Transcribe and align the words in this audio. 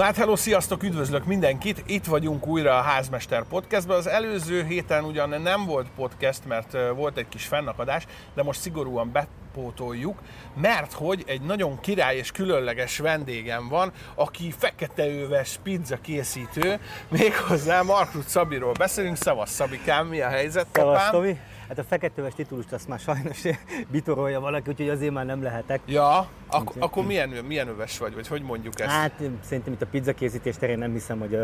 Na 0.00 0.04
hát 0.04 0.16
hello, 0.16 0.36
sziasztok, 0.36 0.82
üdvözlök 0.82 1.24
mindenkit! 1.24 1.82
Itt 1.86 2.04
vagyunk 2.04 2.46
újra 2.46 2.78
a 2.78 2.80
Házmester 2.80 3.42
Podcastben. 3.42 3.96
Az 3.96 4.06
előző 4.06 4.64
héten 4.64 5.04
ugyan 5.04 5.40
nem 5.42 5.66
volt 5.66 5.86
podcast, 5.96 6.46
mert 6.46 6.76
volt 6.94 7.16
egy 7.16 7.28
kis 7.28 7.46
fennakadás, 7.46 8.06
de 8.34 8.42
most 8.42 8.60
szigorúan 8.60 9.12
bepótoljuk, 9.12 10.22
mert 10.54 10.92
hogy 10.92 11.24
egy 11.26 11.40
nagyon 11.40 11.80
király 11.80 12.16
és 12.16 12.30
különleges 12.30 12.98
vendégem 12.98 13.68
van, 13.68 13.92
aki 14.14 14.54
feketeöves 14.58 15.58
pizza 15.62 16.00
készítő, 16.00 16.80
méghozzá 17.08 17.82
Markrut 17.82 18.28
Szabiról 18.28 18.72
beszélünk. 18.72 19.16
Szavasz 19.16 19.50
Szabikám, 19.50 20.06
mi 20.06 20.20
a 20.20 20.28
helyzet, 20.28 20.66
Szavasz, 20.72 21.10
Tomi. 21.10 21.38
Hát 21.68 21.78
a 21.78 21.84
feketeöves 21.84 22.34
titulust 22.34 22.72
azt 22.72 22.88
már 22.88 22.98
sajnos 22.98 23.42
bitorolja 23.92 24.40
valaki, 24.40 24.70
úgyhogy 24.70 24.88
azért 24.88 25.12
már 25.12 25.24
nem 25.24 25.42
lehetek. 25.42 25.80
Ja, 25.86 26.28
ak- 26.46 26.76
akkor 26.78 27.04
milyen, 27.06 27.28
milyen 27.28 27.68
öves 27.68 27.98
vagy, 27.98 28.14
vagy 28.14 28.26
hogy 28.28 28.42
mondjuk 28.42 28.80
ezt? 28.80 28.90
Hát 28.90 29.22
szerintem 29.44 29.72
itt 29.72 29.82
a 29.82 29.86
pizza 29.86 30.12
készítés 30.14 30.56
terén 30.56 30.78
nem 30.78 30.92
hiszem, 30.92 31.18
hogy 31.18 31.34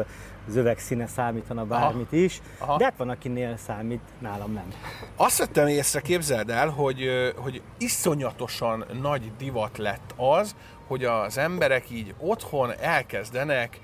az 0.49 0.57
öveg 0.57 0.79
színe 0.79 1.07
számítana 1.07 1.65
bármit 1.65 2.07
Aha. 2.13 2.23
is, 2.23 2.41
Aha. 2.59 2.77
de 2.77 2.85
hát 2.85 2.97
van, 2.97 3.09
akinél 3.09 3.57
számít, 3.57 4.01
nálam 4.19 4.53
nem. 4.53 4.73
Azt 5.17 5.39
vettem 5.39 5.67
észre, 5.67 6.01
képzeld 6.01 6.51
el, 6.51 6.69
hogy, 6.69 7.33
hogy 7.37 7.63
iszonyatosan 7.79 8.85
nagy 9.01 9.33
divat 9.39 9.79
lett 9.79 10.15
az, 10.17 10.55
hogy 10.87 11.05
az 11.05 11.39
emberek 11.39 11.91
így 11.91 12.15
otthon 12.19 12.71
elkezdenek 12.81 13.81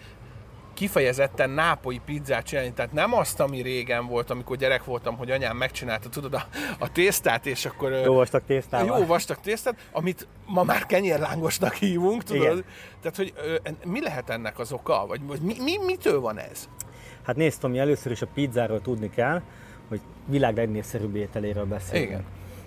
kifejezetten 0.78 1.50
nápoi 1.50 2.00
pizzát 2.04 2.44
csinálni, 2.44 2.72
tehát 2.72 2.92
nem 2.92 3.14
azt, 3.14 3.40
ami 3.40 3.62
régen 3.62 4.06
volt, 4.06 4.30
amikor 4.30 4.56
gyerek 4.56 4.84
voltam, 4.84 5.16
hogy 5.16 5.30
anyám 5.30 5.56
megcsinálta, 5.56 6.08
tudod, 6.08 6.34
a, 6.34 6.46
a 6.78 6.92
tésztát, 6.92 7.46
és 7.46 7.64
akkor... 7.64 7.92
Jó 7.92 8.14
vastag 8.14 8.42
tésztát. 8.46 8.86
Jó 8.86 9.06
vastag 9.06 9.40
tésztát, 9.40 9.88
amit 9.92 10.28
ma 10.46 10.62
már 10.62 10.86
kenyérlángosnak 10.86 11.74
hívunk, 11.74 12.22
tudod? 12.22 12.42
Igen. 12.42 12.64
Tehát, 13.00 13.16
hogy 13.16 13.32
mi 13.84 14.02
lehet 14.02 14.30
ennek 14.30 14.58
az 14.58 14.72
oka? 14.72 15.04
Vagy, 15.06 15.20
vagy 15.26 15.40
mi, 15.40 15.54
mi, 15.62 15.84
mitől 15.86 16.20
van 16.20 16.38
ez? 16.38 16.68
Hát 17.22 17.36
nézd, 17.36 17.60
Tomi, 17.60 17.78
először 17.78 18.12
is 18.12 18.22
a 18.22 18.26
pizzáról 18.34 18.80
tudni 18.80 19.10
kell, 19.10 19.42
hogy 19.88 20.00
világ 20.26 20.56
legnépszerűbb 20.56 21.16
ételéről 21.16 21.64
beszélünk. 21.64 22.08
Igen. 22.08 22.24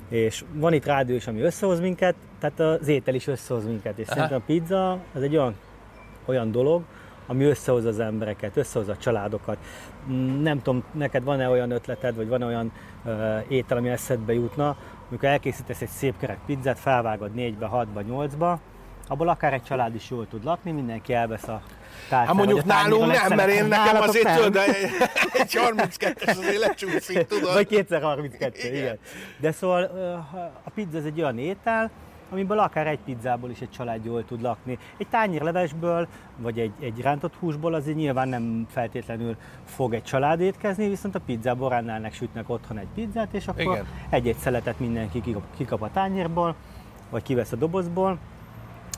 És 0.09 0.43
van 0.53 0.73
itt 0.73 0.85
rádió 0.85 1.15
is, 1.15 1.27
ami 1.27 1.41
összehoz 1.41 1.79
minket, 1.79 2.15
tehát 2.39 2.59
az 2.59 2.87
étel 2.87 3.15
is 3.15 3.27
összehoz 3.27 3.65
minket. 3.65 3.97
És 3.97 4.07
Aha. 4.07 4.13
szerintem 4.13 4.37
a 4.37 4.43
pizza 4.45 4.91
az 5.13 5.21
egy 5.21 5.35
olyan, 5.35 5.55
olyan 6.25 6.51
dolog, 6.51 6.83
ami 7.31 7.43
összehoz 7.43 7.85
az 7.85 7.99
embereket, 7.99 8.57
összehoz 8.57 8.87
a 8.87 8.97
családokat. 8.97 9.57
Nem 10.41 10.61
tudom, 10.61 10.83
neked 10.91 11.23
van-e 11.23 11.49
olyan 11.49 11.71
ötleted, 11.71 12.15
vagy 12.15 12.27
van 12.27 12.41
olyan 12.41 12.71
uh, 13.03 13.13
étel, 13.47 13.77
ami 13.77 13.89
eszedbe 13.89 14.33
jutna, 14.33 14.75
amikor 15.09 15.29
elkészítesz 15.29 15.81
egy 15.81 15.87
szép 15.87 16.17
kerek 16.17 16.37
pizzát, 16.45 16.79
felvágod 16.79 17.33
négybe, 17.33 17.65
hatba, 17.65 18.01
nyolcba, 18.01 18.59
abból 19.07 19.27
akár 19.27 19.53
egy 19.53 19.63
család 19.63 19.95
is 19.95 20.09
jól 20.09 20.27
tud 20.27 20.43
lakni, 20.43 20.71
mindenki 20.71 21.13
elvesz 21.13 21.47
a 21.47 21.61
tárcára. 22.09 22.25
Hát 22.25 22.35
mondjuk 22.35 22.65
nálunk 22.65 23.11
nem, 23.11 23.35
mert 23.35 23.49
én 23.49 23.65
nekem 23.65 24.01
azért 24.01 24.35
tudod, 24.35 24.53
de 24.53 24.63
egy 25.33 25.57
32-es 25.75 26.37
azért 26.37 26.59
lecsúszik, 26.59 27.27
tudod. 27.27 27.53
Vagy 27.53 27.67
232, 27.67 28.59
igen. 28.59 28.75
igen. 28.75 28.97
De 29.37 29.51
szóval 29.51 29.83
a 30.63 30.69
pizza 30.69 30.97
ez 30.97 31.05
egy 31.05 31.21
olyan 31.21 31.37
étel, 31.37 31.91
amiből 32.31 32.59
akár 32.59 32.87
egy 32.87 32.99
pizzából 32.99 33.49
is 33.49 33.61
egy 33.61 33.69
család 33.69 34.05
jól 34.05 34.25
tud 34.25 34.41
lakni. 34.41 34.77
Egy 34.97 35.07
tányérlevesből, 35.07 36.07
vagy 36.37 36.59
egy, 36.59 36.71
egy 36.79 37.01
rántott 37.01 37.35
húsból 37.35 37.73
azért 37.73 37.97
nyilván 37.97 38.27
nem 38.27 38.65
feltétlenül 38.69 39.35
fog 39.65 39.93
egy 39.93 40.03
család 40.03 40.39
étkezni, 40.39 40.89
viszont 40.89 41.15
a 41.15 41.19
pizzából 41.19 41.69
rendelnek, 41.69 42.13
sütnek 42.13 42.49
otthon 42.49 42.77
egy 42.77 42.87
pizzát, 42.95 43.33
és 43.33 43.47
akkor 43.47 43.83
egy-egy 44.09 44.37
szeletet 44.37 44.79
mindenki 44.79 45.21
kikap 45.57 45.81
a 45.81 45.91
tányérból, 45.91 46.55
vagy 47.09 47.23
kivesz 47.23 47.51
a 47.51 47.55
dobozból, 47.55 48.17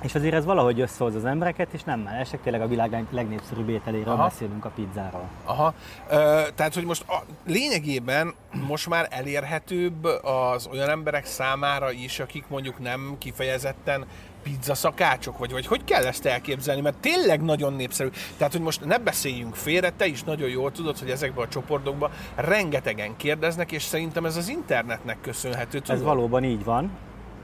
és 0.04 0.16
azért 0.16 0.34
ez 0.34 0.46
valahogy 0.46 0.80
összehoz 0.80 1.16
az 1.16 1.26
embereket, 1.26 1.68
és 1.72 1.84
nem 1.84 2.00
már 2.00 2.20
esek, 2.20 2.42
tényleg 2.42 2.62
a 2.62 2.68
világ 2.68 3.06
legnépszerűbb 3.10 3.70
ételéről 3.70 4.14
Aha. 4.14 4.24
beszélünk 4.24 4.66
a 4.66 4.72
pizzáról. 4.76 5.30
Aha, 5.46 5.74
Ö, 6.10 6.42
tehát 6.56 6.74
hogy 6.74 6.86
most 6.86 7.10
a, 7.10 7.24
lényegében 7.46 8.34
most 8.68 8.90
már 8.90 9.08
elérhetőbb 9.10 10.04
az 10.24 10.68
olyan 10.72 10.90
emberek 10.90 11.26
számára 11.26 11.92
is, 11.92 12.20
akik 12.20 12.44
mondjuk 12.48 12.80
nem 12.80 13.16
kifejezetten 13.18 14.06
pizza 14.44 14.76
szakácsok, 14.76 15.38
vagy, 15.38 15.52
vagy 15.52 15.66
hogy 15.66 15.84
kell 15.84 16.06
ezt 16.06 16.26
elképzelni, 16.26 16.82
mert 16.82 16.98
tényleg 16.98 17.42
nagyon 17.42 17.74
népszerű. 17.74 18.10
Tehát, 18.38 18.54
hogy 18.54 18.62
most 18.62 18.86
ne 18.86 18.98
beszéljünk 18.98 19.56
félre, 19.56 19.90
te 19.90 20.06
is 20.06 20.24
nagyon 20.24 20.50
jól 20.50 20.72
tudod, 20.72 21.00
hogy 21.00 21.10
ezekben 21.10 21.46
a 21.46 21.48
csoportokban 21.48 22.12
rengetegen 22.36 23.18
kérdeznek, 23.18 23.72
és 23.72 23.84
szerintem 23.84 24.26
ez 24.26 24.38
az 24.38 24.50
internetnek 24.50 25.18
köszönhető. 25.22 25.80
Tudod? 25.80 25.96
Ez 25.96 26.04
valóban 26.04 26.44
így 26.44 26.64
van. 26.64 26.92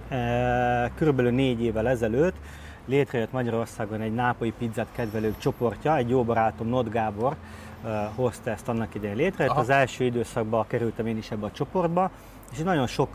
Eh, 0.09 0.89
körülbelül 0.95 1.31
négy 1.31 1.61
évvel 1.63 1.87
ezelőtt 1.87 2.35
létrejött 2.85 3.31
Magyarországon 3.31 4.01
egy 4.01 4.13
nápolyi 4.13 4.53
pizzát 4.57 4.87
kedvelők 4.91 5.37
csoportja, 5.37 5.97
egy 5.97 6.09
jó 6.09 6.23
barátom, 6.23 6.67
Not 6.67 6.89
Gábor 6.89 7.35
eh, 7.85 7.91
hozta 8.15 8.49
ezt 8.49 8.67
annak 8.67 8.95
idején 8.95 9.15
létre. 9.15 9.45
Aha. 9.45 9.59
Az 9.59 9.69
első 9.69 10.03
időszakban 10.03 10.67
kerültem 10.67 11.05
én 11.05 11.17
is 11.17 11.31
ebbe 11.31 11.45
a 11.45 11.51
csoportba, 11.51 12.11
és 12.51 12.57
nagyon 12.57 12.87
sok 12.87 13.09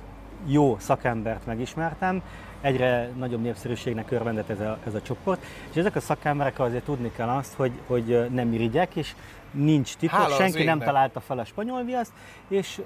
jó 0.46 0.76
szakembert 0.78 1.46
megismertem, 1.46 2.22
egyre 2.60 3.10
nagyobb 3.16 3.42
népszerűségnek 3.42 4.10
örvendett 4.10 4.48
ez 4.48 4.60
a, 4.60 4.78
ez 4.86 4.94
a 4.94 5.02
csoport, 5.02 5.44
és 5.70 5.76
ezek 5.76 5.96
a 5.96 6.00
szakemberek 6.00 6.60
azért 6.60 6.84
tudni 6.84 7.12
kell 7.16 7.28
azt, 7.28 7.54
hogy, 7.54 7.72
hogy 7.86 8.26
nem 8.30 8.52
irigyek, 8.52 8.96
és 8.96 9.14
nincs 9.50 9.96
titok, 9.96 10.30
senki 10.30 10.64
nem 10.64 10.78
találta 10.78 11.20
fel 11.20 11.38
a 11.38 11.44
spanyol 11.44 11.82
viaszt, 11.82 12.12
és 12.48 12.80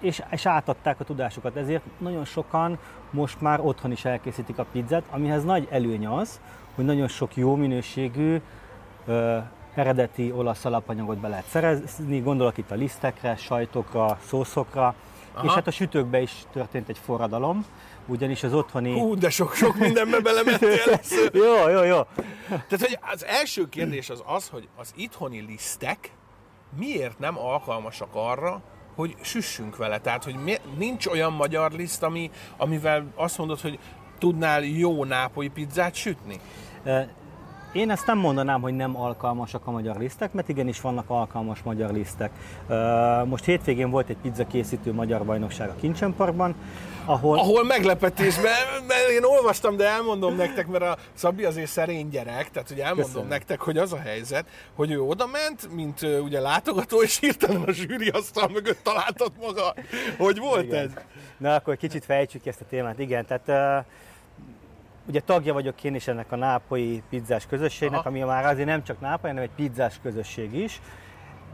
és, 0.00 0.22
és 0.30 0.46
átadták 0.46 1.00
a 1.00 1.04
tudásukat. 1.04 1.56
Ezért 1.56 1.82
nagyon 1.98 2.24
sokan 2.24 2.78
most 3.10 3.40
már 3.40 3.60
otthon 3.60 3.92
is 3.92 4.04
elkészítik 4.04 4.58
a 4.58 4.66
pizzát, 4.72 5.02
amihez 5.10 5.44
nagy 5.44 5.68
előny 5.70 6.06
az, 6.06 6.40
hogy 6.74 6.84
nagyon 6.84 7.08
sok 7.08 7.36
jó 7.36 7.54
minőségű 7.54 8.40
ö, 9.06 9.38
eredeti 9.74 10.32
olasz 10.32 10.64
alapanyagot 10.64 11.18
be 11.18 11.28
lehet 11.28 11.46
szerezni, 11.46 12.20
gondolok 12.20 12.58
itt 12.58 12.70
a 12.70 12.74
lisztekre, 12.74 13.36
sajtokra, 13.36 14.18
szószokra, 14.26 14.94
Aha. 15.34 15.46
és 15.46 15.52
hát 15.52 15.66
a 15.66 15.70
sütőkbe 15.70 16.20
is 16.20 16.32
történt 16.52 16.88
egy 16.88 16.98
forradalom, 16.98 17.66
ugyanis 18.06 18.42
az 18.42 18.54
otthoni... 18.54 18.98
Hú, 18.98 19.14
de 19.14 19.30
sok-sok 19.30 19.76
mindenbe 19.76 20.20
belementél. 20.20 21.00
jó, 21.32 21.68
jó, 21.68 21.82
jó. 21.82 22.00
Tehát, 22.48 22.80
hogy 22.80 22.98
az 23.12 23.24
első 23.24 23.68
kérdés 23.68 24.10
az 24.10 24.22
az, 24.26 24.48
hogy 24.48 24.68
az 24.76 24.92
itthoni 24.96 25.44
lisztek 25.48 26.12
miért 26.78 27.18
nem 27.18 27.38
alkalmasak 27.38 28.08
arra, 28.12 28.62
hogy 28.98 29.16
süssünk 29.20 29.76
vele. 29.76 29.98
Tehát, 29.98 30.24
hogy 30.24 30.60
nincs 30.76 31.06
olyan 31.06 31.32
magyar 31.32 31.72
liszt, 31.72 32.02
ami, 32.02 32.30
amivel 32.56 33.12
azt 33.14 33.38
mondod, 33.38 33.60
hogy 33.60 33.78
tudnál 34.18 34.62
jó 34.62 35.04
nápolyi 35.04 35.48
pizzát 35.48 35.94
sütni? 35.94 36.40
Én 37.72 37.90
ezt 37.90 38.06
nem 38.06 38.18
mondanám, 38.18 38.60
hogy 38.60 38.76
nem 38.76 38.96
alkalmasak 38.96 39.66
a 39.66 39.70
magyar 39.70 39.96
lisztek, 39.96 40.32
mert 40.32 40.48
igenis 40.48 40.80
vannak 40.80 41.10
alkalmas 41.10 41.62
magyar 41.62 41.92
lisztek. 41.92 42.30
Most 43.24 43.44
hétvégén 43.44 43.90
volt 43.90 44.08
egy 44.08 44.16
pizza 44.16 44.46
készítő 44.46 44.92
magyar 44.92 45.24
bajnokság 45.24 45.68
a 45.68 45.74
Kincsen 45.80 46.14
Parkban, 46.14 46.54
ahol... 47.04 47.38
Ahol 47.38 47.64
meglepetés, 47.64 48.36
mert, 48.36 48.86
mert 48.86 49.08
én 49.08 49.24
olvastam, 49.24 49.76
de 49.76 49.88
elmondom 49.88 50.36
nektek, 50.36 50.66
mert 50.66 50.84
a 50.84 50.96
Szabi 51.14 51.44
azért 51.44 51.70
szerény 51.70 52.08
gyerek, 52.08 52.50
tehát 52.50 52.68
hogy 52.68 52.78
elmondom 52.78 53.06
Köszönöm. 53.06 53.28
nektek, 53.28 53.60
hogy 53.60 53.78
az 53.78 53.92
a 53.92 53.98
helyzet, 53.98 54.46
hogy 54.74 54.90
ő 54.90 55.00
oda 55.00 55.26
ment, 55.26 55.74
mint 55.74 56.02
ugye 56.02 56.40
látogató, 56.40 57.02
és 57.02 57.18
hirtelen 57.18 57.62
a 57.62 57.72
zsűri 57.72 58.08
asztal 58.08 58.48
mögött 58.48 58.82
találtat 58.82 59.32
maga. 59.40 59.74
Hogy 60.18 60.38
volt 60.38 60.64
Igen. 60.64 60.84
ez? 60.84 60.90
Na 61.36 61.54
akkor 61.54 61.76
kicsit 61.76 62.04
fejtsük 62.04 62.46
ezt 62.46 62.60
a 62.60 62.64
témát. 62.68 62.98
Igen, 62.98 63.26
tehát 63.26 63.48
uh, 63.80 63.86
ugye 65.08 65.20
tagja 65.20 65.52
vagyok 65.52 65.84
én 65.84 65.94
is 65.94 66.08
ennek 66.08 66.32
a 66.32 66.36
nápolyi 66.36 67.02
pizzás 67.10 67.46
közösségnek, 67.46 67.98
Aha. 67.98 68.08
ami 68.08 68.20
már 68.20 68.44
azért 68.44 68.66
nem 68.66 68.84
csak 68.84 69.00
nápolyi, 69.00 69.34
hanem 69.34 69.50
egy 69.50 69.66
pizzás 69.66 69.98
közösség 70.02 70.54
is. 70.54 70.80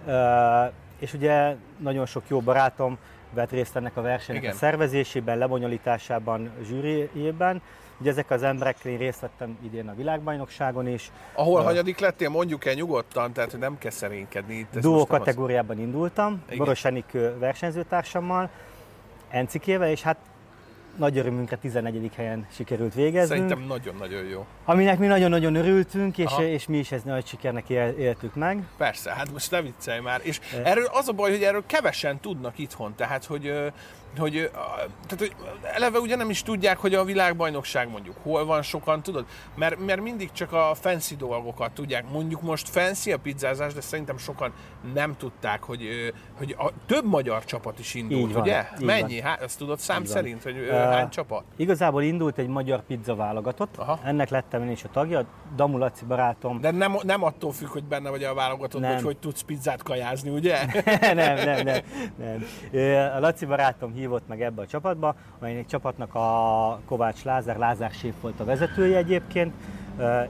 Uh, 0.06 0.72
és 0.98 1.12
ugye 1.12 1.56
nagyon 1.78 2.06
sok 2.06 2.22
jó 2.28 2.41
barátom 2.41 2.98
vett 3.32 3.50
részt 3.50 3.76
ennek 3.76 3.97
a 3.97 4.03
versenynek 4.03 4.43
Igen. 4.43 4.54
a 4.54 4.59
szervezésében, 4.59 5.38
lebonyolításában, 5.38 6.50
zsűriében. 6.62 7.62
Ugye 8.00 8.10
ezek 8.10 8.31
az 8.31 8.43
emberekkel 8.43 8.93
én 8.93 8.98
részt 8.98 9.20
vettem 9.20 9.59
idén 9.64 9.88
a 9.88 9.94
világbajnokságon 9.94 10.88
is. 10.88 11.10
Ahol 11.34 11.60
uh, 11.60 11.66
hanyadik 11.66 11.98
lettél, 11.98 12.28
mondjuk 12.28 12.64
el 12.64 12.75
nyugodtan, 12.75 13.32
tehát 13.32 13.50
hogy 13.50 13.61
nem 13.61 13.78
kell 13.78 13.90
szerénykedni. 13.90 14.55
Itt 14.55 14.78
Duó 14.78 15.06
kategóriában 15.06 15.76
az... 15.76 15.82
indultam, 15.82 16.43
Boros 16.56 16.84
Enikő 16.84 17.38
versenyzőtársammal, 17.38 18.50
Encikével, 19.28 19.88
és 19.88 20.02
hát 20.02 20.17
nagy 20.96 21.19
örömünkre 21.19 21.56
14. 21.56 22.11
helyen 22.14 22.46
sikerült 22.50 22.94
végezni. 22.94 23.35
Szerintem 23.35 23.61
nagyon-nagyon 23.61 24.25
jó. 24.25 24.46
Aminek 24.64 24.99
mi 24.99 25.06
nagyon-nagyon 25.06 25.55
örültünk, 25.55 26.19
és, 26.19 26.32
és 26.38 26.67
mi 26.67 26.79
is 26.79 26.93
ezt 26.93 27.05
nagy 27.05 27.26
sikernek 27.26 27.69
éltük 27.99 28.35
meg. 28.35 28.62
Persze, 28.76 29.12
hát 29.12 29.32
most 29.32 29.50
ne 29.50 29.62
viccelj 29.62 30.00
már. 30.00 30.20
És 30.23 30.41
erről 30.64 30.85
az 30.93 31.08
a 31.08 31.12
baj, 31.12 31.31
hogy 31.31 31.43
erről 31.43 31.62
kevesen 31.67 32.20
tudnak 32.20 32.58
itthon, 32.58 32.94
tehát 32.96 33.25
hogy 33.25 33.73
hogy, 34.19 34.50
tehát, 35.06 35.19
hogy 35.19 35.35
eleve 35.62 35.99
ugye 35.99 36.17
nem 36.17 36.31
is 36.31 36.43
tudják, 36.43 36.79
hogy 36.79 36.94
a 36.94 37.05
világbajnokság 37.05 37.90
mondjuk 37.90 38.17
hol 38.23 38.44
van 38.44 38.62
sokan, 38.62 39.02
tudod? 39.02 39.25
Mert, 39.55 39.87
mert 39.87 40.00
mindig 40.00 40.32
csak 40.32 40.52
a 40.52 40.75
fancy 40.75 41.17
dolgokat 41.17 41.73
tudják. 41.73 42.11
Mondjuk 42.11 42.43
most 42.43 42.69
fancy 42.69 43.12
a 43.12 43.19
pizzázás, 43.19 43.75
de 43.75 43.81
szerintem 43.81 44.19
sokan 44.19 44.52
nem 44.94 45.17
tudták, 45.17 45.62
hogy, 45.62 46.12
hogy 46.38 46.55
a 46.58 46.70
több 46.87 47.05
magyar 47.05 47.44
csapat 47.44 47.79
is 47.79 47.94
indult, 47.94 48.29
így 48.29 48.32
van, 48.32 48.43
ugye? 48.43 48.69
Így 48.79 48.85
Mennyi? 48.85 49.20
Van. 49.20 49.31
Hát, 49.31 49.43
ezt 49.43 49.58
tudod 49.58 49.79
szám 49.79 50.02
így 50.02 50.08
szerint? 50.08 50.43
Hogy, 50.43 50.58
uh, 50.58 50.83
hány 50.92 51.08
csapat? 51.08 51.42
Igazából 51.56 52.02
indult 52.02 52.38
egy 52.38 52.48
magyar 52.48 52.82
pizza 52.82 53.14
válogatott, 53.14 53.76
Aha. 53.76 53.98
ennek 54.04 54.28
lettem 54.28 54.62
én 54.62 54.70
is 54.70 54.84
a 54.84 54.88
tagja, 54.92 55.25
Damu 55.56 55.78
Laci 55.78 56.04
barátom. 56.04 56.60
De 56.60 56.70
nem, 56.70 56.96
nem 57.02 57.22
attól 57.22 57.52
függ, 57.52 57.69
hogy 57.69 57.84
benne 57.84 58.10
vagy 58.10 58.22
a 58.22 58.34
válogatott, 58.34 58.86
hogy 58.86 59.02
hogy 59.02 59.16
tudsz 59.16 59.40
pizzát 59.40 59.82
kajázni, 59.82 60.31
ugye? 60.31 60.58
nem, 61.00 61.34
nem, 61.34 61.64
nem, 61.64 61.81
nem. 62.16 62.44
A 63.16 63.20
Laci 63.20 63.46
barátom 63.46 63.92
hívott 63.92 64.28
meg 64.28 64.42
ebbe 64.42 64.62
a 64.62 64.66
csapatba, 64.66 65.14
amelynek 65.38 65.66
csapatnak 65.66 66.14
a 66.14 66.81
Kovács 66.87 67.22
Lázár, 67.25 67.56
Lázár 67.56 67.90
Séf 67.90 68.14
volt 68.20 68.40
a 68.40 68.44
vezetője 68.44 68.96
egyébként, 68.96 69.52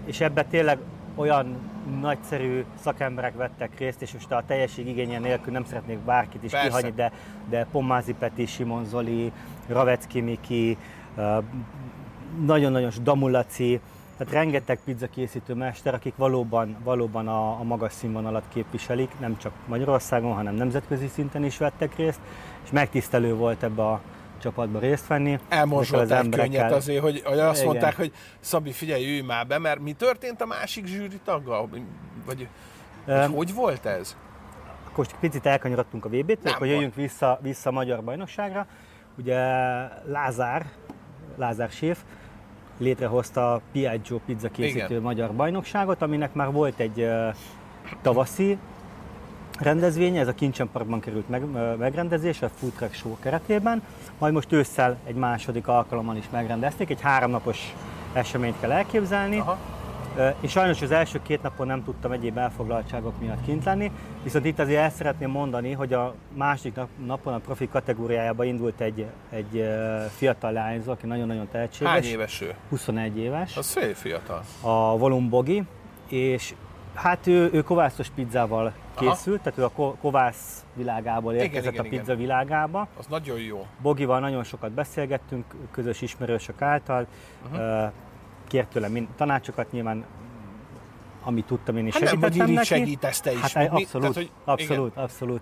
és 0.06 0.20
ebbe 0.20 0.44
tényleg 0.44 0.78
olyan 1.14 1.72
nagyszerű 2.00 2.64
szakemberek 2.82 3.36
vettek 3.36 3.78
részt, 3.78 4.02
és 4.02 4.12
most 4.12 4.32
a 4.32 4.42
teljesség 4.46 4.88
igénye 4.88 5.18
nélkül 5.18 5.52
nem 5.52 5.64
szeretnék 5.64 5.98
bárkit 5.98 6.44
is 6.44 6.50
Persze. 6.50 6.66
kihagyni, 6.66 6.90
de, 6.90 7.12
de 7.48 7.66
Pommázi 7.72 8.14
Peti, 8.14 8.46
Simon 8.46 8.84
Zoli, 8.84 9.32
Ravecki 9.68 10.20
Miki, 10.20 10.76
nagyon-nagyon 12.44 12.90
Damulaci, 13.02 13.80
tehát 14.16 14.32
rengeteg 14.32 14.78
pizza 14.84 15.06
készítő 15.06 15.54
mester, 15.54 15.94
akik 15.94 16.16
valóban, 16.16 16.76
valóban 16.84 17.28
a, 17.28 17.60
a 17.60 17.62
magas 17.62 17.92
színvonalat 17.92 18.44
képviselik, 18.52 19.10
nem 19.20 19.36
csak 19.38 19.52
Magyarországon, 19.66 20.34
hanem 20.34 20.54
nemzetközi 20.54 21.06
szinten 21.06 21.44
is 21.44 21.58
vettek 21.58 21.96
részt, 21.96 22.20
és 22.64 22.70
megtisztelő 22.70 23.34
volt 23.34 23.62
ebbe 23.62 23.82
a 23.82 24.00
csapatba 24.38 24.78
részt 24.78 25.06
venni. 25.06 25.38
Elmorzsolták 25.48 26.28
könnyet 26.28 26.72
azért, 26.72 27.02
hogy, 27.02 27.22
hogy 27.24 27.38
azt 27.38 27.54
Igen. 27.60 27.66
mondták, 27.66 27.96
hogy 27.96 28.12
Szabi, 28.40 28.72
figyelj, 28.72 29.10
ülj 29.10 29.20
már 29.20 29.46
be, 29.46 29.58
mert 29.58 29.80
mi 29.80 29.92
történt 29.92 30.40
a 30.40 30.46
másik 30.46 30.86
zsűri 30.86 31.20
taggal? 31.24 31.68
Vagy, 32.26 32.48
Öm, 33.06 33.20
hogy 33.20 33.34
hogy 33.34 33.54
volt 33.54 33.86
ez? 33.86 34.16
Akkor 34.90 35.06
picit 35.20 35.46
elkanyarodtunk 35.46 36.04
a 36.04 36.08
VB-től, 36.08 36.52
akkor 36.52 36.66
jöjjünk 36.66 36.94
vissza, 36.94 37.38
vissza 37.42 37.68
a 37.70 37.72
Magyar 37.72 38.04
Bajnokságra. 38.04 38.66
Ugye 39.18 39.36
Lázár, 40.04 40.66
Lázár 41.36 41.70
Séf 41.70 41.98
létrehozta 42.78 43.52
a 43.52 43.60
Piaggio 43.72 44.18
pizza 44.26 44.48
készítő 44.48 44.84
Igen. 44.84 45.02
magyar 45.02 45.32
bajnokságot, 45.32 46.02
aminek 46.02 46.34
már 46.34 46.52
volt 46.52 46.78
egy 46.78 47.08
tavaszi 48.02 48.58
rendezvénye, 49.60 50.20
ez 50.20 50.28
a 50.28 50.34
Kincsen 50.34 50.68
Parkban 50.72 51.00
került 51.00 51.28
meg, 51.28 51.42
ö, 51.54 51.74
megrendezésre, 51.74 52.46
a 52.46 52.50
Food 52.54 52.72
Truck 52.72 52.94
Show 52.94 53.16
keretében, 53.20 53.82
majd 54.18 54.32
most 54.32 54.52
ősszel 54.52 54.96
egy 55.06 55.14
második 55.14 55.68
alkalommal 55.68 56.16
is 56.16 56.24
megrendezték, 56.30 56.90
egy 56.90 57.00
háromnapos 57.00 57.74
eseményt 58.12 58.60
kell 58.60 58.72
elképzelni. 58.72 59.38
Aha. 59.38 59.58
Én 60.18 60.48
sajnos 60.48 60.82
az 60.82 60.90
első 60.90 61.22
két 61.22 61.42
napon 61.42 61.66
nem 61.66 61.84
tudtam 61.84 62.12
egyéb 62.12 62.38
elfoglaltságok 62.38 63.20
miatt 63.20 63.44
kint 63.44 63.64
lenni, 63.64 63.90
viszont 64.22 64.44
itt 64.44 64.58
azért 64.58 64.80
el 64.80 64.90
szeretném 64.90 65.30
mondani, 65.30 65.72
hogy 65.72 65.92
a 65.92 66.14
második 66.34 66.74
nap, 66.74 66.88
napon 67.06 67.34
a 67.34 67.38
profi 67.38 67.68
kategóriájába 67.68 68.44
indult 68.44 68.80
egy, 68.80 69.06
egy 69.30 69.64
fiatal 70.16 70.52
lányzó, 70.52 70.90
aki 70.92 71.06
nagyon-nagyon 71.06 71.48
tehetséges. 71.50 71.92
Hány 71.92 72.04
éves 72.04 72.40
ő? 72.40 72.54
21 72.68 73.18
éves, 73.18 73.56
Az 73.56 73.70
fél 73.72 73.94
fiatal. 73.94 74.42
a 74.60 74.96
Volum 74.98 75.28
Bogi, 75.28 75.62
és 76.08 76.54
hát 76.94 77.26
ő, 77.26 77.50
ő 77.52 77.62
kovászos 77.62 78.08
pizzával 78.08 78.72
készült, 78.98 79.40
tehát 79.42 79.58
ő 79.58 79.64
a 79.64 79.68
ko- 79.70 79.96
kovász 80.00 80.64
világából 80.74 81.32
Igen, 81.32 81.44
érkezett 81.44 81.72
igen, 81.72 81.84
a 81.84 81.86
igen. 81.86 81.98
pizza 82.00 82.14
világába. 82.16 82.88
Az 82.98 83.06
nagyon 83.06 83.38
jó. 83.38 83.66
Bogival 83.82 84.20
nagyon 84.20 84.44
sokat 84.44 84.70
beszélgettünk, 84.70 85.44
közös 85.70 86.02
ismerősök 86.02 86.62
által. 86.62 87.06
Uh-huh. 87.52 87.92
Kért 88.48 88.68
tőlem 88.68 88.92
mind- 88.92 89.08
tanácsokat, 89.16 89.72
nyilván 89.72 90.04
amit 91.24 91.46
tudtam 91.46 91.76
én 91.76 91.86
is 91.86 91.92
Hát 91.92 92.02
nem, 92.02 92.10
segítettem 92.10 92.48
így 92.48 92.54
neki. 92.54 92.66
segítesz 92.66 93.20
te 93.20 93.32
is. 93.32 93.40
Hát 93.40 93.54
Mi- 93.54 93.64
abszolút, 93.82 93.90
tehát, 94.00 94.14
hogy- 94.14 94.30
abszolút, 94.44 94.96
abszolút. 94.96 95.40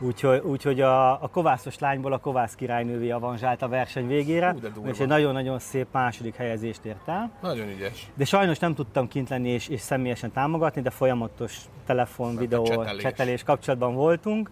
Úgyhogy, 0.00 0.38
úgyhogy 0.44 0.80
a, 0.80 1.22
a 1.22 1.28
kovászos 1.28 1.78
lányból 1.78 2.12
a 2.12 2.18
kovász 2.18 2.54
királynővé 2.54 3.10
avanzsált 3.10 3.62
a 3.62 3.68
verseny 3.68 4.06
végére, 4.06 4.54
Hú, 4.74 4.86
és 4.86 4.98
egy 4.98 5.06
nagyon-nagyon 5.06 5.58
szép 5.58 5.86
második 5.90 6.34
helyezést 6.34 6.84
ért 6.84 7.08
el. 7.08 7.30
Nagyon 7.42 7.68
ügyes. 7.68 8.10
De 8.14 8.24
sajnos 8.24 8.58
nem 8.58 8.74
tudtam 8.74 9.08
kint 9.08 9.28
lenni 9.28 9.48
és, 9.48 9.68
és 9.68 9.80
személyesen 9.80 10.32
támogatni, 10.32 10.80
de 10.82 10.90
folyamatos 10.90 11.56
telefon, 11.86 12.26
Mert 12.28 12.38
videó, 12.38 12.62
csetelés. 12.64 13.02
csetelés 13.02 13.42
kapcsolatban 13.42 13.94
voltunk, 13.94 14.50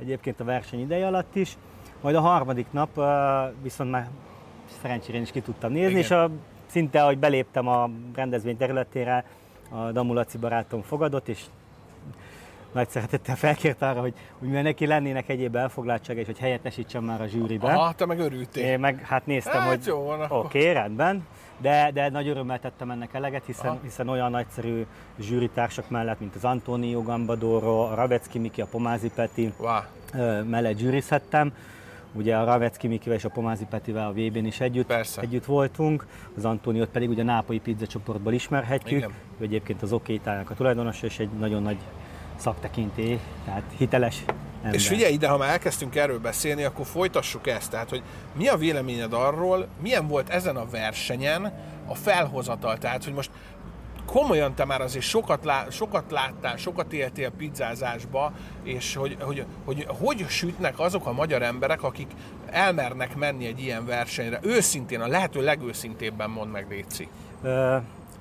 egyébként 0.00 0.40
a 0.40 0.44
verseny 0.44 0.80
ideje 0.80 1.06
alatt 1.06 1.34
is. 1.36 1.56
Majd 2.00 2.14
a 2.16 2.20
harmadik 2.20 2.66
nap 2.70 3.00
viszont 3.62 3.90
már 3.90 4.08
szerencsére 4.82 5.18
is 5.18 5.30
ki 5.30 5.40
tudtam 5.40 5.72
nézni, 5.72 5.88
Igen. 5.88 6.00
és 6.00 6.10
a, 6.10 6.30
szinte, 6.74 7.02
ahogy 7.02 7.18
beléptem 7.18 7.68
a 7.68 7.90
rendezvény 8.14 8.56
területére, 8.56 9.24
a 9.70 9.92
Damulaci 9.92 10.38
barátom 10.38 10.82
fogadott, 10.82 11.28
és 11.28 11.40
nagy 12.72 12.88
szeretettel 12.88 13.36
felkért 13.36 13.82
arra, 13.82 14.00
hogy, 14.00 14.14
hogy 14.38 14.48
mivel 14.48 14.62
neki 14.62 14.86
lennének 14.86 15.28
egyéb 15.28 15.56
elfoglaltsága, 15.56 16.20
és 16.20 16.26
hogy 16.26 16.38
helyettesítsem 16.38 17.04
már 17.04 17.20
a 17.20 17.26
zsűribe. 17.26 17.72
Aha, 17.72 17.92
te 17.92 18.06
meg 18.06 18.18
örültél. 18.18 18.64
Én 18.64 18.78
meg 18.78 19.00
hát 19.06 19.26
néztem, 19.26 19.60
Hát 19.60 19.68
hogy 19.68 19.86
jó 19.86 20.12
oké, 20.28 20.70
rendben, 20.70 21.26
de, 21.58 21.90
de 21.92 22.08
nagy 22.08 22.28
örömmel 22.28 22.60
tettem 22.60 22.90
ennek 22.90 23.14
eleget, 23.14 23.44
hiszen, 23.46 23.70
Aha. 23.70 23.78
hiszen 23.82 24.08
olyan 24.08 24.30
nagyszerű 24.30 24.86
zsűritársak 25.18 25.90
mellett, 25.90 26.20
mint 26.20 26.34
az 26.34 26.44
Antonio 26.44 27.02
Gambadoro, 27.02 27.82
a 27.82 27.94
Ravecki 27.94 28.38
Miki, 28.38 28.60
a 28.60 28.66
Pomázi 28.66 29.10
Peti 29.14 29.52
Wow. 29.58 29.80
mellett 30.44 30.78
zsűrizhettem. 30.78 31.52
Ugye 32.14 32.36
a 32.36 32.44
Ravecki 32.44 32.86
Mikivel 32.86 33.16
és 33.18 33.24
a 33.24 33.28
Pomázi 33.28 33.66
Petivel 33.70 34.06
a 34.06 34.12
VB-n 34.12 34.44
is 34.44 34.60
együtt, 34.60 34.86
Persze. 34.86 35.20
együtt 35.20 35.44
voltunk, 35.44 36.06
az 36.36 36.44
Antoniót 36.44 36.88
pedig 36.88 37.08
ugye 37.08 37.22
a 37.22 37.24
Nápolyi 37.24 37.58
pizza 37.58 37.86
csoportból 37.86 38.32
ismerhetjük. 38.32 38.98
Igen. 38.98 39.12
Ő 39.38 39.44
egyébként 39.44 39.82
az 39.82 39.92
OK 39.92 40.08
Itáliának 40.08 40.50
a 40.50 40.54
tulajdonosa, 40.54 41.06
és 41.06 41.18
egy 41.18 41.30
nagyon 41.38 41.62
nagy 41.62 41.78
szaktekintély, 42.36 43.18
tehát 43.44 43.62
hiteles 43.76 44.24
ember. 44.62 44.74
És 44.74 44.88
figyelj 44.88 45.12
ide, 45.12 45.28
ha 45.28 45.36
már 45.36 45.50
elkezdtünk 45.50 45.96
erről 45.96 46.18
beszélni, 46.18 46.62
akkor 46.64 46.86
folytassuk 46.86 47.46
ezt. 47.46 47.70
Tehát, 47.70 47.88
hogy 47.90 48.02
mi 48.36 48.48
a 48.48 48.56
véleményed 48.56 49.12
arról, 49.12 49.68
milyen 49.82 50.08
volt 50.08 50.28
ezen 50.28 50.56
a 50.56 50.66
versenyen 50.70 51.52
a 51.86 51.94
felhozatal? 51.94 52.78
Tehát, 52.78 53.04
hogy 53.04 53.12
most 53.12 53.30
komolyan 54.06 54.54
te 54.54 54.64
már 54.64 54.80
azért 54.80 55.04
sokat, 55.04 55.44
lá, 55.44 55.66
sokat 55.70 56.10
láttál, 56.10 56.56
sokat 56.56 56.92
éltél 56.92 57.30
pizzázásba, 57.30 58.32
és 58.62 58.94
hogy 58.94 59.16
hogy, 59.20 59.46
hogy 59.64 59.86
hogy 59.88 60.24
sütnek 60.28 60.78
azok 60.78 61.06
a 61.06 61.12
magyar 61.12 61.42
emberek, 61.42 61.82
akik 61.82 62.10
elmernek 62.50 63.16
menni 63.16 63.46
egy 63.46 63.60
ilyen 63.60 63.86
versenyre. 63.86 64.38
Őszintén, 64.42 65.00
a 65.00 65.06
lehető 65.06 65.44
legőszintébben 65.44 66.30
mond 66.30 66.50
meg, 66.50 66.66
Léci. 66.68 67.08
Ö, 67.42 67.76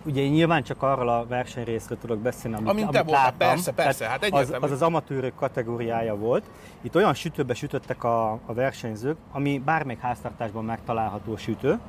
Ugye 0.06 0.21
én 0.21 0.31
nyilván 0.31 0.63
csak 0.63 0.81
arról 0.81 1.09
a 1.09 1.25
versenyrészről 1.27 1.97
tudok 1.97 2.19
beszélni, 2.19 2.57
amit, 2.57 2.69
Amint 2.69 2.89
te 2.89 2.97
amit 3.00 3.09
voltál, 3.09 3.24
láttam. 3.25 3.47
persze, 3.47 3.71
persze, 3.71 4.07
hát 4.07 4.25
az, 4.31 4.53
az 4.59 4.71
az 4.71 4.81
amatőrök 4.81 5.36
kategóriája 5.36 6.15
volt. 6.15 6.44
Itt 6.81 6.95
olyan 6.95 7.13
sütőbe 7.13 7.53
sütöttek 7.53 8.03
a, 8.03 8.31
a 8.31 8.53
versenyzők, 8.53 9.18
ami 9.31 9.62
bármelyik 9.65 10.01
háztartásban 10.01 10.65
megtalálható 10.65 11.38
sütő. 11.38 11.79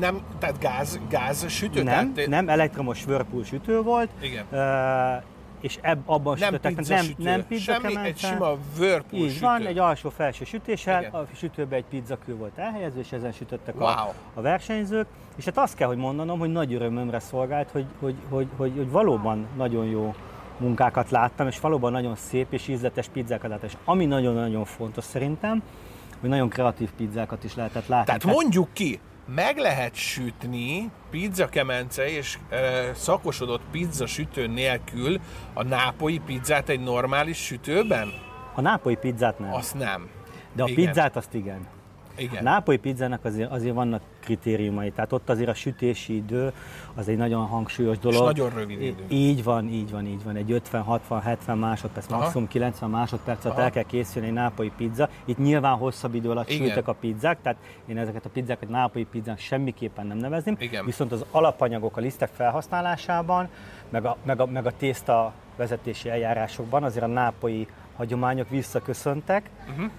Nem, 0.00 0.20
tehát 0.38 0.58
gáz, 0.58 1.00
gáz 1.08 1.48
sütő? 1.50 1.82
nem, 1.82 2.14
tehát, 2.14 2.30
nem 2.30 2.48
elektromos 2.48 3.06
Whirlpool 3.06 3.44
sütő 3.44 3.82
volt. 3.82 4.08
Igen. 4.20 4.44
És 5.60 5.78
ebb, 5.80 5.98
abban 6.06 6.36
Nem 6.38 6.48
sütöttek. 6.48 6.74
pizza 6.74 6.94
nem, 6.94 7.04
sütő. 7.04 7.22
nem 7.22 7.46
pizza 7.46 7.72
Semmi, 7.72 7.86
egy 7.86 7.92
kemence. 7.94 8.26
sima 8.26 8.56
Whirlpool 8.78 9.22
Így 9.22 9.32
sütő. 9.32 9.46
van, 9.46 9.66
egy 9.66 9.78
alsó-felső 9.78 10.44
sütéssel, 10.44 11.00
Igen. 11.00 11.12
a 11.14 11.24
sütőbe 11.34 11.76
egy 11.76 11.84
pizzakő 11.84 12.36
volt 12.36 12.58
elhelyezve, 12.58 13.00
és 13.00 13.12
ezen 13.12 13.32
sütöttek 13.32 13.74
Wow. 13.80 13.86
a, 13.88 14.14
a 14.34 14.40
versenyzők. 14.40 15.06
És 15.36 15.44
hát 15.44 15.58
azt 15.58 15.74
kell, 15.74 15.88
hogy 15.88 15.96
mondanom, 15.96 16.38
hogy 16.38 16.52
nagy 16.52 16.74
örömömre 16.74 17.18
szolgált, 17.18 17.70
hogy, 17.70 17.84
hogy, 18.00 18.14
hogy, 18.28 18.46
hogy, 18.56 18.72
hogy 18.76 18.90
valóban 18.90 19.46
nagyon 19.56 19.84
jó 19.86 20.14
munkákat 20.58 21.10
láttam, 21.10 21.46
és 21.46 21.60
valóban 21.60 21.92
nagyon 21.92 22.16
szép 22.16 22.52
és 22.52 22.68
ízletes 22.68 23.08
pizzákat 23.08 23.50
láttam. 23.50 23.68
És 23.68 23.76
ami 23.84 24.04
nagyon-nagyon 24.06 24.64
fontos 24.64 25.04
szerintem, 25.04 25.62
hogy 26.20 26.28
nagyon 26.30 26.48
kreatív 26.48 26.90
pizzákat 26.96 27.44
is 27.44 27.54
lehetett 27.54 27.86
látni. 27.86 28.06
Tehát 28.06 28.24
mondjuk 28.24 28.68
ki, 28.72 29.00
meg 29.26 29.56
lehet 29.58 29.94
sütni 29.94 30.90
pizza 31.10 31.48
kemence 31.48 32.08
és 32.10 32.38
e, 32.48 32.94
szakosodott 32.94 33.62
pizza 33.70 34.06
sütő 34.06 34.46
nélkül 34.46 35.20
a 35.54 35.62
nápolyi 35.62 36.18
pizzát 36.18 36.68
egy 36.68 36.80
normális 36.80 37.36
sütőben? 37.44 38.12
a 38.54 38.60
nápolyi 38.60 38.96
pizzát 38.96 39.38
nem, 39.38 39.52
Azt 39.52 39.74
nem. 39.74 40.08
de 40.52 40.62
a 40.62 40.68
igen. 40.68 40.84
pizzát 40.84 41.16
azt 41.16 41.34
igen. 41.34 41.66
Igen. 42.16 42.38
A 42.38 42.42
nápolyi 42.42 42.78
pizzának 42.78 43.24
azért, 43.24 43.50
azért 43.50 43.74
vannak 43.74 44.02
kritériumai, 44.20 44.90
tehát 44.90 45.12
ott 45.12 45.28
azért 45.30 45.48
a 45.48 45.54
sütési 45.54 46.16
idő 46.16 46.52
az 46.94 47.08
egy 47.08 47.16
nagyon 47.16 47.46
hangsúlyos 47.46 47.98
dolog. 47.98 48.22
nagyon 48.24 48.50
rövid 48.50 48.80
idő. 48.82 49.04
Így 49.08 49.44
van, 49.44 49.68
így 49.68 49.90
van, 49.90 50.06
így 50.06 50.24
van. 50.24 50.36
Egy 50.36 50.52
50, 50.52 50.82
60, 50.82 51.20
70 51.20 51.58
másodperc, 51.58 52.10
Aha. 52.10 52.20
maximum 52.22 52.48
90 52.48 52.90
másodperc 52.90 53.44
alatt 53.44 53.58
el 53.58 53.70
kell 53.70 53.82
készülni 53.82 54.28
egy 54.28 54.34
nápolyi 54.34 54.72
pizza. 54.76 55.08
Itt 55.24 55.38
nyilván 55.38 55.76
hosszabb 55.76 56.14
idő 56.14 56.30
alatt 56.30 56.50
Igen. 56.50 56.66
sültek 56.66 56.88
a 56.88 56.92
pizzák, 56.92 57.38
tehát 57.42 57.58
én 57.86 57.98
ezeket 57.98 58.24
a 58.24 58.28
pizzákat 58.28 58.68
nápolyi 58.68 59.04
pizzák 59.10 59.38
semmiképpen 59.38 60.06
nem 60.06 60.16
nevezném. 60.16 60.56
Igen. 60.58 60.84
Viszont 60.84 61.12
az 61.12 61.24
alapanyagok 61.30 61.96
a 61.96 62.00
lisztek 62.00 62.30
felhasználásában, 62.32 63.48
meg 63.90 64.04
a, 64.04 64.16
meg 64.22 64.40
a, 64.40 64.46
meg 64.46 64.66
a 64.66 64.72
tészta 64.76 65.32
vezetési 65.56 66.08
eljárásokban 66.08 66.82
azért 66.82 67.04
a 67.04 67.08
nápolyi 67.08 67.66
hagyományok 67.96 68.48
visszaköszöntek, 68.48 69.50
Uh-huh. 69.70 69.90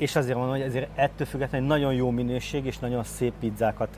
És 0.00 0.16
azért 0.16 0.36
mondom, 0.36 0.54
hogy 0.56 0.64
ezért 0.64 0.88
ettől 0.94 1.26
függetlenül 1.26 1.66
nagyon 1.66 1.94
jó 1.94 2.10
minőség 2.10 2.64
és 2.66 2.78
nagyon 2.78 3.04
szép 3.04 3.32
pizzákat 3.40 3.88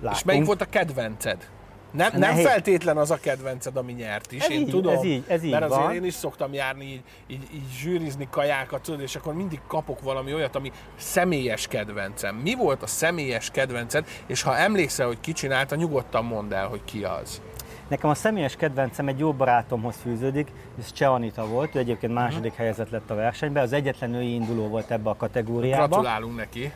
látunk. 0.00 0.16
És 0.16 0.22
melyik 0.24 0.44
volt 0.44 0.60
a 0.60 0.64
kedvenced? 0.64 1.48
Nem, 1.92 2.08
nem 2.12 2.20
Nehéz. 2.20 2.46
feltétlen 2.46 2.96
az 2.96 3.10
a 3.10 3.16
kedvenced, 3.20 3.76
ami 3.76 3.92
nyert 3.92 4.32
is, 4.32 4.42
Ez 4.44 4.50
én 4.50 4.60
így- 4.60 4.68
tudom. 4.68 4.94
ez 4.96 5.04
így- 5.04 5.24
ez 5.26 5.42
így 5.44 5.50
mert 5.50 5.64
azért 5.64 5.80
van. 5.82 5.94
én 5.94 6.04
is 6.04 6.14
szoktam 6.14 6.52
járni 6.52 6.84
így, 6.84 7.02
így, 7.26 7.42
így 7.54 7.62
zsűrizni 7.80 8.28
kajákat, 8.30 8.82
tudod, 8.82 9.00
és 9.00 9.16
akkor 9.16 9.34
mindig 9.34 9.60
kapok 9.66 10.00
valami 10.02 10.34
olyat, 10.34 10.56
ami 10.56 10.72
személyes 10.96 11.66
kedvencem. 11.66 12.36
Mi 12.36 12.54
volt 12.54 12.82
a 12.82 12.86
személyes 12.86 13.50
kedvenced, 13.50 14.06
és 14.26 14.42
ha 14.42 14.56
emlékszel, 14.56 15.06
hogy 15.06 15.20
ki 15.20 15.32
csinálta, 15.32 15.74
nyugodtan 15.76 16.24
mondd 16.24 16.52
el, 16.54 16.66
hogy 16.66 16.84
ki 16.84 17.04
az. 17.04 17.42
Nekem 17.88 18.10
a 18.10 18.14
személyes 18.14 18.56
kedvencem 18.56 19.08
egy 19.08 19.18
jó 19.18 19.32
barátomhoz 19.32 19.96
fűződik, 19.96 20.52
ez 20.78 20.92
Cseh 20.92 21.12
Anita 21.12 21.46
volt, 21.46 21.74
ő 21.74 21.78
egyébként 21.78 22.12
második 22.12 22.54
helyezett 22.54 22.90
lett 22.90 23.10
a 23.10 23.14
versenyben, 23.14 23.62
az 23.62 23.72
egyetlen 23.72 24.10
női 24.10 24.34
induló 24.34 24.68
volt 24.68 24.90
ebbe 24.90 25.10
a 25.10 25.16
kategóriába. 25.16 25.86
Gratulálunk 25.86 26.36
neki. 26.36 26.72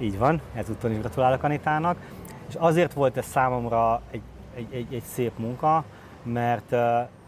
Így 0.00 0.18
van, 0.18 0.40
ezúttal 0.54 0.90
is 0.90 0.98
gratulálok 0.98 1.42
Anitának. 1.42 1.96
És 2.48 2.54
azért 2.54 2.92
volt 2.92 3.16
ez 3.16 3.26
számomra 3.26 4.02
egy, 4.10 4.22
egy, 4.54 4.66
egy, 4.70 4.94
egy 4.94 5.02
szép 5.02 5.38
munka, 5.38 5.84
mert, 6.22 6.70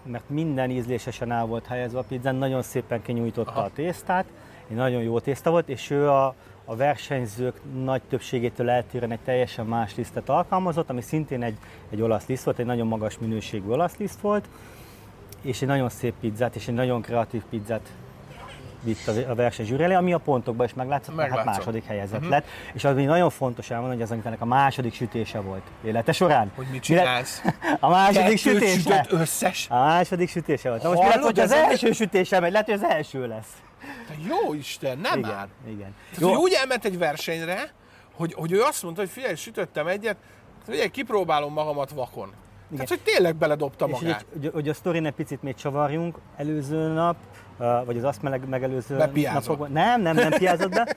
mert 0.02 0.28
minden 0.28 0.70
ízlésesen 0.70 1.32
el 1.32 1.46
volt 1.46 1.66
helyezve 1.66 1.98
a 1.98 2.04
pizzán, 2.08 2.34
nagyon 2.34 2.62
szépen 2.62 3.02
kinyújtotta 3.02 3.50
Aha. 3.50 3.60
a 3.60 3.70
tésztát, 3.74 4.24
egy 4.68 4.76
nagyon 4.76 5.02
jó 5.02 5.20
tészta 5.20 5.50
volt, 5.50 5.68
és 5.68 5.90
ő 5.90 6.08
a, 6.08 6.34
a 6.64 6.76
versenyzők 6.76 7.54
nagy 7.84 8.02
többségétől 8.08 8.70
eltérően 8.70 9.10
egy 9.12 9.18
teljesen 9.24 9.66
más 9.66 9.94
lisztet 9.96 10.28
alkalmazott, 10.28 10.90
ami 10.90 11.00
szintén 11.00 11.42
egy, 11.42 11.56
egy 11.90 12.00
olasz 12.02 12.26
liszt 12.26 12.44
volt, 12.44 12.58
egy 12.58 12.66
nagyon 12.66 12.86
magas 12.86 13.18
minőségű 13.18 13.68
olasz 13.68 13.96
liszt 13.96 14.20
volt, 14.20 14.44
és 15.42 15.62
egy 15.62 15.68
nagyon 15.68 15.88
szép 15.88 16.14
pizzát, 16.20 16.54
és 16.56 16.68
egy 16.68 16.74
nagyon 16.74 17.02
kreatív 17.02 17.42
pizzát 17.50 17.92
vitt 18.82 19.06
az- 19.06 19.24
a 19.28 19.34
verseny 19.34 19.66
zsűri 19.66 19.82
elé, 19.82 19.94
ami 19.94 20.12
a 20.12 20.18
pontokban 20.18 20.66
is 20.66 20.74
meglátszott, 20.74 21.14
mert 21.14 21.28
hát 21.28 21.36
Meglátszott. 21.36 21.64
második 21.64 21.84
helyezett 21.88 22.16
uh-huh. 22.16 22.30
lett. 22.30 22.46
És 22.72 22.84
az 22.84 22.92
ami 22.92 23.04
nagyon 23.04 23.30
fontos 23.30 23.70
elmondani, 23.70 23.96
hogy 23.96 24.04
az 24.04 24.12
Anitának 24.12 24.40
a 24.40 24.44
második 24.44 24.94
sütése 24.94 25.40
volt 25.40 25.62
élete 25.84 26.12
során. 26.12 26.50
Hogy 26.54 26.66
mit 26.70 26.82
csinálsz? 26.82 27.42
A 27.80 27.88
második 27.88 28.42
Kettőt 28.42 28.62
sütése. 28.68 29.06
összes? 29.08 29.66
A 29.70 29.74
második 29.74 30.28
sütése 30.28 30.68
volt. 30.68 30.82
Na 30.82 30.88
most 30.88 31.00
Hallod, 31.02 31.24
hogy 31.24 31.40
az 31.40 31.52
ez- 31.52 31.62
első 31.70 31.92
sütése 31.92 32.40
megy? 32.40 32.50
Lehet, 32.52 32.66
hogy 32.66 32.74
az 32.74 32.84
első 32.84 33.26
lesz. 33.26 33.48
Te 34.08 34.14
jó 34.28 34.54
Isten, 34.54 34.98
nem 34.98 35.18
igen, 35.18 35.30
már. 35.30 35.48
igen. 35.66 35.94
Tehát, 36.14 36.34
hogy 36.34 36.42
úgy 36.42 36.52
elment 36.52 36.84
egy 36.84 36.98
versenyre, 36.98 37.72
hogy, 38.14 38.34
hogy 38.34 38.52
ő 38.52 38.60
azt 38.62 38.82
mondta, 38.82 39.00
hogy 39.00 39.10
figyelj, 39.10 39.34
sütöttem 39.34 39.86
egyet, 39.86 40.16
figyelj, 40.66 40.88
kipróbálom 40.88 41.52
magamat 41.52 41.90
vakon. 41.90 42.32
Tehát, 42.72 42.88
hogy 42.88 43.00
tényleg 43.00 43.36
beledobta 43.36 43.86
És 43.88 43.92
hogy, 43.92 44.02
magát. 44.02 44.24
hogy, 44.32 44.50
hogy 44.52 44.68
a 44.68 44.74
sztorin 44.74 45.06
egy 45.06 45.12
picit 45.12 45.42
még 45.42 45.54
csavarjunk, 45.54 46.18
előző 46.36 46.86
nap, 46.92 47.16
vagy 47.84 47.96
az 47.96 48.04
azt 48.04 48.22
meleg, 48.22 48.48
megelőző 48.48 48.96
Bepiázott. 48.96 49.42
napokban. 49.42 49.72
Nem, 49.72 50.00
nem, 50.02 50.14
nem 50.16 50.30
piázott 50.30 50.70
be. 50.70 50.96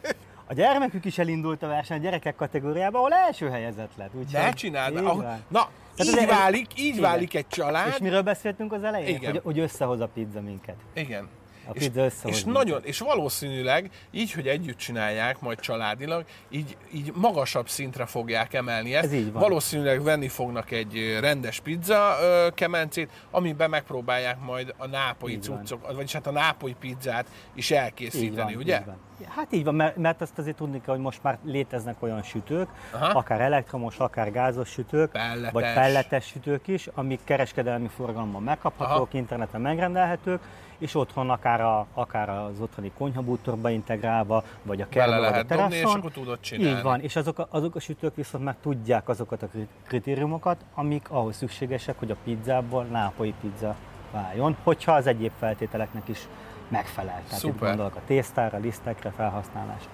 A 0.50 0.54
gyermekük 0.54 1.06
is 1.06 1.18
elindult 1.18 1.64
a 1.64 1.68
verseny 1.68 1.98
a 1.98 2.02
gyerekek 2.02 2.36
kategóriába, 2.36 2.98
ahol 2.98 3.14
első 3.14 3.50
helyezett 3.50 3.92
lett. 3.98 4.10
Úgyhogy 4.14 4.42
Ne 4.42 4.52
csináld! 4.52 4.96
Ahogy, 4.98 5.24
na, 5.48 5.70
Tehát 5.96 6.00
így 6.00 6.08
ez- 6.08 6.16
ez- 6.18 6.30
válik, 6.30 6.80
így 6.80 6.86
igen. 6.86 7.02
válik 7.02 7.36
egy 7.36 7.48
család. 7.48 7.88
És 7.88 7.98
miről 7.98 8.22
beszéltünk 8.22 8.74
az 8.74 8.84
elején? 8.84 9.16
Igen. 9.16 9.32
Hogy, 9.32 9.42
hogy 9.44 9.60
összehoz 9.60 10.00
a 10.00 10.08
pizza 10.08 10.42
minket. 10.42 10.76
Igen. 10.94 11.28
És, 11.74 11.90
és 12.24 12.44
nagyon, 12.44 12.82
és 12.84 13.00
valószínűleg 13.00 13.90
így, 14.12 14.32
hogy 14.32 14.48
együtt 14.48 14.78
csinálják, 14.78 15.40
majd 15.40 15.60
családilag, 15.60 16.26
így, 16.50 16.78
így 16.94 17.12
magasabb 17.16 17.70
szintre 17.70 18.06
fogják 18.06 18.54
emelni 18.54 18.96
ezt. 18.96 19.06
Ez 19.06 19.14
így 19.14 19.32
van. 19.32 19.42
Valószínűleg 19.42 20.04
venni 20.04 20.28
fognak 20.28 20.72
egy 20.72 21.18
rendes 21.20 21.60
pizza 21.60 22.16
ö, 22.22 22.48
kemencét, 22.54 23.10
amiben 23.32 23.70
megpróbálják 23.70 24.40
majd 24.40 24.74
a 24.78 24.88
nápoi 24.88 25.32
Így 25.32 25.48
van. 25.48 25.58
cuccok, 25.58 25.94
vagyis 25.94 26.14
hát 26.14 26.28
a 26.28 26.32
nápoi 26.32 26.76
pizzát 26.80 27.26
is 27.54 27.72
elkészíteni, 27.72 28.56
ugye? 28.56 28.80
Így 28.80 28.86
van. 28.86 28.98
Hát 29.36 29.54
így 29.54 29.64
van, 29.64 29.76
mert, 29.76 29.98
mert 29.98 30.22
azt 30.22 30.38
azért 30.38 30.56
tudni 30.56 30.82
kell, 30.82 30.94
hogy 30.94 31.04
most 31.04 31.24
már 31.24 31.38
léteznek 31.44 31.96
olyan 32.00 32.24
sütők, 32.24 32.70
Aha. 32.92 33.06
akár 33.20 33.42
elektromos, 33.42 33.98
akár 33.98 34.32
gázos 34.32 34.70
sütők, 34.70 35.12
Pelletes. 35.12 35.52
vagy 35.52 35.74
pelletes 35.74 36.26
sütők 36.26 36.68
is, 36.68 36.88
amik 36.94 37.20
kereskedelmi 37.24 37.88
forgalomban 37.88 38.44
megkaphatók, 38.44 39.08
Aha. 39.08 39.18
interneten 39.18 39.62
megrendelhetők, 39.62 40.42
és 40.78 40.96
otthon 40.96 41.30
akár, 41.30 41.62
a, 41.62 41.88
akár 41.94 42.30
az 42.30 42.60
otthoni 42.60 42.92
konyhabútorba 42.98 43.70
integrálva, 43.70 44.44
vagy 44.64 44.82
a 44.82 44.90
kertbe, 44.90 45.16
vagy 45.16 45.26
a 45.26 45.30
lehet 45.30 45.48
dobni, 45.48 45.64
és 45.64 45.70
teraszon. 45.70 46.00
akkor 46.00 46.12
tudod 46.12 46.40
csinálni. 46.40 46.78
Így 46.78 46.84
van, 46.84 47.02
és 47.02 47.16
azok 47.16 47.40
a, 47.40 47.48
azok 47.50 47.76
a 47.76 47.80
sütők 47.80 48.16
viszont 48.16 48.44
meg 48.44 48.56
tudják 48.62 49.10
azokat 49.10 49.44
a 49.44 49.48
kri- 49.48 49.68
kritériumokat, 49.88 50.66
amik 50.74 51.10
ahhoz 51.10 51.36
szükségesek, 51.36 52.00
hogy 52.00 52.12
a 52.12 52.16
pizzából 52.24 52.84
nápoi 52.84 53.34
pizza 53.42 53.76
váljon, 54.12 54.56
hogyha 54.64 54.92
az 54.92 55.08
egyéb 55.08 55.32
feltételeknek 55.40 56.08
is 56.08 56.28
megfelel. 56.68 57.14
Tehát 57.14 57.32
itt 57.32 57.38
Szuper. 57.38 57.70
gondolok 57.70 57.96
a 57.96 58.02
tésztára, 58.06 58.58
lisztekre, 58.58 59.12
felhasználásra. 59.12 59.90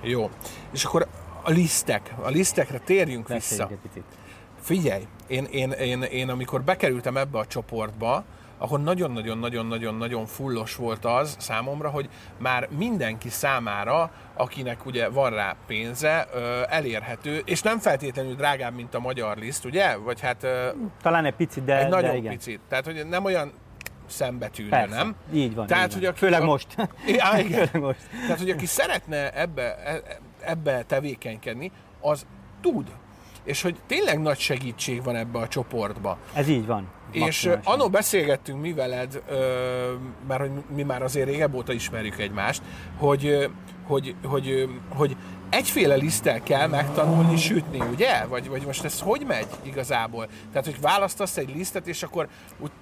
Jó. 0.00 0.30
És 0.70 0.84
akkor 0.84 1.06
a 1.42 1.50
lisztek, 1.50 2.14
a 2.22 2.28
lisztekre 2.28 2.78
térjünk 2.78 3.28
vissza. 3.28 3.38
Beszéljünk 3.38 3.70
egy 3.70 3.90
picit. 3.90 4.04
Figyelj, 4.60 5.06
én, 5.26 5.44
én, 5.44 5.70
én, 5.70 6.02
én 6.02 6.28
amikor 6.28 6.62
bekerültem 6.62 7.16
ebbe 7.16 7.38
a 7.38 7.46
csoportba, 7.46 8.24
akkor 8.58 8.80
nagyon-nagyon-nagyon-nagyon-nagyon 8.82 10.26
fullos 10.26 10.76
volt 10.76 11.04
az 11.04 11.36
számomra, 11.38 11.88
hogy 11.90 12.08
már 12.38 12.68
mindenki 12.76 13.28
számára, 13.28 14.10
akinek 14.34 14.86
ugye 14.86 15.08
van 15.08 15.30
rá 15.30 15.56
pénze, 15.66 16.24
elérhető, 16.68 17.42
és 17.44 17.62
nem 17.62 17.78
feltétlenül 17.78 18.34
drágább, 18.34 18.74
mint 18.74 18.94
a 18.94 19.00
magyar 19.00 19.36
liszt, 19.36 19.64
ugye? 19.64 19.96
Vagy 19.96 20.20
hát 20.20 20.46
Talán 21.02 21.24
egy 21.24 21.34
picit, 21.34 21.64
de, 21.64 21.76
egy 21.76 21.82
de 21.82 21.88
nagyon 21.88 22.14
igen. 22.16 22.32
picit. 22.32 22.60
Tehát, 22.68 22.84
hogy 22.84 23.06
nem 23.08 23.24
olyan 23.24 23.52
szembetűnő, 24.06 24.68
Persze. 24.68 24.96
nem? 24.96 25.14
Így 25.32 25.54
van. 25.54 25.66
Tehát, 25.66 25.86
így 25.86 25.92
hogy 25.92 26.02
van. 26.02 26.10
aki- 26.10 26.18
Főleg 26.18 26.40
a- 26.42 26.44
most. 26.44 26.66
Ja, 27.06 27.38
igen. 27.38 27.66
Főleg 27.66 27.80
most. 27.80 27.98
Tehát, 28.22 28.38
hogy 28.38 28.50
aki 28.50 28.66
szeretne 28.66 29.30
ebbe, 29.32 29.76
e- 29.76 30.02
ebbe 30.40 30.82
tevékenykedni, 30.82 31.72
az 32.00 32.26
tud. 32.60 32.90
És 33.48 33.62
hogy 33.62 33.76
tényleg 33.86 34.20
nagy 34.20 34.38
segítség 34.38 35.02
van 35.02 35.16
ebbe 35.16 35.38
a 35.38 35.48
csoportba. 35.48 36.18
Ez 36.32 36.48
így 36.48 36.66
van. 36.66 36.88
És 37.12 37.50
annó 37.64 37.88
beszélgettünk 37.88 38.60
mi 38.60 38.72
veled, 38.72 39.22
mert 40.28 40.40
hogy 40.40 40.50
mi 40.74 40.82
már 40.82 41.02
azért 41.02 41.28
régebb 41.28 41.54
óta 41.54 41.72
ismerjük 41.72 42.18
egymást, 42.18 42.62
hogy, 42.96 43.50
hogy, 43.86 44.14
hogy, 44.24 44.68
hogy 44.88 45.16
egyféle 45.50 45.94
liszttel 45.94 46.42
kell 46.42 46.66
megtanulni 46.66 47.36
sütni, 47.36 47.80
ugye? 47.92 48.24
Vagy, 48.26 48.48
vagy 48.48 48.62
most 48.66 48.84
ez 48.84 49.00
hogy 49.00 49.24
megy 49.26 49.46
igazából? 49.62 50.28
Tehát, 50.52 50.64
hogy 50.64 50.80
választasz 50.80 51.36
egy 51.36 51.54
lisztet, 51.54 51.86
és 51.86 52.02
akkor 52.02 52.28
ut- 52.60 52.72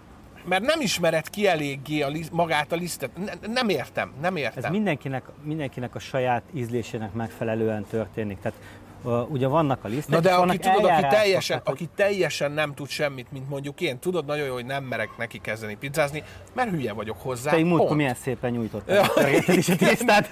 mert 0.48 0.64
nem 0.64 0.80
ismered 0.80 1.30
ki 1.30 1.46
eléggé 1.46 2.00
a 2.00 2.08
liszt, 2.08 2.32
magát 2.32 2.72
a 2.72 2.76
lisztet. 2.76 3.10
Ne, 3.16 3.52
nem 3.52 3.68
értem, 3.68 4.12
nem 4.20 4.36
értem. 4.36 4.64
Ez 4.64 4.70
mindenkinek, 4.70 5.24
mindenkinek 5.42 5.94
a 5.94 5.98
saját 5.98 6.42
ízlésének 6.54 7.12
megfelelően 7.12 7.84
történik. 7.90 8.38
Tehát 8.40 8.58
ugye 9.06 9.46
vannak 9.46 9.84
a 9.84 9.88
lisztek, 9.88 10.14
Na 10.14 10.20
de 10.20 10.34
aki 10.34 10.58
tudod, 10.58 10.84
aki 10.84 11.06
teljesen, 11.08 11.62
tehát, 11.62 11.68
aki 11.68 11.88
teljesen 11.94 12.52
nem 12.52 12.74
tud 12.74 12.88
semmit, 12.88 13.32
mint 13.32 13.48
mondjuk 13.48 13.80
én, 13.80 13.98
tudod 13.98 14.26
nagyon 14.26 14.46
jó, 14.46 14.52
hogy 14.52 14.64
nem 14.64 14.84
merek 14.84 15.16
neki 15.18 15.38
kezdeni 15.38 15.76
pizzázni, 15.76 16.22
mert 16.52 16.70
hülye 16.70 16.92
vagyok 16.92 17.16
hozzá. 17.20 17.50
Te 17.50 17.64
múltkor 17.64 17.96
milyen 17.96 18.14
szépen 18.14 18.54
a 18.74 19.12
törgeted 19.14 19.56
is 19.56 19.68
a. 19.68 20.30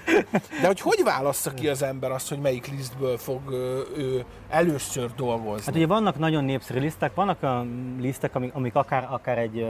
De 0.60 0.66
hogy 0.66 0.80
hogy 0.80 1.00
válassza 1.04 1.50
ki 1.50 1.68
az 1.68 1.82
ember 1.82 2.10
azt, 2.10 2.28
hogy 2.28 2.38
melyik 2.38 2.66
lisztből 2.66 3.18
fog 3.18 3.50
ő 3.96 4.24
először 4.48 5.10
dolgozni? 5.16 5.64
Hát 5.64 5.74
ugye 5.74 5.86
vannak 5.86 6.18
nagyon 6.18 6.44
népszerű 6.44 6.80
lisztek, 6.80 7.14
vannak 7.14 7.42
olyan 7.42 7.96
lisztek, 8.00 8.34
amik, 8.34 8.54
amik 8.54 8.74
akár, 8.74 9.06
akár 9.10 9.38
egy 9.38 9.66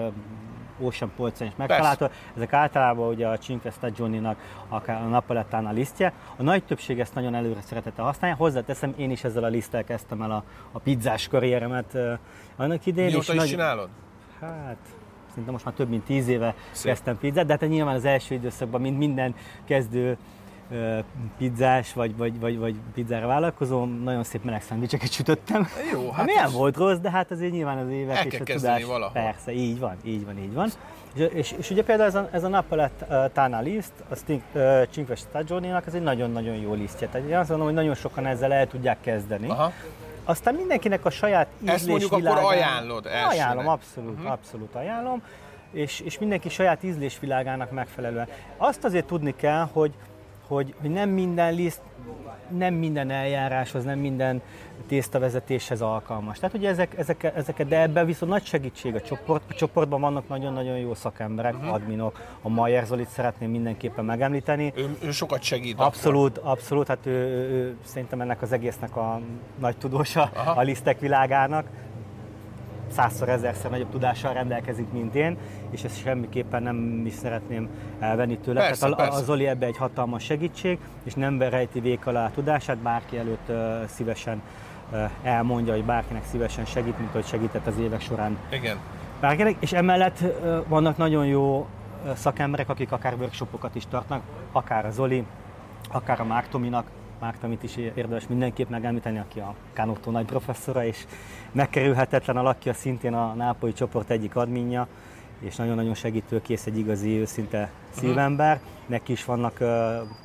Ocean 0.81 1.13
polcon 1.17 1.47
is 1.47 1.53
megtalálható. 1.57 2.09
Ezek 2.37 2.53
általában 2.53 3.09
ugye 3.09 3.29
a 3.29 3.39
Cinque 3.39 3.71
Stagioninak, 3.71 4.39
akár 4.69 5.03
a 5.03 5.07
Napoletán 5.07 5.67
a 5.67 5.73
lisztje. 5.73 6.13
A 6.37 6.43
nagy 6.43 6.65
többség 6.65 7.01
ezt 7.01 7.15
nagyon 7.15 7.35
előre 7.35 7.61
szeretette 7.61 8.03
használni. 8.03 8.37
Hozzáteszem, 8.37 8.95
én 8.97 9.11
is 9.11 9.25
ezzel 9.25 9.45
a 9.45 9.49
liszttel 9.49 9.85
kezdtem 9.85 10.23
el 10.23 10.31
a, 10.31 10.45
a 10.73 10.79
pizzás 10.79 11.29
karrieremet 11.29 11.95
ö, 11.95 12.13
annak 12.57 12.87
idején. 12.87 13.11
Mióta 13.11 13.33
is 13.33 13.39
nagy- 13.39 13.49
csinálod? 13.49 13.89
Hát, 14.41 14.77
szerintem 15.29 15.53
most 15.53 15.65
már 15.65 15.75
több 15.75 15.89
mint 15.89 16.05
tíz 16.05 16.29
éve 16.29 16.55
Szép. 16.71 16.93
kezdtem 16.93 17.19
pizzát, 17.19 17.47
de 17.47 17.57
hát 17.61 17.69
nyilván 17.69 17.95
az 17.95 18.05
első 18.05 18.35
időszakban, 18.35 18.81
mint 18.81 18.99
minden 18.99 19.35
kezdő 19.65 20.17
pizzás 21.39 21.93
vagy, 21.93 22.17
vagy, 22.17 22.41
vagy, 22.41 22.59
vagy 22.59 22.77
pizzára 22.95 23.27
vállalkozó, 23.27 23.85
nagyon 23.85 24.25
szép 24.25 24.45
meleg 24.45 24.63
szendvicseket 24.63 25.13
sütöttem. 25.13 25.69
Jó, 25.93 26.11
Hát 26.11 26.27
milyen 26.27 26.51
volt 26.53 26.77
rossz, 26.77 26.99
de 26.99 27.11
hát 27.11 27.31
azért 27.31 27.53
nyilván 27.53 27.79
az 27.79 27.91
évek 27.91 28.17
El 28.17 28.27
és 28.27 28.41
a 28.41 28.45
tudás. 28.45 28.85
valahol. 28.85 29.13
Persze, 29.13 29.53
így 29.53 29.79
van, 29.79 29.97
így 30.05 30.25
van, 30.25 30.39
így 30.39 30.53
van. 30.55 30.69
És, 31.15 31.29
és, 31.33 31.55
és 31.59 31.71
ugye 31.71 31.85
például 31.85 32.09
ez 32.09 32.15
a, 32.15 32.29
ez 32.33 32.45
a 32.45 32.49
Napoletana 32.49 33.61
liszt, 33.61 33.93
a 34.09 34.15
Sting- 34.15 34.43
Cinque 34.91 35.15
Stagioninak, 35.17 35.87
ez 35.87 35.95
egy 35.95 36.03
nagyon-nagyon 36.03 36.55
jó 36.55 36.75
lisztje. 36.75 37.09
Tehát 37.09 37.29
én 37.29 37.37
azt 37.37 37.49
mondom, 37.49 37.67
hogy 37.67 37.77
nagyon 37.77 37.95
sokan 37.95 38.27
ezzel 38.27 38.53
el 38.53 38.67
tudják 38.67 39.01
kezdeni. 39.01 39.49
Aha. 39.49 39.73
Aztán 40.25 40.55
mindenkinek 40.55 41.05
a 41.05 41.11
saját 41.11 41.47
Ezt 41.65 41.87
mondjuk 41.87 42.13
akkor 42.13 42.23
ízlésvilágán- 42.23 42.57
ajánlod 42.59 43.07
elsőnek. 43.07 43.31
Ajánlom, 43.31 43.69
abszolút, 43.69 44.13
uh-huh. 44.17 44.31
abszolút 44.33 44.75
ajánlom. 44.75 45.23
És, 45.73 46.01
és 46.01 46.19
mindenki 46.19 46.49
saját 46.49 46.83
ízlésvilágának 46.83 47.71
megfelelően. 47.71 48.29
Azt 48.57 48.85
azért 48.85 49.07
tudni 49.07 49.35
kell, 49.37 49.69
hogy, 49.73 49.93
hogy, 50.47 50.75
hogy 50.81 50.91
nem 50.91 51.09
minden 51.09 51.55
liszt, 51.55 51.81
nem 52.49 52.75
minden 52.75 53.11
eljáráshoz, 53.11 53.85
nem 53.85 53.99
minden 53.99 54.43
tésztavezetéshez 54.87 55.81
alkalmas. 55.81 56.39
Tehát 56.39 56.57
ugye 56.57 56.69
ezek, 56.69 56.99
ezek, 56.99 57.23
ezeket, 57.23 57.69
de 57.69 57.81
ebben 57.81 58.07
viszont 58.07 58.33
nagy 58.33 58.45
segítség 58.45 58.95
a 58.95 59.01
csoport. 59.01 59.43
A 59.49 59.55
csoportban 59.55 60.01
vannak 60.01 60.29
nagyon-nagyon 60.29 60.79
jó 60.79 60.95
szakemberek, 60.95 61.55
uh-huh. 61.55 61.73
adminok. 61.73 62.21
A 62.43 62.49
Mayer 62.49 62.87
Zolit 62.87 63.09
szeretném 63.09 63.51
mindenképpen 63.51 64.05
megemlíteni. 64.05 64.73
Ő, 64.77 64.97
ő 65.03 65.11
sokat 65.11 65.43
segít. 65.43 65.79
Abszolút, 65.79 66.39
abszolút, 66.39 66.87
hát 66.87 67.07
ő, 67.07 67.11
ő, 67.11 67.51
ő 67.51 67.77
szerintem 67.85 68.21
ennek 68.21 68.43
az 68.43 68.53
egésznek 68.53 68.97
a 68.97 69.21
nagy 69.59 69.77
tudósa 69.77 70.31
Aha. 70.35 70.51
a 70.51 70.63
lisztek 70.63 71.01
világának. 71.01 71.67
Százszor, 72.95 73.29
ezerszer 73.29 73.71
nagyobb 73.71 73.91
tudással 73.91 74.33
rendelkezik, 74.33 74.93
mint 74.93 75.15
én, 75.15 75.37
és 75.71 75.85
ezt 75.85 76.01
semmiképpen 76.01 76.63
nem 76.63 77.03
is 77.07 77.13
szeretném 77.13 77.69
elvenni 77.99 78.39
tőle. 78.39 78.61
Persze, 78.61 78.81
Tehát 78.81 78.95
a, 78.95 79.03
persze. 79.03 79.19
a 79.19 79.23
Zoli 79.25 79.47
ebbe 79.47 79.67
egy 79.67 79.77
hatalmas 79.77 80.25
segítség, 80.25 80.79
és 81.05 81.15
nem 81.15 81.43
rejti 81.43 81.81
vék 81.81 82.07
alá 82.07 82.25
a 82.25 82.31
tudását, 82.31 82.77
bárki 82.77 83.19
előtt 83.19 83.49
uh, 83.49 83.85
szívesen 83.87 84.43
uh, 84.93 85.11
elmondja, 85.23 85.73
hogy 85.73 85.85
bárkinek 85.85 86.25
szívesen 86.25 86.65
segít, 86.65 86.99
mint 86.99 87.11
hogy 87.11 87.27
segített 87.27 87.67
az 87.67 87.79
évek 87.79 88.01
során 88.01 88.39
Igen. 88.51 88.77
bárkinek, 89.21 89.57
és 89.59 89.73
emellett 89.73 90.19
uh, 90.21 90.65
vannak 90.69 90.97
nagyon 90.97 91.27
jó 91.27 91.67
szakemberek, 92.15 92.69
akik 92.69 92.93
akár 92.93 93.15
workshopokat 93.19 93.75
is 93.75 93.87
tartnak, 93.87 94.23
akár 94.53 94.87
a 94.87 94.91
Zoli, 94.91 95.25
akár 95.93 96.21
a 96.21 96.25
Márk 96.25 96.49
Tominak, 96.49 96.87
Márk 97.25 97.39
Tomit 97.39 97.63
is 97.63 97.77
érdemes 97.77 98.27
mindenképp 98.27 98.69
megemlíteni, 98.69 99.19
aki 99.19 99.41
a 99.41 99.55
Canotto 99.73 100.11
nagy 100.11 100.25
professzora, 100.25 100.85
és 100.85 101.07
megkerülhetetlen 101.53 102.37
alakja, 102.37 102.73
szintén 102.73 103.15
a 103.15 103.35
nápolyi 103.35 103.73
csoport 103.73 104.11
egyik 104.11 104.37
adminja, 104.37 104.89
és 105.41 105.57
nagyon-nagyon 105.57 105.95
segítőkész, 105.95 106.67
egy 106.67 106.79
igazi, 106.79 107.19
őszinte 107.19 107.71
szívember. 107.91 108.61
Neki 108.87 109.13
is 109.13 109.25
vannak 109.25 109.57
uh, 109.61 109.69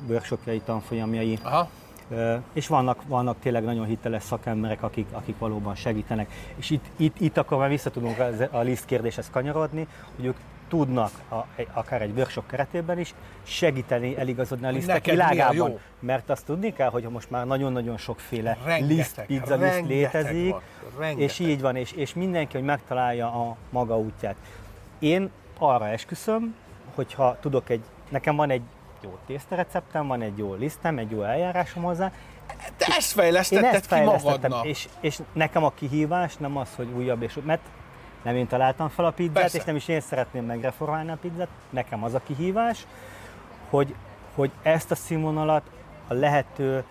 workshopjai, 0.08 0.60
tanfolyamjai, 0.60 1.38
Aha. 1.42 1.68
Ö, 2.10 2.36
és 2.52 2.66
vannak, 2.66 3.02
vannak 3.08 3.36
tényleg 3.40 3.64
nagyon 3.64 3.86
hiteles 3.86 4.22
szakemberek, 4.22 4.82
akik, 4.82 5.06
akik 5.12 5.38
valóban 5.38 5.74
segítenek. 5.74 6.32
És 6.56 6.70
itt, 6.70 6.84
itt, 6.96 7.20
itt 7.20 7.36
akkor 7.36 7.58
már 7.58 7.68
vissza 7.68 7.90
tudunk 7.90 8.18
a, 8.18 8.28
a 8.50 8.60
liszt 8.60 8.84
kérdéshez 8.84 9.30
kanyarodni, 9.30 9.86
hogy 10.16 10.24
ők 10.24 10.36
tudnak 10.70 11.10
a, 11.30 11.36
egy- 11.56 11.68
akár 11.72 12.02
egy 12.02 12.12
workshop 12.16 12.46
keretében 12.46 12.98
is 12.98 13.14
segíteni, 13.42 14.16
eligazodni 14.18 14.66
a 14.66 14.70
lisztek 14.70 14.94
neked 14.94 15.10
világában. 15.12 15.78
Mert 15.98 16.30
azt 16.30 16.44
tudni 16.44 16.72
kell, 16.72 16.90
hogy 16.90 17.02
most 17.02 17.30
már 17.30 17.46
nagyon-nagyon 17.46 17.96
sokféle 17.96 18.56
Rengeteg, 18.64 18.96
liszt, 18.96 19.20
pizza 19.26 19.54
liszt 19.54 19.86
létezik, 19.86 20.50
van, 20.50 20.60
rengeteg. 20.98 21.22
és 21.22 21.38
így 21.38 21.60
van, 21.60 21.76
és, 21.76 21.92
és 21.92 22.14
mindenki, 22.14 22.56
hogy 22.56 22.66
megtalálja 22.66 23.26
a 23.32 23.56
maga 23.70 23.98
útját. 23.98 24.36
Én 24.98 25.30
arra 25.58 25.88
esküszöm, 25.88 26.54
hogyha 26.94 27.36
tudok 27.40 27.68
egy, 27.68 27.82
nekem 28.08 28.36
van 28.36 28.50
egy 28.50 28.62
jó 29.02 29.18
tésztareceptem, 29.26 30.06
van 30.06 30.22
egy 30.22 30.38
jó 30.38 30.54
lisztem, 30.54 30.98
egy 30.98 31.10
jó 31.10 31.22
eljárásom 31.22 31.82
hozzá, 31.82 32.12
Te 32.76 32.86
ezt 32.96 33.16
én 33.16 33.22
fejlesztetted 33.22 33.74
ezt 33.74 33.94
ki 33.94 34.00
magadnak. 34.00 34.66
és, 34.66 34.88
és 35.00 35.18
nekem 35.32 35.64
a 35.64 35.70
kihívás 35.74 36.36
nem 36.36 36.56
az, 36.56 36.68
hogy 36.76 36.88
újabb 36.96 37.22
és 37.22 37.36
újabb, 37.36 37.46
mert 37.46 37.60
nem 38.22 38.36
én 38.36 38.46
találtam 38.46 38.88
fel 38.88 39.04
a 39.04 39.10
pizzát, 39.10 39.34
Persze. 39.34 39.58
és 39.58 39.64
nem 39.64 39.76
is 39.76 39.88
én 39.88 40.00
szeretném 40.00 40.44
megreformálni 40.44 41.10
a 41.10 41.18
pizzát, 41.20 41.48
nekem 41.70 42.04
az 42.04 42.14
a 42.14 42.20
kihívás, 42.26 42.86
hogy, 43.70 43.94
hogy 44.34 44.50
ezt 44.62 44.90
a 44.90 44.94
színvonalat 44.94 45.62
a 46.08 46.14
lehető 46.14 46.84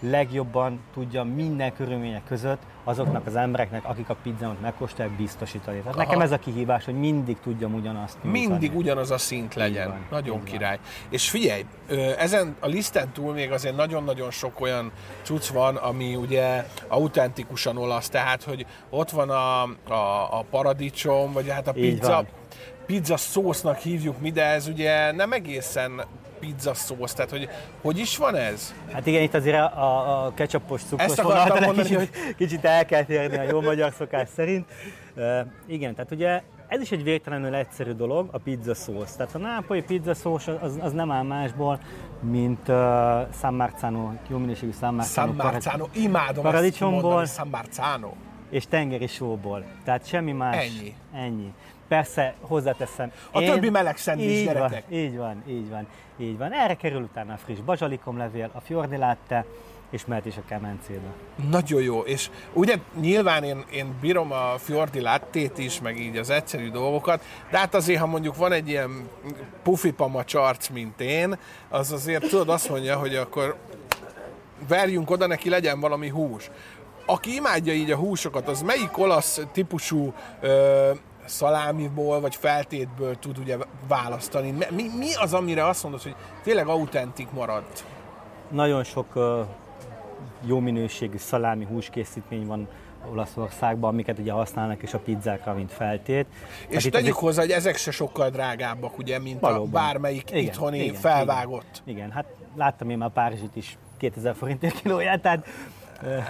legjobban 0.00 0.80
tudja 0.94 1.24
minden 1.24 1.74
körülmények 1.74 2.24
között 2.24 2.62
azoknak 2.84 3.26
az 3.26 3.36
embereknek, 3.36 3.84
akik 3.84 4.08
a 4.08 4.16
pizzámat 4.22 4.60
megkóstolják, 4.60 5.16
biztosítani. 5.16 5.78
Tehát 5.78 5.94
Aha. 5.94 6.04
nekem 6.04 6.20
ez 6.20 6.32
a 6.32 6.38
kihívás, 6.38 6.84
hogy 6.84 6.98
mindig 6.98 7.36
tudjam 7.42 7.74
ugyanazt 7.74 8.16
nyújtani. 8.22 8.46
Mindig 8.46 8.76
ugyanaz 8.76 9.10
a 9.10 9.18
szint 9.18 9.54
legyen. 9.54 9.88
van, 9.88 10.06
nagyon 10.10 10.36
így 10.36 10.42
van. 10.42 10.52
király. 10.52 10.78
És 11.10 11.30
figyelj, 11.30 11.64
ezen 12.18 12.56
a 12.60 12.66
listen 12.66 13.12
túl 13.12 13.32
még 13.32 13.52
azért 13.52 13.76
nagyon-nagyon 13.76 14.30
sok 14.30 14.60
olyan 14.60 14.92
cucc 15.22 15.46
van, 15.46 15.76
ami 15.76 16.14
ugye 16.14 16.64
autentikusan 16.88 17.76
olasz, 17.76 18.08
tehát 18.08 18.42
hogy 18.42 18.66
ott 18.90 19.10
van 19.10 19.30
a, 19.30 19.62
a, 19.92 20.38
a 20.38 20.44
paradicsom, 20.50 21.32
vagy 21.32 21.48
hát 21.48 21.68
a 21.68 21.72
pizza, 21.72 22.24
pizza 22.86 23.16
szósznak 23.16 23.78
hívjuk 23.78 24.20
mi, 24.20 24.30
de 24.30 24.44
ez 24.44 24.66
ugye 24.66 25.12
nem 25.12 25.32
egészen 25.32 26.04
pizza 26.40 26.74
szósz, 26.74 27.12
tehát 27.12 27.30
hogy 27.30 27.48
hogy 27.82 27.98
is 27.98 28.16
van 28.16 28.34
ez? 28.34 28.74
Hát 28.92 29.06
igen, 29.06 29.22
itt 29.22 29.34
azért 29.34 29.56
a, 29.56 29.82
a, 29.82 30.24
a 30.26 30.34
ketchupos 30.34 30.82
cukros 30.82 31.08
Ezt 31.08 31.18
egy 31.18 31.24
mondani, 31.24 31.82
kicsit, 31.82 31.96
hogy 31.96 32.10
kicsit 32.36 32.64
el 32.64 32.84
kell 32.84 33.04
térni 33.04 33.36
a 33.36 33.42
jó 33.42 33.60
magyar 33.60 33.92
szokás 33.98 34.28
szerint. 34.34 34.72
Uh, 35.16 35.38
igen, 35.66 35.94
tehát 35.94 36.10
ugye 36.10 36.42
ez 36.68 36.80
is 36.80 36.90
egy 36.90 37.02
végtelenül 37.02 37.54
egyszerű 37.54 37.92
dolog, 37.92 38.28
a 38.32 38.38
pizza 38.38 38.74
szósz. 38.74 39.16
Tehát 39.16 39.34
a 39.34 39.38
nápolyi 39.38 39.82
pizza 39.82 40.14
szósz 40.14 40.46
az, 40.46 40.78
az 40.80 40.92
nem 40.92 41.10
áll 41.10 41.22
másból, 41.22 41.80
mint 42.20 42.68
uh, 42.68 42.74
San 43.40 43.54
Marzano, 43.54 44.10
jó 44.28 44.38
minőségű 44.38 44.72
San 44.80 44.94
Marzano, 44.94 45.32
San 45.32 45.46
Marzano, 45.46 45.86
imádom 45.92 46.44
paradicsomból. 46.44 47.22
ezt 47.22 47.36
kimondani, 47.36 47.70
San 47.70 47.86
Marzano. 47.86 48.12
és 48.50 48.66
tengeri 48.66 49.06
sóból. 49.06 49.64
Tehát 49.84 50.06
semmi 50.06 50.32
más. 50.32 50.56
Ennyi. 50.56 50.94
Ennyi. 51.12 51.52
Persze, 51.88 52.34
hozzáteszem. 52.40 53.12
A 53.30 53.40
többi 53.40 53.70
meleg 53.70 53.96
szendvics, 53.96 54.30
így 54.30 54.44
gyerekek. 54.44 54.84
Van, 54.88 54.98
így 54.98 55.16
van, 55.16 55.42
így 55.48 55.68
van, 55.70 55.86
így 56.16 56.38
van. 56.38 56.52
Erre 56.52 56.74
kerül 56.74 57.02
utána 57.02 57.32
a 57.32 57.36
friss 57.36 57.58
bazsalikomlevél, 57.58 58.50
a 58.52 58.60
fiordi 58.60 58.96
latte, 58.96 59.44
és 59.90 60.06
mehet 60.06 60.26
is 60.26 60.36
a 60.36 60.42
kemencébe. 60.48 61.08
Nagyon 61.50 61.82
jó, 61.82 62.00
és 62.00 62.30
ugye 62.52 62.76
nyilván 63.00 63.44
én, 63.44 63.64
én 63.72 63.94
bírom 64.00 64.32
a 64.32 64.58
Fiordi 64.58 65.00
lattét 65.00 65.58
is, 65.58 65.80
meg 65.80 66.00
így 66.00 66.16
az 66.16 66.30
egyszerű 66.30 66.70
dolgokat, 66.70 67.24
de 67.50 67.58
hát 67.58 67.74
azért, 67.74 68.00
ha 68.00 68.06
mondjuk 68.06 68.36
van 68.36 68.52
egy 68.52 68.68
ilyen 68.68 69.08
pufipama 69.62 70.24
csarc, 70.24 70.68
mint 70.68 71.00
én, 71.00 71.38
az 71.68 71.92
azért 71.92 72.28
tudod 72.28 72.48
azt 72.48 72.68
mondja, 72.68 72.96
hogy 72.96 73.14
akkor 73.14 73.56
verjünk 74.68 75.10
oda, 75.10 75.26
neki 75.26 75.48
legyen 75.48 75.80
valami 75.80 76.08
hús. 76.08 76.50
Aki 77.06 77.34
imádja 77.34 77.72
így 77.72 77.90
a 77.90 77.96
húsokat, 77.96 78.48
az 78.48 78.62
melyik 78.62 78.98
olasz 78.98 79.40
típusú 79.52 80.12
ö, 80.40 80.90
szalámiból 81.28 82.20
vagy 82.20 82.34
feltétből 82.36 83.18
tud 83.18 83.38
ugye 83.38 83.56
választani? 83.88 84.50
Mi, 84.70 84.84
mi 84.98 85.14
az, 85.14 85.34
amire 85.34 85.66
azt 85.66 85.82
mondod, 85.82 86.02
hogy 86.02 86.14
tényleg 86.42 86.66
autentik 86.66 87.30
maradt? 87.30 87.84
Nagyon 88.50 88.84
sok 88.84 89.12
jó 90.46 90.58
minőségű 90.58 91.16
szalámi 91.16 91.64
húskészítmény 91.64 92.46
van 92.46 92.68
Olaszországban, 93.12 93.90
amiket 93.90 94.18
ugye 94.18 94.32
használnak 94.32 94.82
is 94.82 94.94
a 94.94 94.98
pizzákra, 94.98 95.54
mint 95.54 95.72
feltét. 95.72 96.26
És 96.68 96.82
Hát 96.82 96.92
tegyük 96.92 96.94
azért- 96.94 97.16
hozzá, 97.16 97.40
hogy 97.40 97.50
ezek 97.50 97.76
se 97.76 97.90
sokkal 97.90 98.30
drágábbak, 98.30 98.98
ugye, 98.98 99.18
mint 99.18 99.42
a 99.42 99.48
Valóban. 99.48 99.70
bármelyik 99.70 100.30
Igen, 100.30 100.42
itthoni 100.42 100.78
igen, 100.82 100.94
felvágott. 100.94 101.82
Igen, 101.84 101.96
igen, 101.96 102.10
hát 102.10 102.24
láttam 102.56 102.90
én 102.90 102.98
már 102.98 103.10
Párizsit 103.10 103.56
is 103.56 103.78
2000 103.98 104.34
forintért 104.34 104.80
kilóját, 104.80 105.20
tehát 105.22 105.46
Igen, 106.02 106.24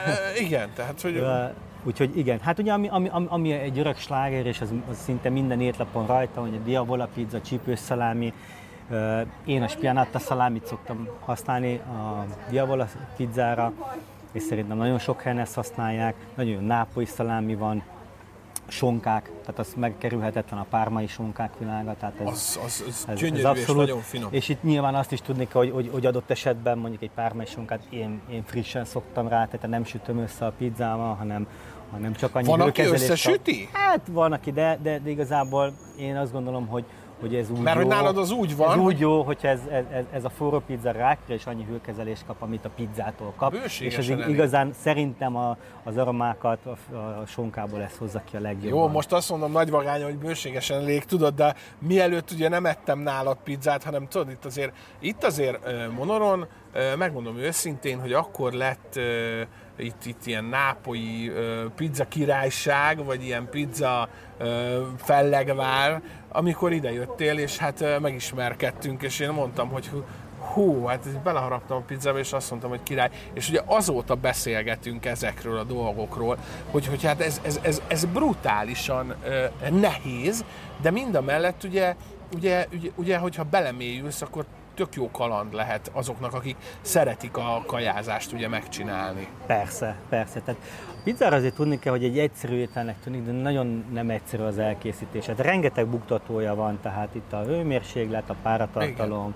igen 0.46 0.70
tehát, 0.74 1.00
hogy 1.00 1.24
Úgyhogy 1.84 2.16
igen, 2.18 2.40
hát 2.40 2.58
ugye 2.58 2.72
ami, 2.72 2.88
ami, 2.88 3.10
ami- 3.28 3.52
egy 3.52 3.78
örök 3.78 3.96
sláger, 3.96 4.46
és 4.46 4.60
az, 4.60 4.72
az 4.90 4.98
szinte 4.98 5.28
minden 5.28 5.60
étlapon 5.60 6.06
rajta, 6.06 6.40
hogy 6.40 6.54
a 6.54 6.64
diavola 6.64 7.08
pizza, 7.14 7.40
csípős 7.40 7.78
szalámi, 7.78 8.32
Ö, 8.90 9.20
én 9.44 9.62
a 9.62 9.68
spianatta 9.68 10.18
szalámit 10.18 10.66
szoktam 10.66 11.08
használni 11.20 11.74
a 11.76 12.24
diavola 12.50 12.86
pizzára, 13.16 13.72
és 14.32 14.42
szerintem 14.42 14.76
nagyon 14.76 14.98
sok 14.98 15.22
helyen 15.22 15.38
ezt 15.38 15.54
használják, 15.54 16.14
nagyon 16.34 16.52
jó 16.52 16.66
nápolyi 16.66 17.06
szalámi 17.06 17.54
van, 17.54 17.82
sonkák, 18.68 19.30
tehát 19.40 19.58
az 19.58 19.74
megkerülhetetlen 19.76 20.58
a 20.58 20.66
pármai 20.70 21.06
sonkák 21.06 21.58
világa, 21.58 21.94
tehát 21.98 22.20
ez, 22.20 22.26
az, 22.26 22.60
az, 22.64 22.84
az 22.88 23.04
ez, 23.08 23.18
gyönyörű 23.18 23.44
ez 23.44 23.56
és 23.56 23.60
abszolút, 23.60 23.86
nagyon 23.86 24.00
finom. 24.00 24.28
És 24.32 24.48
itt 24.48 24.62
nyilván 24.62 24.94
azt 24.94 25.12
is 25.12 25.20
tudni 25.20 25.46
kell, 25.48 25.60
hogy, 25.60 25.70
hogy, 25.70 25.88
hogy 25.92 26.06
adott 26.06 26.30
esetben 26.30 26.78
mondjuk 26.78 27.02
egy 27.02 27.10
pármai 27.14 27.46
sonkát 27.46 27.80
én, 27.90 28.20
én 28.30 28.42
frissen 28.44 28.84
szoktam 28.84 29.28
rá, 29.28 29.44
tehát 29.44 29.68
nem 29.68 29.84
sütöm 29.84 30.18
össze 30.18 30.46
a 30.46 30.52
pizzával, 30.58 31.14
hanem, 31.14 31.46
hanem 31.90 32.12
csak 32.12 32.34
annyi 32.34 32.46
Van, 32.46 32.60
aki 32.60 32.82
összesüti? 32.82 33.68
kap. 33.72 33.80
Hát 33.80 34.00
van, 34.10 34.32
aki, 34.32 34.52
de, 34.52 34.78
de, 34.82 34.98
de 34.98 35.10
igazából 35.10 35.72
én 35.98 36.16
azt 36.16 36.32
gondolom, 36.32 36.66
hogy, 36.66 36.84
hogy 37.20 37.34
ez 37.34 37.50
úgy 37.50 37.58
Mert 37.58 37.76
jó. 37.76 37.82
hogy 37.82 37.90
nálad 37.90 38.18
az 38.18 38.30
úgy 38.30 38.56
van, 38.56 38.72
ez 38.72 38.84
úgy 38.84 38.98
jó, 38.98 39.22
hogyha 39.22 39.48
ez, 39.48 39.60
ez, 39.70 39.84
ez, 39.92 40.04
ez 40.12 40.24
a 40.24 40.28
forró 40.28 40.58
pizza 40.66 40.90
rákra 40.92 41.34
és 41.34 41.46
annyi 41.46 41.64
hőkezelést 41.64 42.26
kap, 42.26 42.42
amit 42.42 42.64
a 42.64 42.70
pizzától 42.76 43.32
kap. 43.36 43.54
és 43.54 43.80
ig- 43.80 44.10
elég. 44.10 44.28
igazán 44.28 44.72
szerintem 44.82 45.36
a, 45.36 45.56
az 45.84 45.96
aromákat 45.96 46.58
a, 46.66 46.94
a 46.96 47.26
sonkából 47.26 47.82
ez 47.82 47.96
hozza 47.98 48.22
ki 48.30 48.36
a 48.36 48.40
legjobban. 48.40 48.78
Jó, 48.78 48.88
most 48.88 49.12
azt 49.12 49.30
mondom 49.30 49.52
nagy 49.52 49.70
vagány, 49.70 50.02
hogy 50.02 50.16
bőségesen 50.18 50.80
elég, 50.80 51.04
tudod, 51.04 51.34
de 51.34 51.54
mielőtt 51.78 52.30
ugye 52.30 52.48
nem 52.48 52.66
ettem 52.66 52.98
nálad 52.98 53.36
pizzát, 53.44 53.82
hanem 53.82 54.08
tudod, 54.08 54.30
itt 54.30 54.44
azért, 54.44 54.72
itt 54.98 55.24
azért 55.24 55.58
Monoron, 55.96 56.46
megmondom 56.98 57.36
őszintén, 57.36 58.00
hogy 58.00 58.12
akkor 58.12 58.52
lett 58.52 59.00
itt, 59.78 60.04
itt 60.04 60.26
ilyen 60.26 60.44
nápolyi 60.44 61.28
ö, 61.28 61.64
pizza 61.76 62.04
királyság, 62.04 63.04
vagy 63.04 63.24
ilyen 63.24 63.48
pizza 63.50 64.08
ö, 64.38 64.82
fellegvár, 64.96 66.02
amikor 66.28 66.72
ide 66.72 66.92
jöttél, 66.92 67.38
és 67.38 67.56
hát 67.56 67.80
ö, 67.80 67.98
megismerkedtünk, 67.98 69.02
és 69.02 69.18
én 69.18 69.30
mondtam, 69.30 69.68
hogy 69.68 69.90
hú, 70.52 70.84
hát 70.84 71.22
beleharaptam 71.22 71.76
a 71.76 71.80
pizzába, 71.80 72.18
és 72.18 72.32
azt 72.32 72.50
mondtam, 72.50 72.70
hogy 72.70 72.82
király. 72.82 73.10
És 73.32 73.48
ugye 73.48 73.60
azóta 73.64 74.14
beszélgetünk 74.14 75.06
ezekről 75.06 75.58
a 75.58 75.64
dolgokról, 75.64 76.38
hogy, 76.70 76.86
hogy 76.86 77.04
hát 77.04 77.20
ez, 77.20 77.40
ez, 77.44 77.60
ez, 77.62 77.82
ez 77.88 78.04
brutálisan 78.04 79.14
ö, 79.24 79.44
nehéz, 79.70 80.44
de 80.80 80.90
mind 80.90 81.14
a 81.14 81.20
mellett 81.20 81.64
ugye, 81.64 81.94
ugye, 82.34 82.66
ugye, 82.72 82.90
ugye, 82.94 83.18
hogyha 83.18 83.44
belemélyülsz, 83.44 84.22
akkor 84.22 84.44
tök 84.78 84.94
jó 84.94 85.10
kaland 85.10 85.54
lehet 85.54 85.90
azoknak, 85.92 86.34
akik 86.34 86.56
szeretik 86.80 87.36
a 87.36 87.62
kajázást 87.66 88.32
ugye 88.32 88.48
megcsinálni. 88.48 89.28
Persze, 89.46 89.96
persze. 90.08 90.40
Tehát 90.40 90.60
a 90.88 91.00
pizzára 91.04 91.36
azért 91.36 91.54
tudni 91.54 91.78
kell, 91.78 91.92
hogy 91.92 92.04
egy 92.04 92.18
egyszerű 92.18 92.56
ételnek 92.56 93.00
tűnik, 93.00 93.22
de 93.22 93.32
nagyon 93.32 93.84
nem 93.92 94.10
egyszerű 94.10 94.42
az 94.42 94.58
elkészítés. 94.58 95.26
Hát 95.26 95.40
rengeteg 95.40 95.86
buktatója 95.86 96.54
van, 96.54 96.78
tehát 96.82 97.14
itt 97.14 97.32
a 97.32 97.42
hőmérséklet, 97.42 98.30
a 98.30 98.34
páratartalom, 98.42 99.34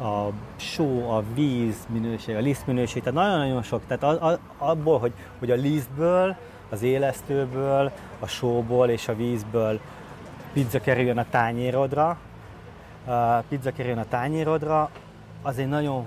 a 0.00 0.28
só, 0.56 1.10
a 1.10 1.22
víz 1.34 1.76
minőség, 1.88 2.36
a 2.36 2.40
liszt 2.40 2.66
minőség, 2.66 3.02
tehát 3.02 3.18
nagyon-nagyon 3.18 3.62
sok. 3.62 3.82
Tehát 3.86 4.02
a, 4.02 4.30
a, 4.30 4.38
abból, 4.58 4.98
hogy, 4.98 5.12
hogy 5.38 5.50
a 5.50 5.54
lisztből, 5.54 6.36
az 6.70 6.82
élesztőből, 6.82 7.92
a 8.20 8.26
sóból 8.26 8.88
és 8.88 9.08
a 9.08 9.16
vízből 9.16 9.80
pizza 10.52 10.80
kerüljön 10.80 11.18
a 11.18 11.26
tányérodra, 11.30 12.18
pizza 13.48 13.72
kerüljön 13.72 13.98
a 13.98 14.08
tányérodra, 14.08 14.90
az 15.42 15.58
egy 15.58 15.68
nagyon 15.68 16.04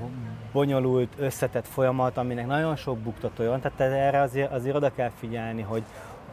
bonyolult, 0.52 1.14
összetett 1.18 1.68
folyamat, 1.68 2.18
aminek 2.18 2.48
nagyon 2.48 2.76
sok 2.76 2.98
buktatója 2.98 3.50
van, 3.50 3.62
tehát 3.62 3.80
erre 3.80 4.22
azért, 4.22 4.52
azért 4.52 4.76
oda 4.76 4.92
kell 4.96 5.12
figyelni, 5.20 5.62
hogy, 5.62 5.84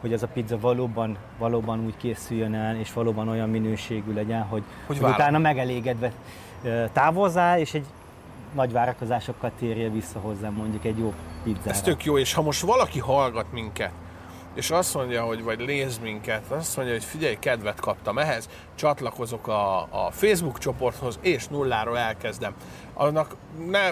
hogy 0.01 0.13
az 0.13 0.23
a 0.23 0.27
pizza 0.27 0.59
valóban, 0.59 1.17
valóban 1.37 1.85
úgy 1.85 1.97
készüljön 1.97 2.53
el, 2.53 2.75
és 2.75 2.93
valóban 2.93 3.27
olyan 3.27 3.49
minőségű 3.49 4.13
legyen, 4.13 4.41
hogy, 4.41 4.63
hogy, 4.85 4.97
hogy 4.97 5.11
utána 5.11 5.37
megelégedve 5.37 6.11
távozzál, 6.93 7.59
és 7.59 7.73
egy 7.73 7.85
nagy 8.53 8.71
várakozásokkal 8.71 9.51
térje 9.59 9.89
vissza 9.89 10.19
hozzá 10.19 10.49
mondjuk 10.49 10.85
egy 10.85 10.97
jó 10.97 11.13
pizzára. 11.43 11.69
Ez 11.69 11.81
tök 11.81 12.03
jó, 12.03 12.17
és 12.17 12.33
ha 12.33 12.41
most 12.41 12.61
valaki 12.61 12.99
hallgat 12.99 13.51
minket, 13.51 13.91
és 14.55 14.69
azt 14.69 14.93
mondja, 14.93 15.23
hogy 15.23 15.43
vagy 15.43 15.65
néz 15.65 15.99
minket, 15.99 16.51
azt 16.51 16.75
mondja, 16.75 16.93
hogy 16.93 17.03
figyelj, 17.03 17.37
kedvet 17.39 17.79
kaptam 17.79 18.17
ehhez, 18.17 18.49
csatlakozok 18.75 19.47
a, 19.47 19.81
a 19.81 20.11
Facebook 20.11 20.57
csoporthoz, 20.57 21.19
és 21.21 21.47
nulláról 21.47 21.97
elkezdem. 21.97 22.53
Annak 22.93 23.35
ne 23.69 23.91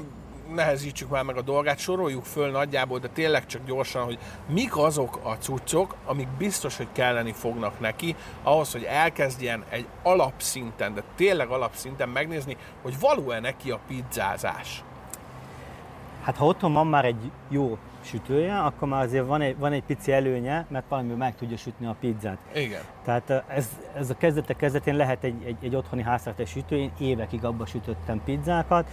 nehezítsük 0.54 1.10
már 1.10 1.24
meg 1.24 1.38
a 1.38 1.42
dolgát, 1.42 1.78
soroljuk 1.78 2.26
föl 2.26 2.52
nagyjából, 2.52 3.00
de 3.00 3.08
tényleg 3.08 3.46
csak 3.46 3.66
gyorsan, 3.66 4.04
hogy 4.04 4.18
mik 4.48 4.78
azok 4.78 5.20
a 5.24 5.32
cuccok, 5.32 5.96
amik 6.06 6.28
biztos, 6.28 6.78
hogy 6.78 6.88
kelleni 6.92 7.32
fognak 7.32 7.80
neki, 7.80 8.16
ahhoz, 8.44 8.72
hogy 8.72 8.84
elkezdjen 8.84 9.64
egy 9.70 9.88
alapszinten, 10.04 10.94
de 10.94 11.04
tényleg 11.16 11.50
alapszinten 11.50 12.10
megnézni, 12.10 12.58
hogy 12.82 13.00
való-e 13.00 13.40
neki 13.40 13.72
a 13.72 13.80
pizzázás. 13.88 14.84
Hát 16.24 16.38
ha 16.38 16.46
otthon 16.46 16.74
van 16.74 16.88
már 16.88 17.06
egy 17.06 17.32
jó 17.50 17.78
sütője, 18.04 18.58
akkor 18.58 18.88
már 18.88 19.04
azért 19.04 19.26
van 19.26 19.42
egy, 19.42 19.58
van 19.58 19.72
egy 19.72 19.84
pici 19.84 20.12
előnye, 20.12 20.66
mert 20.70 20.86
valami 20.90 21.14
meg 21.14 21.36
tudja 21.36 21.58
sütni 21.58 21.86
a 21.86 21.96
pizzát. 22.00 22.38
Igen. 22.56 22.82
Tehát 23.04 23.44
ez, 23.48 23.70
ez 23.96 24.10
a 24.10 24.18
kezdetek 24.18 24.56
kezdetén 24.56 24.96
lehet 24.96 25.24
egy, 25.24 25.44
egy, 25.46 25.58
egy 25.62 25.76
otthoni 25.76 26.02
háztartás 26.02 26.50
sütő, 26.50 26.76
én 26.78 26.92
évekig 27.00 27.44
abba 27.44 27.66
sütöttem 27.66 28.22
pizzákat, 28.26 28.88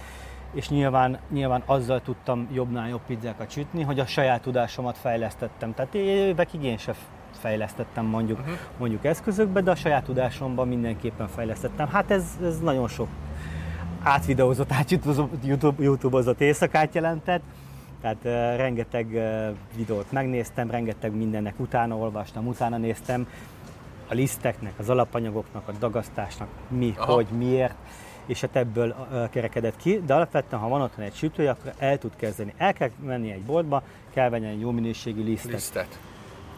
és 0.53 0.69
nyilván, 0.69 1.19
nyilván 1.29 1.63
azzal 1.65 2.01
tudtam 2.01 2.47
jobbnál 2.53 2.89
jobb 2.89 3.01
pizzákat 3.07 3.51
sütni, 3.51 3.83
hogy 3.83 3.99
a 3.99 4.05
saját 4.05 4.41
tudásomat 4.41 4.97
fejlesztettem. 4.97 5.73
Tehát 5.73 5.93
évekig 5.95 6.63
én 6.63 6.77
sem 6.77 6.95
fejlesztettem 7.31 8.05
mondjuk, 8.05 8.39
uh-huh. 8.39 8.55
mondjuk 8.77 9.05
eszközökbe, 9.05 9.61
de 9.61 9.71
a 9.71 9.75
saját 9.75 10.03
tudásomban 10.03 10.67
mindenképpen 10.67 11.27
fejlesztettem. 11.27 11.87
Hát 11.87 12.11
ez, 12.11 12.23
ez 12.43 12.59
nagyon 12.59 12.87
sok 12.87 13.07
átvideózott, 14.03 14.71
átjutózott, 14.71 15.45
YouTube, 15.45 15.83
YouTube-ozott 15.83 16.41
éjszakát 16.41 16.95
jelentett, 16.95 17.43
tehát 18.01 18.57
rengeteg 18.57 19.07
videót 19.75 20.11
megnéztem, 20.11 20.71
rengeteg 20.71 21.15
mindennek 21.15 21.59
utána 21.59 21.95
olvastam, 21.95 22.47
utána 22.47 22.77
néztem, 22.77 23.27
a 24.07 24.13
liszteknek, 24.13 24.73
az 24.77 24.89
alapanyagoknak, 24.89 25.67
a 25.67 25.71
dagasztásnak, 25.79 26.47
mi, 26.67 26.93
Aha. 26.97 27.13
hogy, 27.13 27.27
miért, 27.37 27.75
és 28.25 28.41
hát 28.41 28.55
ebből 28.55 28.95
kerekedett 29.31 29.77
ki, 29.77 30.01
de 30.05 30.13
alapvetően, 30.13 30.61
ha 30.61 30.67
van 30.67 30.81
otthon 30.81 31.05
egy 31.05 31.13
sütője, 31.13 31.49
akkor 31.49 31.73
el 31.77 31.97
tud 31.97 32.15
kezdeni. 32.15 32.53
El 32.57 32.73
kell 32.73 32.89
menni 33.05 33.31
egy 33.31 33.41
boltba, 33.41 33.83
kell 34.13 34.29
venni 34.29 34.47
egy 34.47 34.59
jó 34.59 34.71
minőségű 34.71 35.23
lisztet. 35.23 35.51
lisztet. 35.51 35.99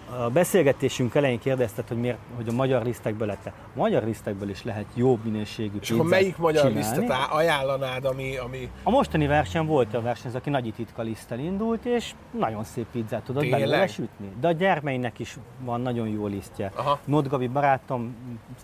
A 0.09 0.29
beszélgetésünk 0.29 1.15
elején 1.15 1.39
kérdezted, 1.39 1.87
hogy, 1.87 1.97
miért, 1.97 2.17
hogy 2.35 2.47
a 2.47 2.51
magyar 2.51 2.83
lisztekből 2.83 3.27
lett. 3.27 3.45
A 3.45 3.51
magyar 3.73 4.03
lisztekből 4.03 4.49
is 4.49 4.63
lehet 4.63 4.85
jó 4.93 5.19
minőségű 5.23 5.77
És 5.81 5.91
akkor 5.91 6.05
melyik 6.05 6.37
magyar 6.37 6.67
csinálni. 6.67 6.77
lisztet 6.77 7.27
ajánlanád, 7.29 8.05
ami, 8.05 8.37
ami... 8.37 8.69
A 8.83 8.89
mostani 8.89 9.27
verseny 9.27 9.65
volt 9.65 9.93
a 9.93 10.01
versenyző, 10.01 10.37
aki 10.37 10.49
Nagy 10.49 10.73
Titka 10.75 11.01
liszttel 11.01 11.39
indult, 11.39 11.85
és 11.85 12.13
nagyon 12.39 12.63
szép 12.63 12.85
pizzát 12.91 13.23
tudott 13.23 13.41
Tényleg? 13.41 13.59
belőle 13.59 13.87
sütni. 13.87 14.31
De 14.39 14.47
a 14.47 14.51
gyermeinek 14.51 15.19
is 15.19 15.37
van 15.59 15.81
nagyon 15.81 16.07
jó 16.07 16.27
lisztje. 16.27 16.71
Aha. 16.75 16.99
Barátom 17.53 18.15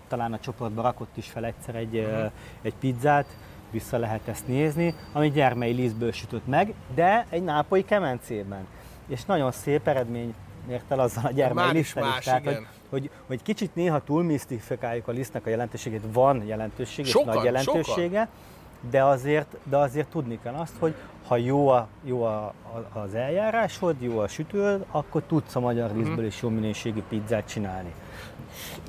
talán 0.08 0.32
a 0.32 0.38
csoportba 0.38 0.82
rakott 0.82 1.16
is 1.16 1.26
fel 1.26 1.44
egyszer 1.44 1.74
egy, 1.74 1.96
uh-huh. 1.96 2.30
egy 2.62 2.74
pizzát, 2.80 3.26
vissza 3.70 3.98
lehet 3.98 4.28
ezt 4.28 4.46
nézni, 4.46 4.94
ami 5.12 5.30
gyermei 5.30 5.72
lisztből 5.72 6.12
sütött 6.12 6.46
meg, 6.46 6.74
de 6.94 7.26
egy 7.28 7.42
nápolyi 7.42 7.84
kemencében. 7.84 8.66
És 9.06 9.24
nagyon 9.24 9.52
szép 9.52 9.88
eredmény 9.88 10.34
ért 10.70 10.90
el 10.90 11.00
azzal 11.00 11.24
a 11.24 11.30
gyermek 11.30 11.72
liszttel 11.72 12.14
is. 12.18 12.24
Tehát, 12.24 12.44
hogy, 12.44 12.66
hogy, 12.88 13.10
hogy 13.26 13.42
kicsit 13.42 13.74
néha 13.74 14.04
túlmisztifikáljuk 14.04 15.08
a 15.08 15.12
lisztnek 15.12 15.46
a 15.46 15.50
jelentőségét, 15.50 16.02
van 16.12 16.44
jelentősége, 16.44 17.08
sokan, 17.08 17.34
nagy 17.34 17.44
jelentősége, 17.44 18.20
sokan. 18.20 18.90
de 18.90 19.04
azért, 19.04 19.56
de 19.64 19.76
azért 19.76 20.08
tudni 20.08 20.38
kell 20.42 20.54
azt, 20.54 20.72
hogy 20.78 20.94
ha 21.26 21.36
jó, 21.36 21.68
a, 21.68 21.88
jó 22.04 22.22
a, 22.22 22.54
a, 22.92 22.98
az 22.98 23.14
eljárásod, 23.14 23.96
jó 23.98 24.18
a 24.18 24.28
sütőd, 24.28 24.84
akkor 24.90 25.22
tudsz 25.26 25.56
a 25.56 25.60
magyar 25.60 25.90
lisztből 25.94 26.14
mhm. 26.14 26.24
is 26.24 26.42
jó 26.42 26.48
minőségű 26.48 27.02
pizzát 27.08 27.48
csinálni. 27.48 27.94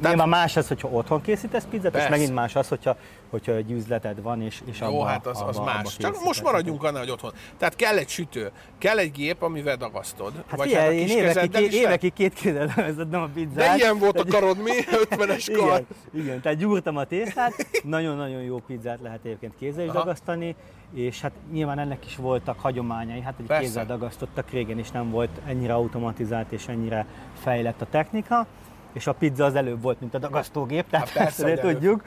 De 0.02 0.08
Nyilván 0.08 0.30
más 0.30 0.58
az, 0.58 0.68
hogyha 0.68 0.88
otthon 0.88 1.22
készítesz 1.22 1.66
pizzát, 1.70 1.92
Persze. 1.92 2.08
és 2.08 2.14
megint 2.14 2.34
más 2.34 2.56
az, 2.56 2.68
hogyha, 2.68 2.96
hogyha 3.32 3.52
egy 3.52 3.72
üzleted 3.72 4.22
van, 4.22 4.42
és, 4.42 4.62
és 4.66 4.80
Jó, 4.80 5.02
hát 5.02 5.28
az, 5.28 5.42
az 5.48 5.58
abba, 5.58 5.66
más. 5.66 5.78
Abba 5.78 5.90
Csak 5.98 6.24
most 6.24 6.44
maradjunk 6.44 6.84
annál, 6.84 7.02
hogy 7.02 7.12
otthon. 7.12 7.32
Tehát 7.58 7.76
kell 7.76 7.98
egy 7.98 8.10
sütő, 8.10 8.52
kell 8.78 8.98
egy 8.98 9.12
gép, 9.12 9.42
amivel 9.42 9.76
dagasztod. 9.76 10.34
Hát 10.48 10.60
vagy 10.60 10.70
ilyen, 10.70 10.82
hát 10.82 10.92
én 10.92 11.08
évekig, 11.08 11.74
évekig 11.74 12.14
két 12.14 12.34
kézzel 12.34 12.94
nem 13.10 13.22
a 13.22 13.30
pizzát. 13.34 13.56
De 13.56 13.76
ilyen 13.76 14.00
volt 14.00 14.20
a 14.20 14.26
karod, 14.26 14.58
mi? 14.58 14.72
50-es 15.10 15.54
kar. 15.58 15.84
Igen, 16.14 16.26
igen, 16.26 16.42
tehát 16.42 16.58
gyúrtam 16.58 16.98
a 16.98 17.04
tésztát, 17.04 17.68
nagyon-nagyon 17.84 18.42
jó 18.42 18.58
pizzát 18.68 19.00
lehet 19.02 19.20
egyébként 19.24 19.54
kézzel 19.60 19.84
is 19.84 19.90
Aha. 19.90 20.00
dagasztani, 20.00 20.56
és 20.94 21.22
hát 21.22 21.32
nyilván 21.52 21.80
ennek 21.80 22.06
is 22.06 22.16
voltak 22.16 22.60
hagyományai, 22.60 23.22
hát 23.22 23.34
egy 23.48 23.58
kézzel 23.60 23.86
dagasztottak 23.86 24.50
régen 24.50 24.80
is 24.80 24.92
nem 24.92 25.10
volt 25.10 25.30
ennyire 25.46 25.74
automatizált 25.74 26.52
és 26.52 26.68
ennyire 26.68 27.06
fejlett 27.42 27.82
a 27.82 27.88
technika 27.90 28.48
és 28.94 29.08
a 29.08 29.14
pizza 29.14 29.46
az 29.46 29.56
előbb 29.56 29.82
volt, 29.82 30.00
mint 30.00 30.14
a 30.14 30.18
dagasztógép, 30.18 30.90
tehát 30.90 31.10
hát 31.10 31.24
persze, 31.24 31.48
ezt 31.48 31.62
tudjuk. 31.62 32.04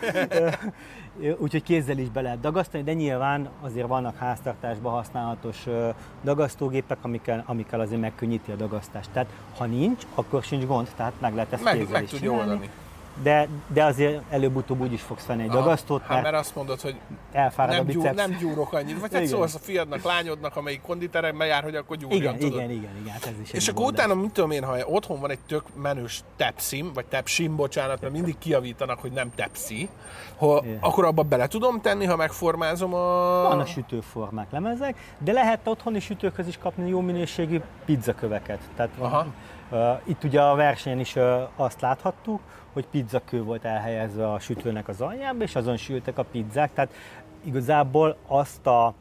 Úgyhogy 1.39 1.63
kézzel 1.63 1.99
is 1.99 2.09
be 2.09 2.21
lehet 2.21 2.41
dagasztani, 2.41 2.83
de 2.83 2.93
nyilván 2.93 3.49
azért 3.61 3.87
vannak 3.87 4.17
háztartásban 4.17 4.93
használatos 4.93 5.67
dagasztógépek, 6.23 6.99
amikkel, 7.03 7.43
amikkel 7.47 7.81
azért 7.81 8.01
megkönnyíti 8.01 8.51
a 8.51 8.55
dagasztást. 8.55 9.11
Tehát 9.13 9.29
ha 9.57 9.65
nincs, 9.65 10.03
akkor 10.15 10.43
sincs 10.43 10.65
gond, 10.65 10.89
tehát 10.97 11.13
meg 11.21 11.35
lehet 11.35 11.53
ezt 11.53 11.65
meg, 11.65 11.75
kézzel 11.75 11.93
meg 11.93 12.03
is 12.03 12.11
tudja 12.11 12.33
oldani 12.33 12.71
de, 13.23 13.49
de 13.67 13.85
azért 13.85 14.23
előbb-utóbb 14.31 14.81
úgy 14.81 14.93
is 14.93 15.03
fogsz 15.03 15.27
venni 15.27 15.43
egy 15.43 15.49
Aha, 15.49 15.59
dagasztót, 15.59 16.01
hát 16.01 16.11
mert, 16.11 16.23
mert 16.23 16.37
azt 16.37 16.55
mondod, 16.55 16.81
hogy 16.81 16.97
elfárad 17.33 17.77
nem, 17.77 17.87
a 17.89 17.91
gyúr, 17.91 18.15
nem 18.15 18.37
gyúrok 18.41 18.73
annyit. 18.73 19.01
Vagy 19.01 19.15
hát 19.15 19.27
szólsz 19.27 19.55
a 19.55 19.59
fiadnak, 19.59 20.03
lányodnak, 20.03 20.57
amelyik 20.57 20.81
konditeremben 20.83 21.47
jár, 21.47 21.63
hogy 21.63 21.75
akkor 21.75 21.97
gyúrjon, 21.97 22.21
igen, 22.21 22.39
tudod? 22.39 22.55
Igen, 22.55 22.71
igen, 22.71 22.97
igen, 23.01 23.13
hát 23.13 23.27
ez 23.27 23.41
is 23.43 23.51
És 23.51 23.69
akkor 23.69 23.85
utána, 23.85 24.15
mit 24.15 24.33
tudom 24.33 24.51
én, 24.51 24.65
ha 24.65 24.77
otthon 24.87 25.21
van 25.21 25.31
egy 25.31 25.39
tök 25.47 25.63
menős 25.75 26.23
tepszim, 26.37 26.93
vagy 26.95 27.05
tepsim, 27.05 27.57
bocsánat, 27.57 28.01
mert 28.01 28.13
mindig 28.13 28.39
kiavítanak, 28.39 28.99
hogy 28.99 29.13
nem 29.13 29.31
tepsi, 29.35 29.89
ha, 30.39 30.65
akkor 30.81 31.05
abba 31.05 31.23
bele 31.23 31.47
tudom 31.47 31.81
tenni, 31.81 32.05
ha 32.05 32.17
megformázom 32.17 32.95
a... 32.95 33.43
Van 33.43 33.61
a 33.61 33.67
sütőformák, 33.67 34.51
lemezek, 34.51 35.15
de 35.19 35.33
lehet 35.33 35.61
otthoni 35.65 36.01
sütőkhöz 36.01 36.49
is 36.49 36.59
kapni 36.59 36.89
jó 36.89 37.01
minőségű 37.01 37.61
pizzaköveket. 37.85 38.59
Tehát 38.77 38.91
Aha. 38.99 39.27
Uh, 39.71 40.01
itt 40.05 40.25
ugye 40.25 40.41
a 40.41 40.55
versenyen 40.55 41.01
is 41.01 41.17
uh, 41.17 41.49
azt 41.57 41.81
láthattuk, 41.81 42.41
hogy 42.75 42.87
pizzakő 42.91 43.43
volt 43.43 43.65
elhelyezve 43.65 44.33
a 44.33 44.39
sütőnek 44.39 44.89
az 44.89 45.01
aljába, 45.01 45.43
és 45.43 45.55
azon 45.55 45.77
sültek 45.77 46.19
a 46.19 46.25
pizzák, 46.25 46.73
tehát 46.73 46.93
igazából 47.45 48.17
azt 48.27 48.67
a 48.67 48.95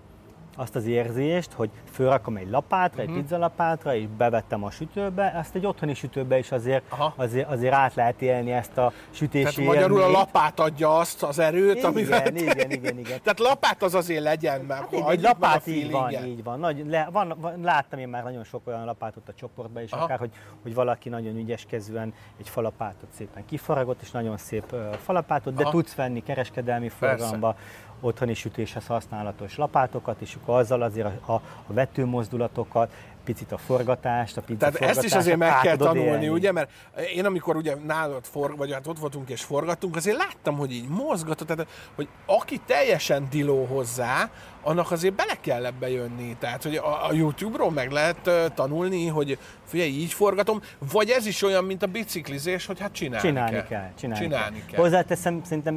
azt 0.55 0.75
az 0.75 0.85
érzést, 0.85 1.51
hogy 1.51 1.69
fölrakom 1.93 2.37
egy 2.37 2.49
lapátra, 2.49 2.87
uh-huh. 2.87 3.01
egy 3.01 3.09
mhm. 3.09 3.19
pizzalapátra, 3.19 3.95
és 3.95 4.07
bevettem 4.17 4.63
a 4.63 4.71
sütőbe, 4.71 5.33
ezt 5.33 5.55
egy 5.55 5.65
otthoni 5.65 5.93
sütőbe 5.93 6.37
is 6.37 6.51
azért, 6.51 6.83
azért, 7.15 7.49
azért 7.49 7.73
át 7.73 7.95
lehet 7.95 8.21
élni 8.21 8.51
ezt 8.51 8.77
a 8.77 8.91
sütési 9.11 9.55
Tehát 9.55 9.73
magyarul 9.73 9.99
élményt. 9.99 10.15
a 10.15 10.19
lapát 10.19 10.59
adja 10.59 10.97
azt 10.97 11.23
az 11.23 11.39
erőt, 11.39 11.75
igen, 11.75 11.89
amivel... 11.89 12.27
Igen, 12.27 12.35
igen, 12.35 12.71
igen, 12.71 12.97
igen. 12.97 13.19
Tehát 13.23 13.39
lapát 13.39 13.83
az 13.83 13.93
azért 13.93 14.23
legyen, 14.23 14.61
mert 14.61 14.79
hát 14.79 14.93
egy, 14.93 15.03
egy 15.07 15.21
lapát 15.21 15.67
így 15.67 15.91
van, 15.91 16.25
így 16.25 16.43
van. 16.43 16.59
Nagy, 16.59 16.85
le, 16.87 17.07
van, 17.11 17.33
van. 17.37 17.61
Láttam 17.61 17.99
én 17.99 18.07
már 18.07 18.23
nagyon 18.23 18.43
sok 18.43 18.67
olyan 18.67 18.85
lapátot 18.85 19.29
a 19.29 19.33
csoportban 19.33 19.83
is, 19.83 19.91
Aha. 19.91 20.03
akár, 20.03 20.19
hogy, 20.19 20.31
hogy 20.61 20.73
valaki 20.73 21.09
nagyon 21.09 21.35
ügyeskezően 21.35 22.13
egy 22.39 22.49
falapátot 22.49 23.09
szépen 23.17 23.45
kifaragott, 23.45 24.01
és 24.01 24.11
nagyon 24.11 24.37
szép 24.37 24.73
uh, 24.73 24.93
falapátot, 24.93 25.53
de 25.53 25.61
Aha. 25.61 25.71
tudsz 25.71 25.95
venni 25.95 26.23
kereskedelmi 26.23 26.89
forgalomba, 26.89 27.55
otthoni 28.03 28.33
sütéshez 28.33 28.87
használatos 28.87 29.57
lapátokat, 29.57 30.21
és 30.21 30.35
akkor 30.41 30.59
azzal 30.59 30.81
azért 30.81 31.27
a, 31.27 31.33
a 31.67 31.73
vetőmozdulatokat, 31.83 32.91
picit 33.23 33.51
a 33.51 33.57
forgatást, 33.57 34.37
a 34.37 34.41
pizza 34.41 34.69
Tehát 34.69 34.89
ezt 34.89 35.03
is 35.03 35.13
azért 35.13 35.37
meg 35.37 35.59
kell 35.61 35.75
tanulni, 35.75 36.09
élni. 36.09 36.29
ugye? 36.29 36.51
Mert 36.51 36.71
én 37.15 37.25
amikor 37.25 37.55
ugye 37.55 37.75
nálad 37.85 38.25
for, 38.25 38.55
vagy 38.55 38.71
hát 38.71 38.87
ott 38.87 38.99
voltunk 38.99 39.29
és 39.29 39.41
forgattunk, 39.41 39.95
azért 39.95 40.17
láttam, 40.17 40.57
hogy 40.57 40.71
így 40.71 40.87
mozgatott, 40.87 41.47
tehát 41.47 41.67
hogy 41.95 42.07
aki 42.25 42.61
teljesen 42.65 43.27
diló 43.29 43.65
hozzá, 43.65 44.29
annak 44.63 44.91
azért 44.91 45.13
bele 45.13 45.37
kell 45.41 45.65
ebbe 45.65 45.89
jönni. 45.89 46.35
Tehát, 46.39 46.63
hogy 46.63 46.75
a, 46.75 47.07
a 47.07 47.13
YouTube-ról 47.13 47.71
meg 47.71 47.91
lehet 47.91 48.27
uh, 48.27 48.45
tanulni, 48.53 49.07
hogy 49.07 49.37
figyelj, 49.65 49.89
így 49.89 50.13
forgatom, 50.13 50.61
vagy 50.91 51.09
ez 51.09 51.25
is 51.25 51.41
olyan, 51.43 51.63
mint 51.63 51.83
a 51.83 51.87
biciklizés, 51.87 52.65
hogy 52.65 52.79
hát 52.79 52.91
csinálni, 52.91 53.27
csinálni 53.27 53.51
kell. 53.51 53.65
kell. 53.65 53.91
Csinálni, 53.99 54.23
csinálni 54.23 54.57
kell. 54.57 54.67
kell. 54.67 54.79
Hozzáteszem, 54.83 55.41
szerintem 55.43 55.75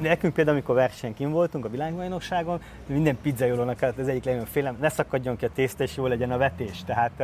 nekünk 0.00 0.34
például, 0.34 0.56
amikor 0.56 0.74
versenykin 0.74 1.30
voltunk 1.30 1.64
a 1.64 1.68
világbajnokságon, 1.68 2.60
minden 2.86 3.18
pizzajólónak 3.22 3.82
az 3.82 4.08
egyik 4.08 4.24
legnagyobb 4.24 4.50
félem, 4.52 4.76
ne 4.80 4.88
szakadjon 4.88 5.36
ki 5.36 5.44
a 5.44 5.50
tészta, 5.54 5.82
és 5.82 5.96
jó 5.96 6.06
legyen 6.06 6.30
a 6.30 6.38
vetés. 6.50 6.84
Tehát 6.84 7.20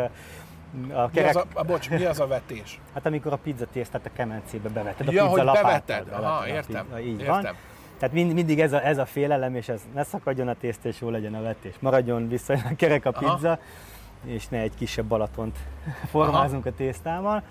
A 0.93 1.09
Mi 1.13 1.21
az 1.21 1.37
a, 1.37 1.45
a, 1.55 1.63
bocs, 1.63 1.91
mi 1.91 2.05
az 2.05 2.21
a 2.21 2.27
vetés? 2.27 2.81
Hát 2.95 3.07
amikor 3.07 3.33
a 3.33 3.37
pizza 3.37 3.67
tésztát 3.73 4.07
a 4.07 4.11
kemencébe 4.13 4.69
beveted, 4.69 5.09
a 5.09 5.13
Ja, 5.13 5.27
pizza 5.29 5.43
lapáttal 5.43 5.63
beveted. 5.73 6.05
beveted 6.05 6.25
Aha, 6.25 6.39
a 6.43 6.47
értem, 6.47 6.85
pizza- 6.87 7.01
Így 7.01 7.21
értem. 7.21 7.27
van. 7.43 7.43
Tehát 7.99 8.15
mind, 8.15 8.33
mindig 8.33 8.61
ez 8.61 8.73
a, 8.73 8.85
ez 8.87 8.99
a 8.99 9.07
félelem, 9.07 9.55
és 9.55 9.69
ez 9.69 9.81
ne 9.95 10.03
szakadjon 10.03 10.49
a 10.49 10.55
tészta, 10.55 10.89
és 10.89 11.01
jó 11.01 11.11
legyen 11.11 11.35
a 11.35 11.43
vetés. 11.43 11.75
Maradjon 11.79 12.29
viszonylag 12.29 12.77
kerek 12.77 13.05
a 13.07 13.11
Aha. 13.15 13.35
pizza, 13.35 13.59
és 14.25 14.49
ne 14.49 14.59
egy 14.59 14.75
kisebb 14.75 15.05
Balatont 15.07 15.59
formázunk 16.11 16.67
a 16.67 16.73
tésztával. 16.73 17.43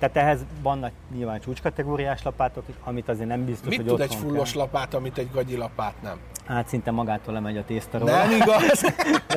Tehát 0.00 0.16
ehhez 0.16 0.44
vannak 0.62 0.90
nyilván 1.14 1.40
csúcskategóriás 1.40 2.22
lapátok, 2.22 2.64
amit 2.84 3.08
azért 3.08 3.28
nem 3.28 3.44
biztos, 3.44 3.68
Mit 3.68 3.76
hogy 3.76 3.86
tud 3.86 4.00
egy 4.00 4.14
fullos 4.14 4.52
kell. 4.52 4.60
lapát, 4.60 4.94
amit 4.94 5.18
egy 5.18 5.30
gagyi 5.32 5.56
lapát 5.56 5.94
nem? 6.02 6.18
Hát 6.46 6.68
szinte 6.68 6.90
magától 6.90 7.34
lemegy 7.34 7.56
a 7.56 7.64
tészta. 7.64 7.98
Nem 7.98 8.30
igaz? 8.30 8.84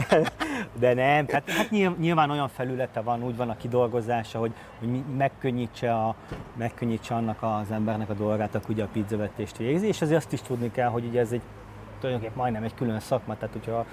De 0.80 0.94
nem, 0.94 1.26
tehát 1.26 1.50
hát 1.50 1.70
nyilván, 2.00 2.30
olyan 2.30 2.48
felülete 2.48 3.02
van, 3.02 3.24
úgy 3.24 3.36
van 3.36 3.50
a 3.50 3.58
kidolgozása, 3.58 4.40
hogy, 4.40 4.52
hogy 4.80 4.90
megkönnyítse, 5.18 5.94
a, 5.94 6.16
megkönnyítse 6.56 7.16
annak 7.16 7.38
az 7.44 7.72
embernek 7.72 8.10
a 8.10 8.14
dolgát, 8.14 8.56
aki 8.56 8.74
ugye 8.74 8.84
a 8.84 8.88
pizzavetést 8.94 9.58
végzi, 9.58 9.88
és 9.88 10.02
azért 10.02 10.18
azt 10.18 10.34
is 10.34 10.42
tudni 10.42 10.72
kell, 10.72 10.90
hogy 10.90 11.06
ugye 11.06 11.20
ez 11.20 11.32
egy 11.32 11.42
tulajdonképpen 12.00 12.38
majdnem 12.38 12.64
egy 12.64 12.76
külön 12.76 13.00
szakma, 13.00 13.36
tehát 13.38 13.54
hogyha 13.54 13.86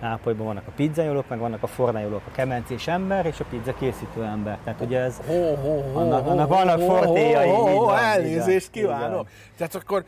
Nápolyban 0.00 0.46
vannak 0.46 0.66
a 0.66 0.70
pizzajolók, 0.76 1.28
meg 1.28 1.38
vannak 1.38 1.62
a 1.62 1.66
fornájolók, 1.66 2.22
a 2.28 2.30
kemencés 2.34 2.86
ember 2.86 3.26
és 3.26 3.40
a 3.40 3.44
pizza 3.44 3.74
készítő 3.74 4.22
ember. 4.24 4.58
Tehát 4.64 4.80
ugye 4.80 4.98
ez 4.98 5.16
Hó, 5.26 5.54
hó, 5.54 5.80
hó, 5.92 5.98
Annak- 5.98 6.26
annak 6.26 6.48
vannak 6.48 6.80
fortéjai, 6.80 7.48
így 7.48 7.54
hó, 7.54 7.84
van, 7.84 7.98
elnézést 7.98 8.70
kívánok. 8.70 9.28
Tehát 9.56 9.74
akkor 9.74 10.04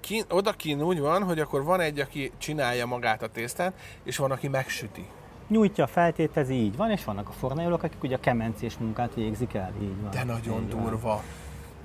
kín, 0.00 0.22
oda 0.30 0.52
kín 0.52 0.82
úgy 0.82 1.00
van, 1.00 1.22
hogy 1.22 1.38
akkor 1.40 1.64
van 1.64 1.80
egy, 1.80 1.98
aki 2.00 2.32
csinálja 2.38 2.86
magát 2.86 3.22
a 3.22 3.28
tésztát, 3.28 3.72
és 4.04 4.16
van, 4.16 4.30
aki 4.30 4.48
megsüti. 4.48 5.06
nyújtja, 5.48 5.86
feltétezi, 5.86 6.54
így 6.54 6.76
van, 6.76 6.90
és 6.90 7.04
vannak 7.04 7.28
a 7.28 7.32
fornájolók, 7.32 7.82
akik 7.82 8.02
ugye 8.02 8.16
a 8.16 8.20
kemencés 8.20 8.78
munkát 8.78 9.14
végzik 9.14 9.54
el, 9.54 9.72
így 9.82 10.00
van. 10.02 10.10
De 10.10 10.24
nagyon 10.24 10.62
így 10.62 11.00
van. 11.00 11.20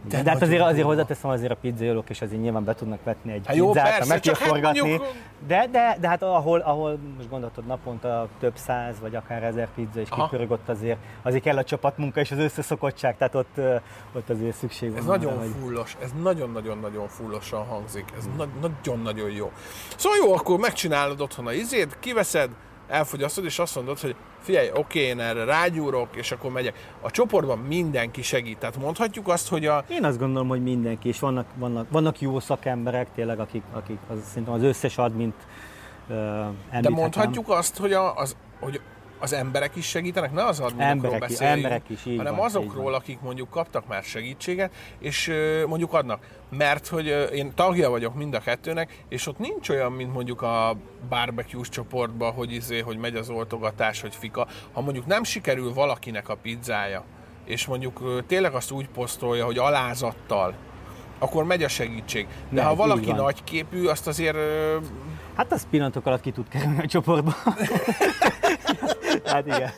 De, 0.07 0.21
de 0.23 0.29
hát 0.29 0.41
azért, 0.41 0.61
azért 0.61 0.85
hozzáteszem, 0.85 1.29
azért 1.29 1.51
a 1.51 1.55
pizzajolók 1.55 2.09
és 2.09 2.21
azért 2.21 2.41
nyilván 2.41 2.63
be 2.63 2.73
tudnak 2.73 3.03
vetni 3.03 3.31
egy 3.31 3.47
Hát 3.47 3.55
jó, 3.55 3.67
pizzát, 3.67 3.83
persze, 3.89 4.05
meg 4.13 4.19
kell 4.19 4.33
hát 4.39 4.47
forgatni. 4.47 4.79
mondjuk- 4.79 5.13
De, 5.47 5.67
de, 5.71 5.97
de 5.99 6.07
hát 6.07 6.23
ahol, 6.23 6.59
ahol 6.59 6.97
most 7.17 7.29
gondoltad 7.29 7.65
naponta 7.65 8.27
több 8.39 8.53
száz 8.55 8.99
vagy 8.99 9.15
akár 9.15 9.43
ezer 9.43 9.67
pizza 9.75 9.99
is 9.99 10.09
kipörög, 10.09 10.51
ott 10.51 10.69
azért, 10.69 10.97
azért 11.21 11.43
kell 11.43 11.57
a 11.57 11.63
csapatmunka 11.63 12.19
és 12.19 12.31
az 12.31 12.37
összeszokottság, 12.37 13.17
tehát 13.17 13.35
ott, 13.35 13.57
ott 14.15 14.29
azért 14.29 14.55
szükség 14.55 14.89
van. 14.89 14.97
Ez 14.99 15.05
nagyon 15.05 15.37
hogy- 15.37 15.51
fullos, 15.61 15.97
ez 16.01 16.11
nagyon-nagyon-nagyon 16.21 17.07
fullosan 17.07 17.65
hangzik, 17.65 18.05
ez 18.17 18.29
na- 18.37 18.47
nagyon-nagyon 18.61 19.29
jó. 19.31 19.51
Szóval 19.97 20.17
jó, 20.25 20.33
akkor 20.33 20.59
megcsinálod 20.59 21.21
otthon 21.21 21.47
a 21.47 21.51
izét, 21.53 21.97
kiveszed, 21.99 22.49
elfogyasztod, 22.93 23.45
és 23.45 23.59
azt 23.59 23.75
mondod, 23.75 23.99
hogy 23.99 24.15
figyelj, 24.39 24.69
oké, 24.73 24.99
én 24.99 25.19
erre 25.19 25.43
rágyúrok, 25.43 26.15
és 26.15 26.31
akkor 26.31 26.51
megyek. 26.51 26.89
A 27.01 27.11
csoportban 27.11 27.57
mindenki 27.59 28.21
segít, 28.21 28.57
tehát 28.57 28.77
mondhatjuk 28.77 29.27
azt, 29.27 29.49
hogy 29.49 29.65
a, 29.65 29.83
Én 29.89 30.03
azt 30.03 30.19
gondolom, 30.19 30.47
hogy 30.47 30.63
mindenki, 30.63 31.07
és 31.07 31.19
vannak, 31.19 31.45
vannak, 31.55 31.87
vannak 31.89 32.21
jó 32.21 32.39
szakemberek 32.39 33.07
tényleg, 33.15 33.39
akik, 33.39 33.63
akik 33.73 33.97
az, 34.09 34.17
szerintem 34.27 34.53
az 34.53 34.63
összes 34.63 34.97
admint 34.97 35.35
uh, 36.07 36.81
de 36.81 36.89
mondhatjuk 36.89 37.49
azt, 37.49 37.77
hogy, 37.77 37.93
a, 37.93 38.17
az, 38.17 38.35
hogy 38.59 38.81
az 39.23 39.33
emberek 39.33 39.75
is 39.75 39.85
segítenek, 39.85 40.33
ne 40.33 40.45
az 40.45 40.59
adminokról 40.59 41.19
beszéljünk, 41.19 41.63
emberek 41.63 41.89
is, 41.89 42.05
így 42.05 42.17
hanem 42.17 42.35
van, 42.35 42.49
így 42.49 42.55
azokról, 42.55 42.83
van. 42.83 42.93
akik 42.93 43.19
mondjuk 43.21 43.49
kaptak 43.49 43.87
már 43.87 44.03
segítséget, 44.03 44.73
és 44.99 45.31
mondjuk 45.67 45.93
adnak. 45.93 46.25
Mert 46.49 46.87
hogy 46.87 47.29
én 47.33 47.51
tagja 47.55 47.89
vagyok 47.89 48.15
mind 48.15 48.33
a 48.33 48.39
kettőnek, 48.39 49.03
és 49.09 49.27
ott 49.27 49.39
nincs 49.39 49.69
olyan, 49.69 49.91
mint 49.91 50.13
mondjuk 50.13 50.41
a 50.41 50.75
barbecue 51.09 51.63
csoportban, 51.63 52.33
hogy 52.33 52.51
izé, 52.51 52.79
hogy 52.79 52.97
megy 52.97 53.15
az 53.15 53.29
oltogatás, 53.29 54.01
hogy 54.01 54.15
fika. 54.15 54.47
Ha 54.71 54.81
mondjuk 54.81 55.05
nem 55.05 55.23
sikerül 55.23 55.73
valakinek 55.73 56.29
a 56.29 56.35
pizzája, 56.35 57.03
és 57.45 57.65
mondjuk 57.65 58.23
tényleg 58.27 58.53
azt 58.53 58.71
úgy 58.71 58.89
posztolja, 58.89 59.45
hogy 59.45 59.57
alázattal, 59.57 60.53
akkor 61.19 61.43
megy 61.43 61.63
a 61.63 61.67
segítség. 61.67 62.27
De 62.27 62.55
Megy, 62.55 62.63
ha 62.63 62.71
így 62.71 62.77
valaki 62.77 63.11
nagyképű, 63.11 63.85
azt 63.85 64.07
azért 64.07 64.37
Hát 65.35 65.51
az 65.51 65.67
pillanatok 65.69 66.05
alatt 66.05 66.21
ki 66.21 66.31
tud 66.31 66.47
kerülni 66.47 66.79
a 66.79 66.87
csoportba. 66.87 67.33
hát 69.25 69.45
igen. 69.47 69.71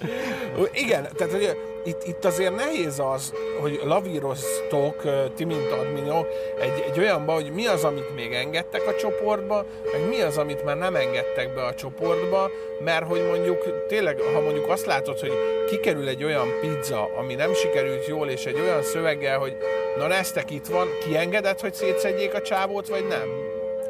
Igen, 0.74 1.08
tehát 1.16 1.34
hogy 1.34 1.58
itt, 1.86 2.04
itt 2.04 2.26
azért 2.26 2.56
nehéz 2.56 3.00
az, 3.00 3.34
hogy 3.62 3.80
lavíroztok, 3.84 5.02
ti 5.36 5.44
mint 5.44 5.72
adminok, 5.72 6.28
egy, 6.60 6.84
egy 6.92 7.00
olyanba, 7.00 7.34
hogy 7.34 7.52
mi 7.54 7.68
az, 7.68 7.84
amit 7.84 8.16
még 8.16 8.34
engedtek 8.34 8.88
a 8.88 8.96
csoportba, 8.96 9.66
meg 9.92 10.08
mi 10.08 10.22
az, 10.22 10.38
amit 10.38 10.64
már 10.64 10.78
nem 10.78 10.96
engedtek 10.96 11.54
be 11.54 11.64
a 11.64 11.74
csoportba, 11.74 12.50
mert 12.84 13.08
hogy 13.08 13.26
mondjuk 13.28 13.88
tényleg, 13.88 14.20
ha 14.34 14.42
mondjuk 14.42 14.70
azt 14.70 14.86
látod, 14.86 15.20
hogy 15.20 15.34
kikerül 15.68 16.08
egy 16.08 16.24
olyan 16.24 16.48
pizza, 16.62 17.10
ami 17.18 17.36
nem 17.36 17.54
sikerült 17.54 18.08
jól, 18.08 18.28
és 18.28 18.46
egy 18.46 18.60
olyan 18.60 18.82
szöveggel, 18.82 19.40
hogy 19.40 19.58
na 19.98 20.08
neztek 20.08 20.52
itt 20.52 20.66
van, 20.66 20.88
kiengedett, 21.00 21.60
hogy 21.62 21.74
szétszedjék 21.74 22.34
a 22.34 22.42
csávót, 22.42 22.88
vagy 22.88 23.08
nem? 23.08 23.44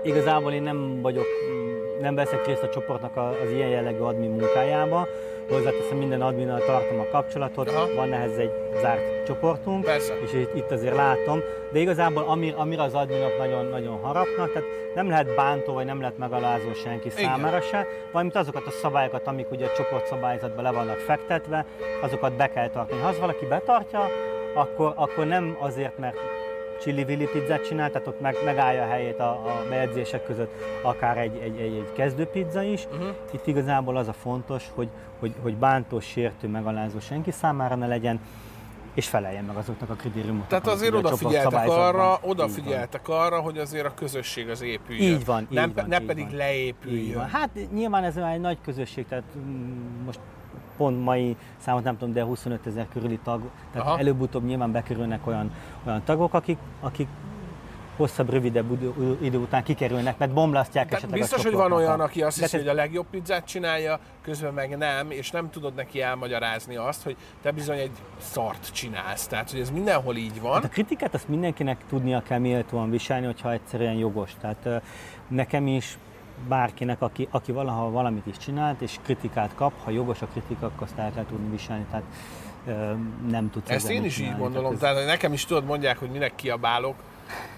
Igazából 0.04 0.54
én 0.54 0.64
nem 0.64 1.02
vagyok, 1.02 1.28
nem 2.02 2.16
veszek 2.16 2.46
részt 2.46 2.64
a 2.64 2.70
csoportnak 2.70 3.18
az 3.18 3.52
ilyen 3.52 3.70
jellegű 3.70 4.00
admin 4.00 4.30
munkájába. 4.30 5.08
Hozzáteszem, 5.50 5.98
minden 5.98 6.22
adminnal 6.22 6.60
tartom 6.66 7.00
a 7.00 7.08
kapcsolatot, 7.12 7.70
Aha. 7.70 7.94
van 7.96 8.14
ehhez 8.14 8.38
egy 8.38 8.52
zárt 8.82 9.26
csoportunk, 9.26 9.84
Persze. 9.84 10.14
és 10.24 10.48
itt, 10.56 10.72
azért 10.72 10.96
látom, 10.96 11.40
de 11.72 11.80
igazából 11.80 12.24
ami, 12.24 12.54
amire 12.58 12.82
az 12.82 12.94
adminok 12.94 13.38
nagyon, 13.38 13.66
nagyon 13.66 14.00
harapnak, 14.00 14.52
tehát 14.52 14.68
nem 14.96 15.10
lehet 15.10 15.36
bántó, 15.36 15.74
vagy 15.74 15.86
nem 15.86 16.00
lehet 16.00 16.18
megalázó 16.18 16.74
senki 16.74 17.08
Igen. 17.08 17.24
számára 17.24 17.62
se, 17.62 17.88
valamint 18.12 18.36
azokat 18.36 18.66
a 18.66 18.72
szabályokat, 18.72 19.28
amik 19.28 19.52
ugye 19.52 19.66
a 19.66 19.72
csoportszabályzatban 19.76 20.64
le 20.64 20.72
vannak 20.72 20.98
fektetve, 20.98 21.66
azokat 22.02 22.34
be 22.34 22.48
kell 22.48 22.70
tartani. 22.70 23.02
Ha 23.02 23.08
az 23.08 23.20
valaki 23.20 23.46
betartja, 23.46 24.10
akkor, 24.54 24.94
akkor 24.96 25.26
nem 25.26 25.58
azért, 25.60 25.98
mert 25.98 26.18
chili-villi 26.82 27.28
pizzát 27.34 27.66
csinál, 27.68 27.92
tehát 27.92 28.08
ott 28.08 28.22
meg, 28.22 28.36
megállja 28.46 28.84
a 28.84 28.88
helyét 28.88 29.20
a, 29.20 29.30
a 29.30 29.66
bejegyzések 29.70 30.24
között 30.24 30.52
akár 30.82 31.18
egy, 31.18 31.38
egy, 31.38 31.58
egy, 31.58 31.74
egy 31.74 31.92
kezdő 31.94 32.26
pizza 32.26 32.62
is. 32.62 32.86
Uh-huh. 32.86 33.16
Itt 33.32 33.48
igazából 33.48 33.98
az 33.98 34.08
a 34.08 34.14
fontos, 34.14 34.72
hogy, 34.74 34.90
hogy, 35.20 35.34
hogy 35.42 35.56
bántó, 35.56 36.00
sértő, 36.00 36.48
megalázó 36.48 37.00
senki 37.00 37.32
számára 37.32 37.76
ne 37.76 37.88
legyen, 37.88 38.20
és 38.94 39.08
feleljen 39.08 39.44
meg 39.44 39.56
azoknak 39.56 39.90
a 39.90 39.94
kritériumoknak. 39.94 40.48
Tehát 40.48 40.68
azért 40.68 40.94
odafigyeltek 40.94 41.70
arra, 41.70 42.20
odafigyeltek 42.22 43.08
arra, 43.10 43.40
hogy 43.40 43.58
azért 43.58 43.86
a 43.86 43.94
közösség 43.94 44.50
az 44.50 44.62
épüljön. 44.62 45.14
Így 45.14 45.26
van, 45.26 45.42
így 45.42 45.50
nem, 45.50 45.72
van, 45.76 45.86
ne 45.88 46.00
így 46.00 46.06
pedig 46.06 46.26
van. 46.26 46.36
leépüljön. 46.36 47.04
Így 47.04 47.16
van. 47.16 47.28
Hát 47.28 47.50
nyilván 47.74 48.04
ez 48.04 48.16
már 48.16 48.34
egy 48.34 48.42
nagy 48.42 48.58
közösség, 48.64 49.08
tehát 49.08 49.24
mm, 49.38 50.04
most 50.06 50.20
pont 50.78 51.04
mai 51.04 51.36
számot 51.58 51.84
nem 51.84 51.98
tudom, 51.98 52.14
de 52.14 52.24
25 52.24 52.68
ezer 52.68 52.88
körüli 52.94 53.20
tag, 53.24 53.42
tehát 53.72 53.88
Aha. 53.88 54.00
előbb-utóbb 54.00 54.46
nyilván 54.46 54.72
bekerülnek 54.72 55.28
olyan, 55.28 55.52
olyan 55.86 56.04
tagok, 56.04 56.34
akik, 56.34 56.58
akik 56.80 57.08
hosszabb, 57.98 58.30
rövidebb 58.30 58.84
idő, 59.22 59.38
után 59.38 59.64
kikerülnek, 59.64 60.18
mert 60.18 60.34
bomlasztják 60.34 60.86
Tehát 60.88 61.04
esetleg 61.04 61.20
biztos, 61.20 61.44
hogy 61.44 61.54
van 61.54 61.72
olyan, 61.72 62.00
aki 62.00 62.22
azt 62.24 62.40
hiszi, 62.40 62.58
hogy 62.58 62.68
a 62.68 62.74
legjobb 62.74 63.06
pizzát 63.12 63.46
csinálja, 63.46 64.00
közben 64.22 64.54
meg 64.54 64.78
nem, 64.78 65.12
és 65.12 65.32
nem 65.32 65.50
tudod 65.50 65.74
neki 65.74 66.02
elmagyarázni 66.02 66.76
azt, 66.76 67.04
hogy 67.04 67.16
te 67.42 67.52
bizony 67.52 67.78
egy 67.78 67.92
szart 68.18 68.72
csinálsz. 68.74 69.28
Tehát, 69.28 69.52
hogy 69.52 69.60
ez 69.60 69.72
mindenhol 69.72 70.16
így 70.16 70.42
van. 70.42 70.54
Hát 70.54 70.64
a 70.64 70.70
kritikát 70.70 71.14
azt 71.14 71.28
mindenkinek 71.28 71.78
tudnia 71.90 72.22
kell 72.22 72.40
méltóan 72.40 72.90
viselni, 72.90 73.26
hogyha 73.26 73.52
egyszerűen 73.52 73.94
jogos. 73.94 74.32
Tehát 74.42 74.82
nekem 75.28 75.68
is 75.68 75.98
bárkinek, 76.48 77.02
aki, 77.02 77.28
aki 77.32 77.52
valaha 77.52 77.90
valamit 77.92 78.26
is 78.26 78.38
csinált, 78.38 78.82
és 78.82 78.98
kritikát 79.04 79.52
kap, 79.56 79.72
ha 79.84 79.92
jogos 79.92 80.22
a 80.22 80.26
kritika, 80.26 80.66
akkor 80.66 80.84
azt 80.84 80.98
el 80.98 81.12
kell 81.14 81.26
tudni 81.26 81.50
viselni. 81.50 81.86
Tehát 81.90 82.04
nem 83.30 83.50
tudsz 83.50 83.70
Ezt 83.70 83.90
én 83.90 84.04
is 84.04 84.20
így 84.20 84.38
gondolom. 84.38 84.74
ez- 84.74 84.80
Tehát, 84.80 85.06
nekem 85.06 85.34
is 85.34 85.46
tudod, 85.46 85.66
mondják, 85.66 85.98
hogy 85.98 86.10
minek 86.10 86.36
kiabálok. 86.36 86.96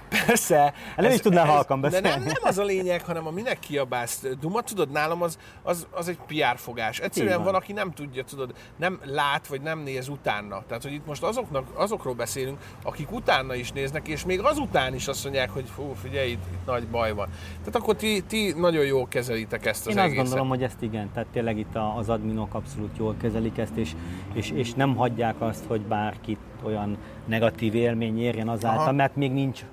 Persze. 0.10 0.58
Hát 0.60 0.96
nem 0.96 1.12
is 1.12 1.20
tudnál 1.20 1.46
halkan 1.46 1.82
De 1.82 1.90
beszélni. 1.90 2.08
nem, 2.10 2.24
nem 2.24 2.42
az 2.42 2.58
a 2.58 2.64
lényeg, 2.64 3.02
hanem 3.04 3.28
a 3.28 3.32
minek 3.32 3.60
kiabálsz. 3.60 4.26
Duma, 4.40 4.62
tudod, 4.62 4.92
nálam 4.92 5.22
az, 5.22 5.38
az, 5.64 5.88
az 5.92 6.08
egy 6.08 6.18
PR 6.28 6.58
fogás. 6.58 7.00
Egyszerűen 7.00 7.44
van. 7.44 7.56
aki 7.56 7.74
nem 7.74 7.92
tudja, 7.92 8.24
tudod, 8.24 8.54
nem 8.76 9.00
lát, 9.04 9.48
vagy 9.48 9.62
nem 9.62 9.80
néz 9.80 10.08
utána. 10.08 10.64
Tehát, 10.68 10.84
hogy 10.84 10.94
itt 10.94 11.06
most 11.06 11.24
azoknak, 11.24 11.66
azokról 11.74 12.14
beszélünk, 12.14 12.58
akik 12.84 13.12
utána 13.12 13.56
is 13.56 13.72
néznek, 13.72 14.08
és 14.08 14.26
még 14.26 14.40
azután 14.42 14.94
is 14.94 15.08
azt 15.08 15.24
mondják, 15.24 15.50
hogy 15.50 15.66
fú, 15.76 15.94
figyelj, 16.02 16.30
itt, 16.30 16.44
itt 16.52 16.66
nagy 16.66 16.88
baj 16.88 17.14
van. 17.14 17.28
Tehát 17.60 17.76
akkor 17.76 17.96
ti, 17.96 18.24
ti 18.28 18.54
nagyon 18.58 18.86
jól 18.86 19.08
kezelitek 19.08 19.66
ezt 19.66 19.88
az 19.88 19.92
Én 19.92 19.98
azt 19.98 20.06
egészet. 20.06 20.24
gondolom, 20.24 20.50
hogy 20.50 20.64
ezt 20.64 20.82
igen, 20.82 21.10
tehát 21.14 21.30
tényleg 21.30 21.58
itt 21.58 21.76
az 21.98 22.10
adminok 22.10 22.54
abszolút 22.54 22.98
jól 22.98 23.16
kezelik 23.22 23.58
ezt, 23.58 23.76
és, 23.76 23.92
és, 24.34 24.52
és 24.52 24.74
nem 24.74 24.96
hagyják 24.96 25.42
azt, 25.42 25.64
hogy 25.68 25.82
bárkit 25.82 26.40
olyan 26.64 26.98
negatív 27.28 27.76
élmény 27.76 28.20
érjen 28.20 28.50
azáltal, 28.50 28.82
Aha. 28.82 28.92
mert 28.92 29.16
még 29.16 29.32
nincs 29.32 29.66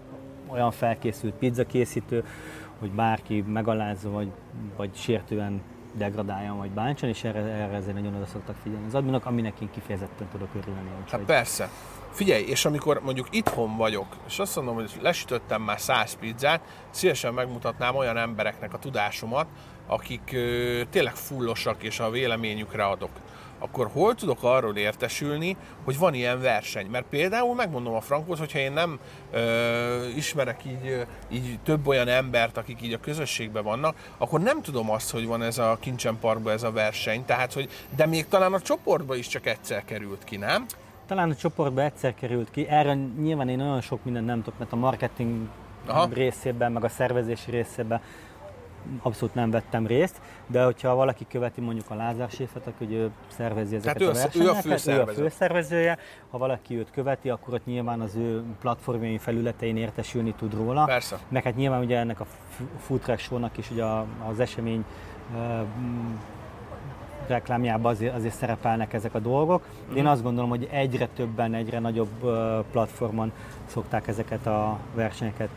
olyan 0.46 0.70
felkészült 0.70 1.34
pizzakészítő, 1.34 2.24
hogy 2.78 2.90
bárki 2.90 3.44
megalázza, 3.46 4.10
vagy, 4.10 4.28
vagy 4.76 4.90
sértően 4.94 5.62
degradáljon, 5.96 6.56
vagy 6.56 6.70
bántson, 6.70 7.08
és 7.08 7.24
erre, 7.24 7.38
erre 7.38 7.74
ezért 7.74 7.94
nagyon 7.94 8.14
oda 8.14 8.26
szoktak 8.26 8.56
figyelni. 8.62 8.86
Az 8.86 8.94
adminok, 8.94 9.26
aminek 9.26 9.60
én 9.60 9.68
kifejezetten 9.70 10.28
tudok 10.32 10.48
örülni. 10.54 10.88
Hát 11.10 11.20
persze. 11.20 11.68
Figyelj, 12.10 12.44
és 12.44 12.64
amikor 12.64 13.00
mondjuk 13.04 13.26
itthon 13.30 13.76
vagyok, 13.76 14.06
és 14.26 14.38
azt 14.38 14.56
mondom, 14.56 14.74
hogy 14.74 14.90
lesütöttem 15.00 15.62
már 15.62 15.80
száz 15.80 16.16
pizzát, 16.20 16.60
szívesen 16.90 17.34
megmutatnám 17.34 17.96
olyan 17.96 18.16
embereknek 18.16 18.74
a 18.74 18.78
tudásomat, 18.78 19.46
akik 19.86 20.30
ö, 20.32 20.80
tényleg 20.90 21.14
fullosak, 21.14 21.82
és 21.82 22.00
a 22.00 22.10
véleményükre 22.10 22.84
adok. 22.84 23.10
Akkor 23.64 23.90
hol 23.92 24.14
tudok 24.14 24.38
arról 24.42 24.76
értesülni, 24.76 25.56
hogy 25.84 25.98
van 25.98 26.14
ilyen 26.14 26.40
verseny? 26.40 26.86
Mert 26.86 27.04
például 27.10 27.54
megmondom 27.54 27.94
a 27.94 28.00
Frankot, 28.00 28.38
hogyha 28.38 28.58
én 28.58 28.72
nem 28.72 28.98
ö, 29.30 30.06
ismerek 30.16 30.64
így, 30.64 31.06
így 31.30 31.58
több 31.62 31.86
olyan 31.86 32.08
embert, 32.08 32.56
akik 32.56 32.82
így 32.82 32.92
a 32.92 33.00
közösségben 33.00 33.64
vannak, 33.64 33.96
akkor 34.18 34.40
nem 34.40 34.62
tudom 34.62 34.90
azt, 34.90 35.10
hogy 35.10 35.26
van 35.26 35.42
ez 35.42 35.58
a 35.58 35.76
Kincsen 35.80 36.18
Parkban 36.20 36.52
ez 36.52 36.62
a 36.62 36.72
verseny. 36.72 37.24
Tehát, 37.24 37.52
hogy, 37.52 37.68
de 37.96 38.06
még 38.06 38.28
talán 38.28 38.52
a 38.52 38.60
csoportba 38.60 39.14
is 39.14 39.26
csak 39.26 39.46
egyszer 39.46 39.84
került 39.84 40.24
ki, 40.24 40.36
nem? 40.36 40.66
Talán 41.06 41.30
a 41.30 41.34
csoportba 41.34 41.82
egyszer 41.82 42.14
került 42.14 42.50
ki. 42.50 42.68
Erre 42.68 42.94
nyilván 42.94 43.48
én 43.48 43.56
nagyon 43.56 43.80
sok 43.80 44.04
mindent 44.04 44.26
nem 44.26 44.42
tudok, 44.42 44.58
mert 44.58 44.72
a 44.72 44.76
marketing 44.76 45.48
Aha. 45.86 46.08
részében, 46.12 46.72
meg 46.72 46.84
a 46.84 46.88
szervezési 46.88 47.50
részében 47.50 48.00
abszolút 49.02 49.34
nem 49.34 49.50
vettem 49.50 49.86
részt, 49.86 50.20
de 50.46 50.64
hogyha 50.64 50.94
valaki 50.94 51.26
követi 51.28 51.60
mondjuk 51.60 51.90
a 51.90 51.94
Lázár 51.94 52.30
Séfet, 52.30 52.66
akkor 52.66 52.86
ő 52.90 53.10
szervezi 53.36 53.74
ezeket 53.74 53.96
Tehát 53.96 54.14
a 54.14 54.18
versenyeket, 54.18 54.54
ő 54.54 54.58
a, 54.58 54.62
főszervező. 54.62 55.20
ő 55.20 55.24
a 55.24 55.28
főszervezője, 55.28 55.98
ha 56.30 56.38
valaki 56.38 56.78
őt 56.78 56.90
követi, 56.90 57.30
akkor 57.30 57.54
ott 57.54 57.66
nyilván 57.66 58.00
az 58.00 58.16
ő 58.16 58.42
platformjain, 58.60 59.18
felületein 59.18 59.76
értesülni 59.76 60.34
tud 60.34 60.54
róla. 60.54 60.84
Persze. 60.84 61.18
Meg 61.28 61.42
hát 61.42 61.56
nyilván 61.56 61.80
ugye 61.80 61.98
ennek 61.98 62.20
a 62.20 62.26
Food 62.86 63.00
Track 63.00 63.58
is 63.58 63.70
ugye 63.70 63.84
az 64.28 64.40
esemény 64.40 64.84
reklámjában 67.28 67.92
azért, 67.92 68.14
azért 68.14 68.34
szerepelnek 68.34 68.92
ezek 68.92 69.14
a 69.14 69.18
dolgok. 69.18 69.62
Én 69.94 70.02
mhm. 70.02 70.12
azt 70.12 70.22
gondolom, 70.22 70.50
hogy 70.50 70.68
egyre 70.70 71.08
többen, 71.16 71.54
egyre 71.54 71.78
nagyobb 71.78 72.10
platformon 72.72 73.32
szokták 73.66 74.08
ezeket 74.08 74.46
a 74.46 74.78
versenyeket 74.94 75.48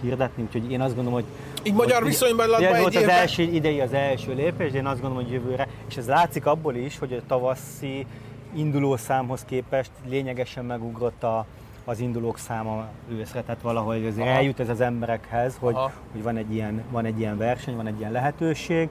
hirdetni, 0.00 0.42
úgyhogy 0.42 0.72
én 0.72 0.80
azt 0.80 0.94
gondolom, 0.94 1.20
hogy... 1.20 1.28
Így 1.62 1.74
magyar 1.74 2.04
viszonyban 2.04 2.54
ez 2.62 2.80
volt 2.80 2.96
az 2.96 3.08
első 3.08 3.42
idei 3.42 3.80
az 3.80 3.92
első 3.92 4.34
lépés, 4.34 4.72
de 4.72 4.78
én 4.78 4.86
azt 4.86 5.00
gondolom, 5.00 5.24
hogy 5.24 5.32
jövőre, 5.32 5.68
és 5.88 5.96
ez 5.96 6.06
látszik 6.06 6.46
abból 6.46 6.74
is, 6.74 6.98
hogy 6.98 7.12
a 7.12 7.26
tavaszi 7.26 8.06
induló 8.54 8.96
számhoz 8.96 9.44
képest 9.44 9.90
lényegesen 10.08 10.64
megugrott 10.64 11.22
a, 11.22 11.46
az 11.84 12.00
indulók 12.00 12.38
száma 12.38 12.88
őszre, 13.10 13.42
tehát 13.42 13.62
valahogy 13.62 14.06
azért 14.06 14.26
Aha. 14.26 14.36
eljut 14.36 14.60
ez 14.60 14.68
az 14.68 14.80
emberekhez, 14.80 15.56
hogy, 15.60 15.76
hogy 16.12 16.22
van, 16.22 16.36
egy 16.36 16.54
ilyen, 16.54 16.82
van 16.90 17.04
egy 17.04 17.18
ilyen 17.18 17.36
verseny, 17.36 17.76
van 17.76 17.86
egy 17.86 17.98
ilyen 17.98 18.12
lehetőség, 18.12 18.88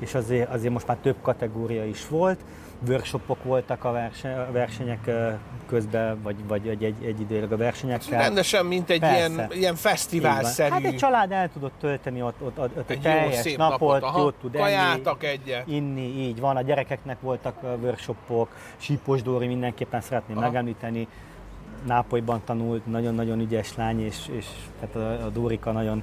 és 0.00 0.14
azért, 0.14 0.50
azért 0.50 0.72
most 0.72 0.86
már 0.86 0.96
több 0.96 1.16
kategória 1.22 1.84
is 1.84 2.08
volt, 2.08 2.40
workshopok 2.88 3.44
voltak 3.44 3.84
a, 3.84 3.92
verseny, 3.92 4.32
a 4.32 4.52
versenyek 4.52 5.10
közben, 5.66 6.22
vagy, 6.22 6.36
vagy 6.48 6.68
egy, 6.68 6.84
egy, 6.84 7.04
egy 7.04 7.20
időleg 7.20 7.52
a 7.52 7.56
versenyekkel. 7.56 8.20
Rendesen, 8.20 8.66
mint 8.66 8.90
egy 8.90 9.02
ilyen, 9.02 9.46
ilyen 9.50 9.74
fesztiválszerű. 9.74 10.70
Hát 10.70 10.84
egy 10.84 10.96
család 10.96 11.32
el 11.32 11.50
tudott 11.52 11.72
tölteni 11.80 12.22
ott, 12.22 12.40
ott, 12.40 12.58
ott, 12.58 12.76
ott 12.76 12.90
egy 12.90 13.00
teljes 13.00 13.44
jó, 13.44 13.56
napot, 13.56 14.00
napot 14.00 14.18
jót 14.18 14.34
tud 14.40 14.56
Kajátak 14.56 15.24
egyet. 15.24 15.66
inni, 15.66 16.26
így 16.26 16.40
van. 16.40 16.56
A 16.56 16.62
gyerekeknek 16.62 17.20
voltak 17.20 17.56
workshopok, 17.82 18.48
Sípos 18.76 19.22
Dóri 19.22 19.46
mindenképpen 19.46 20.00
szeretném 20.00 20.36
Aha. 20.36 20.46
megemlíteni, 20.46 21.08
Nápolyban 21.86 22.40
tanult, 22.44 22.86
nagyon-nagyon 22.86 23.40
ügyes 23.40 23.76
lány, 23.76 24.00
és, 24.00 24.16
és 24.32 24.46
tehát 24.80 24.96
a, 24.96 25.24
a 25.24 25.28
Dórika 25.28 25.72
nagyon 25.72 26.02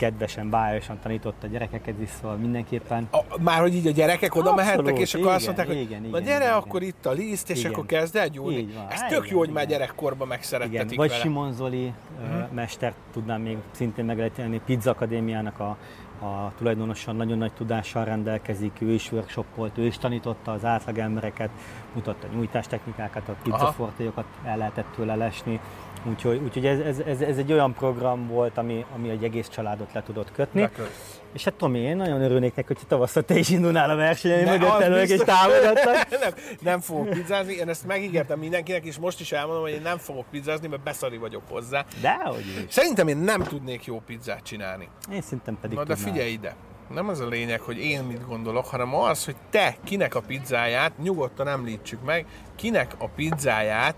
kedvesen, 0.00 0.50
bájosan 0.50 0.98
tanította 1.02 1.46
a 1.46 1.50
gyerekeket 1.50 2.00
is, 2.00 2.08
szóval 2.20 2.36
mindenképpen. 2.36 3.08
A, 3.10 3.40
már 3.40 3.60
hogy 3.60 3.74
így 3.74 3.86
a 3.86 3.90
gyerekek 3.90 4.34
oda 4.34 4.50
Abszolút, 4.50 4.76
mehettek, 4.76 4.98
és 4.98 5.14
akkor 5.14 5.26
igen, 5.26 5.36
azt 5.36 5.44
mondták, 5.44 5.66
hogy 5.66 5.80
igen, 5.80 6.04
igen, 6.04 6.22
gyere, 6.22 6.44
igen, 6.44 6.56
akkor 6.56 6.82
itt 6.82 7.06
a 7.06 7.10
liszt, 7.10 7.50
és 7.50 7.58
igen. 7.58 7.72
akkor 7.72 7.86
kezd 7.86 8.16
el 8.16 8.28
gyúrni. 8.28 8.74
Ez 8.88 9.00
tök 9.00 9.30
jó, 9.30 9.38
hogy 9.38 9.50
már 9.50 9.66
gyerekkorban 9.66 10.28
megszerettetik 10.28 10.96
Vagy 10.96 11.08
vele. 11.08 11.20
Simon 11.20 11.52
Zoli 11.52 11.92
uh-huh. 12.22 12.50
mestert 12.52 12.96
tudnám 13.12 13.40
még 13.40 13.56
szintén 13.70 14.04
megelíteni, 14.04 14.60
Pizza 14.64 14.90
Akadémiának 14.90 15.60
a 15.60 15.76
a 16.20 16.52
tulajdonosan 16.58 17.16
nagyon 17.16 17.38
nagy 17.38 17.52
tudással 17.52 18.04
rendelkezik, 18.04 18.72
ő 18.80 18.90
is 18.90 19.12
workshopolt, 19.12 19.78
ő 19.78 19.84
is 19.86 19.98
tanította 19.98 20.52
az 20.52 20.64
átlag 20.64 20.98
embereket, 20.98 21.50
mutatta 21.94 22.26
nyújtástechnikákat, 22.34 23.28
a 23.28 23.36
pizzafortélyokat 23.42 24.24
el 24.44 24.56
lehetett 24.56 24.92
tőle 24.94 25.14
lesni, 25.14 25.60
Úgyhogy, 26.04 26.40
úgyhogy 26.44 26.66
ez, 26.66 26.78
ez, 26.78 26.98
ez, 26.98 27.20
ez, 27.20 27.36
egy 27.36 27.52
olyan 27.52 27.74
program 27.74 28.26
volt, 28.26 28.58
ami, 28.58 28.84
ami 28.94 29.08
egy 29.08 29.24
egész 29.24 29.48
családot 29.48 29.92
le 29.92 30.02
tudott 30.02 30.32
kötni. 30.32 30.60
Leköt. 30.60 31.19
És 31.32 31.44
hát 31.44 31.54
Tomi, 31.54 31.78
én 31.78 31.96
nagyon 31.96 32.22
örülnék 32.22 32.54
neki, 32.54 32.74
hogy 32.74 32.86
tavasszal 32.86 33.22
te 33.22 33.38
is 33.38 33.48
indulnál 33.48 33.90
a 33.90 33.96
versenyen, 33.96 34.44
mögött 34.58 34.80
előleg 34.80 35.08
és 35.08 35.20
támogattak. 35.20 36.08
nem, 36.22 36.32
nem 36.60 36.80
fogok 36.80 37.08
pizzázni, 37.08 37.52
én 37.54 37.68
ezt 37.68 37.86
megígértem 37.86 38.38
mindenkinek, 38.38 38.84
és 38.84 38.98
most 38.98 39.20
is 39.20 39.32
elmondom, 39.32 39.62
hogy 39.62 39.72
én 39.72 39.82
nem 39.82 39.98
fogok 39.98 40.24
pizzázni, 40.30 40.68
mert 40.68 40.82
beszari 40.82 41.16
vagyok 41.16 41.42
hozzá. 41.48 41.84
De, 42.00 42.14
hogy 42.24 42.44
is. 42.46 42.72
Szerintem 42.72 43.08
én 43.08 43.16
nem 43.16 43.42
tudnék 43.42 43.84
jó 43.84 44.02
pizzát 44.06 44.42
csinálni. 44.42 44.88
Én 45.12 45.22
szerintem 45.22 45.58
pedig 45.60 45.76
Na, 45.76 45.84
de 45.84 45.94
tudnám. 45.94 46.12
figyelj 46.12 46.32
ide. 46.32 46.54
Nem 46.88 47.08
az 47.08 47.20
a 47.20 47.26
lényeg, 47.26 47.60
hogy 47.60 47.78
én 47.78 48.02
mit 48.02 48.26
gondolok, 48.26 48.66
hanem 48.66 48.94
az, 48.94 49.24
hogy 49.24 49.36
te 49.50 49.76
kinek 49.84 50.14
a 50.14 50.20
pizzáját, 50.20 50.98
nyugodtan 50.98 51.48
említsük 51.48 52.04
meg, 52.04 52.26
kinek 52.56 52.94
a 52.98 53.08
pizzáját 53.08 53.94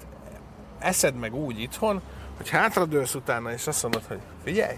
eszed 0.78 1.14
meg 1.14 1.34
úgy 1.34 1.60
itthon, 1.60 2.00
hogy 2.36 2.48
hátradőlsz 2.48 3.14
utána, 3.14 3.52
és 3.52 3.66
azt 3.66 3.82
mondod, 3.82 4.02
hogy 4.08 4.18
figyelj, 4.44 4.76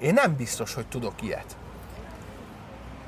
én 0.00 0.12
nem 0.14 0.36
biztos, 0.36 0.74
hogy 0.74 0.86
tudok 0.86 1.22
ilyet. 1.22 1.56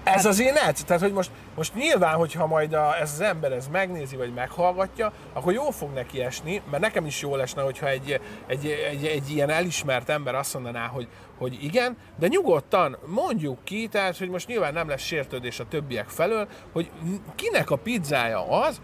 Ez 0.07 0.25
az 0.25 0.41
én 0.41 0.55
edz. 0.55 0.85
Tehát, 0.85 1.03
hogy 1.03 1.13
most, 1.13 1.31
most 1.55 1.75
nyilván, 1.75 2.15
hogyha 2.15 2.47
majd 2.47 2.73
a, 2.73 2.97
ez 3.01 3.13
az 3.13 3.21
ember 3.21 3.53
ez 3.53 3.69
megnézi, 3.69 4.17
vagy 4.17 4.35
meghallgatja, 4.35 5.13
akkor 5.33 5.53
jó 5.53 5.71
fog 5.71 5.93
neki 5.93 6.21
esni, 6.21 6.63
mert 6.71 6.83
nekem 6.83 7.07
is 7.07 7.21
jól 7.21 7.41
esne, 7.41 7.63
hogyha 7.63 7.89
egy, 7.89 8.21
egy, 8.47 8.67
egy, 8.67 9.07
egy 9.07 9.31
ilyen 9.31 9.51
elismert 9.51 10.09
ember 10.09 10.35
azt 10.35 10.55
mondaná, 10.55 10.87
hogy, 10.87 11.09
hogy 11.39 11.65
igen, 11.65 11.97
de 12.19 12.27
nyugodtan 12.27 12.99
mondjuk 13.07 13.65
ki, 13.65 13.89
tehát, 13.89 14.19
hogy 14.19 14.29
most 14.29 14.47
nyilván 14.47 14.73
nem 14.73 14.89
lesz 14.89 15.03
sértődés 15.03 15.61
a 15.61 15.69
többiek 15.69 16.09
felől, 16.09 16.49
hogy 16.73 16.91
kinek 17.35 17.71
a 17.71 17.77
pizzája 17.77 18.49
az, 18.49 18.81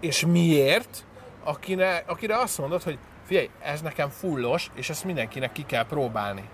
és 0.00 0.26
miért, 0.26 1.04
akine, 1.44 2.02
akire 2.06 2.38
azt 2.38 2.58
mondod, 2.58 2.82
hogy 2.82 2.98
figyelj, 3.26 3.50
ez 3.62 3.80
nekem 3.80 4.08
fullos, 4.08 4.70
és 4.74 4.90
ezt 4.90 5.04
mindenkinek 5.04 5.52
ki 5.52 5.62
kell 5.62 5.86
próbálni. 5.86 6.48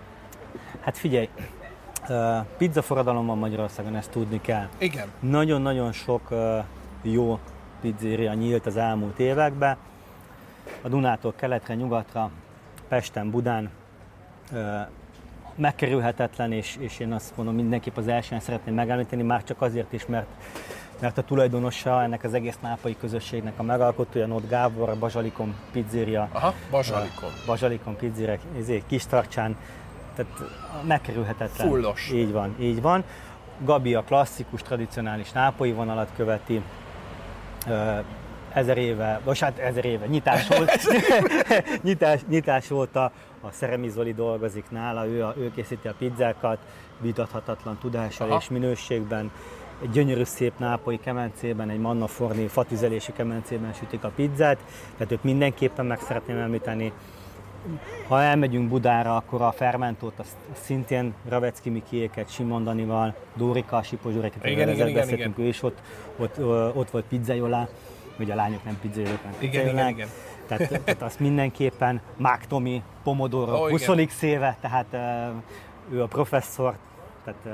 Hát 0.81 0.97
figyelj, 0.97 1.29
pizza 2.57 2.81
forradalom 2.81 3.25
van 3.25 3.37
Magyarországon, 3.37 3.95
ezt 3.95 4.09
tudni 4.09 4.41
kell. 4.41 4.67
Igen. 4.77 5.07
Nagyon-nagyon 5.19 5.91
sok 5.91 6.29
jó 7.01 7.39
pizzeria 7.81 8.33
nyílt 8.33 8.65
az 8.65 8.77
elmúlt 8.77 9.19
években. 9.19 9.77
A 10.81 10.87
Dunától 10.87 11.33
keletre, 11.35 11.73
nyugatra, 11.73 12.29
Pesten, 12.87 13.29
Budán 13.29 13.69
megkerülhetetlen, 15.55 16.51
és, 16.51 16.75
és 16.79 16.99
én 16.99 17.13
azt 17.13 17.37
mondom, 17.37 17.55
mindenképp 17.55 17.97
az 17.97 18.07
elsően 18.07 18.41
szeretném 18.41 18.73
megemlíteni, 18.73 19.21
már 19.21 19.43
csak 19.43 19.61
azért 19.61 19.93
is, 19.93 20.05
mert 20.05 20.27
mert 20.99 21.17
a 21.17 21.23
tulajdonosa 21.23 22.01
ennek 22.01 22.23
az 22.23 22.33
egész 22.33 22.57
nápai 22.61 22.95
közösségnek 22.99 23.53
a 23.57 23.63
megalkotója, 23.63 24.25
Nót 24.25 24.47
Gábor, 24.49 24.89
a 24.89 24.95
Bazsalikon 24.95 25.55
pizzeria. 25.71 26.29
Aha, 26.31 26.53
Bazsalikon. 26.71 27.29
Bazsalikon 27.45 27.95
pizzeria, 27.95 28.37
kis 28.87 29.05
tartsán, 29.05 29.55
tehát 30.15 30.31
megkerülhetetlen. 30.87 31.67
Fullos. 31.67 32.11
Így 32.11 32.31
van, 32.31 32.55
így 32.59 32.81
van. 32.81 33.03
Gabi 33.63 33.93
a 33.93 34.03
klasszikus, 34.03 34.61
tradicionális 34.61 35.31
nápoi 35.31 35.71
vonalat 35.71 36.09
követi, 36.15 36.61
ezer 38.53 38.77
éve, 38.77 39.19
vagy 39.23 39.39
hát 39.39 39.57
ezer 39.57 39.85
éve, 39.85 40.05
nyitás 40.05 40.47
volt, 40.47 40.71
nyitás, 41.83 42.19
nyitás 42.27 42.71
óta 42.71 43.11
a 43.41 43.51
Szeremi 43.51 43.89
Zoli 43.89 44.13
dolgozik 44.13 44.65
nála, 44.69 45.07
ő, 45.07 45.23
a, 45.23 45.33
ő 45.37 45.51
készíti 45.55 45.87
a 45.87 45.93
pizzákat, 45.97 46.57
vitathatatlan 46.99 47.77
tudással 47.77 48.27
Aha. 48.29 48.37
és 48.39 48.49
minőségben, 48.49 49.31
egy 49.81 49.89
gyönyörű 49.89 50.23
szép 50.23 50.53
nápolyi 50.57 50.99
kemencében, 50.99 51.69
egy 51.69 51.79
Manna 51.79 52.07
Forni 52.07 52.47
fatüzelési 52.47 53.11
kemencében 53.11 53.73
sütik 53.73 54.03
a 54.03 54.11
pizzát, 54.15 54.57
tehát 54.97 55.11
őt 55.11 55.23
mindenképpen 55.23 55.85
meg 55.85 55.99
szeretném 55.99 56.37
említeni. 56.37 56.91
Ha 58.07 58.21
elmegyünk 58.21 58.69
Budára, 58.69 59.15
akkor 59.15 59.41
a 59.41 59.51
Fermentót, 59.51 60.19
azt 60.19 60.35
szintén 60.53 61.13
Ravecki 61.29 61.69
Mikiéket, 61.69 62.31
Simon 62.31 62.63
Danival, 62.63 63.15
Dórika, 63.33 63.83
Sipos 63.83 64.13
Dórika, 64.13 64.35
igen, 64.47 64.69
igen, 64.69 64.87
igen, 64.87 64.93
beszéltünk, 64.93 65.35
igen. 65.37 65.45
ő 65.45 65.47
is 65.47 65.63
ott, 65.63 65.81
ott, 66.17 66.39
ott 66.75 66.89
volt 66.89 67.05
pizzajolá, 67.05 67.67
ugye 68.19 68.33
a 68.33 68.35
lányok 68.35 68.63
nem 68.63 68.77
pizzajolák, 68.81 69.23
nem 69.23 69.33
igen, 69.39 69.67
igen, 69.67 69.89
igen. 69.89 70.07
Tehát, 70.47 70.67
tehát 70.83 71.01
azt 71.01 71.19
mindenképpen, 71.19 72.01
Mák 72.17 72.47
Tomi, 72.47 72.83
Pomodoro, 73.03 73.63
oh, 73.63 73.69
20 73.69 74.21
éve, 74.21 74.57
tehát 74.61 74.93
ő 75.91 76.01
a 76.01 76.07
professzor, 76.07 76.75
tehát 77.23 77.45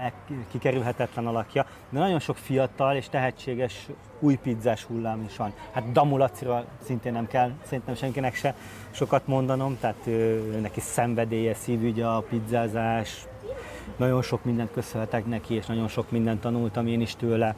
e, 0.00 0.12
kikerülhetetlen 0.50 1.26
alakja, 1.26 1.66
de 1.88 1.98
nagyon 1.98 2.18
sok 2.18 2.36
fiatal 2.36 2.96
és 2.96 3.08
tehetséges 3.08 3.86
új 4.20 4.34
pizzás 4.34 4.84
hullám 4.84 5.24
is 5.28 5.36
van. 5.36 5.52
Hát 5.72 5.92
Damulacira 5.92 6.64
szintén 6.84 7.12
nem 7.12 7.26
kell 7.26 7.50
szerintem 7.64 7.94
senkinek 7.94 8.34
se 8.34 8.54
sokat 8.96 9.26
mondanom, 9.26 9.78
tehát 9.80 10.06
ő, 10.06 10.58
neki 10.60 10.80
szenvedélye, 10.80 11.54
szívügye 11.54 12.06
a 12.06 12.20
pizzázás, 12.20 13.26
nagyon 13.96 14.22
sok 14.22 14.44
mindent 14.44 14.72
köszönhetek 14.72 15.26
neki, 15.26 15.54
és 15.54 15.66
nagyon 15.66 15.88
sok 15.88 16.10
mindent 16.10 16.40
tanultam 16.40 16.86
én 16.86 17.00
is 17.00 17.16
tőle. 17.16 17.54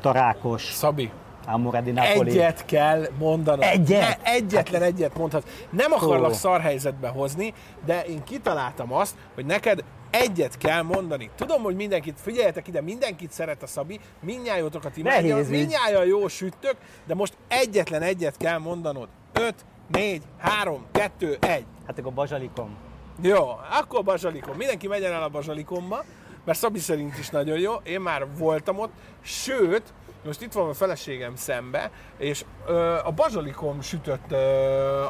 Tarákos. 0.00 0.62
Szabi. 0.62 1.10
Amore 1.46 1.80
di 1.80 1.90
Napoli. 1.90 2.30
Egyet 2.30 2.64
kell 2.64 3.06
mondanom. 3.18 3.60
Egyet? 3.60 4.00
Ne, 4.00 4.30
egyetlen 4.32 4.80
hát... 4.80 4.90
egyet 4.90 5.16
mondhat. 5.16 5.48
Nem 5.70 5.92
akarlak 5.92 6.30
oh. 6.30 6.36
szar 6.36 6.60
helyzetbe 6.60 7.08
hozni, 7.08 7.54
de 7.84 8.04
én 8.04 8.22
kitaláltam 8.24 8.92
azt, 8.92 9.16
hogy 9.34 9.46
neked 9.46 9.84
egyet 10.10 10.58
kell 10.58 10.82
mondani. 10.82 11.30
Tudom, 11.36 11.62
hogy 11.62 11.76
mindenkit, 11.76 12.20
figyeljetek 12.20 12.68
ide, 12.68 12.80
mindenkit 12.80 13.32
szeret 13.32 13.62
a 13.62 13.66
Szabi, 13.66 14.00
minnyájótokat 14.20 14.96
imádja, 14.96 15.36
minnyája 15.48 16.02
jó 16.02 16.28
süttök, 16.28 16.76
de 17.06 17.14
most 17.14 17.36
egyetlen 17.48 18.02
egyet 18.02 18.36
kell 18.36 18.58
mondanod. 18.58 19.08
5, 19.32 19.54
4, 19.88 20.22
3, 20.38 20.84
2, 20.92 21.36
1. 21.40 21.64
Hát 21.86 21.98
akkor 21.98 22.12
bazsalikom. 22.12 22.76
Jó, 23.22 23.48
akkor 23.80 24.04
bazsalikom. 24.04 24.56
Mindenki 24.56 24.86
megyen 24.86 25.12
el 25.12 25.22
a 25.22 25.28
bazsalikomba, 25.28 26.04
mert 26.44 26.58
Szabi 26.58 26.78
szerint 26.78 27.18
is 27.18 27.28
nagyon 27.28 27.58
jó. 27.58 27.74
Én 27.82 28.00
már 28.00 28.26
voltam 28.38 28.78
ott, 28.78 28.92
sőt, 29.20 29.82
most 30.24 30.42
itt 30.42 30.52
van 30.52 30.68
a 30.68 30.74
feleségem 30.74 31.36
szembe, 31.36 31.90
és 32.18 32.44
ö, 32.66 32.96
a 33.04 33.10
bazsalikom 33.10 33.80
sütött 33.80 34.30
ö, 34.32 34.36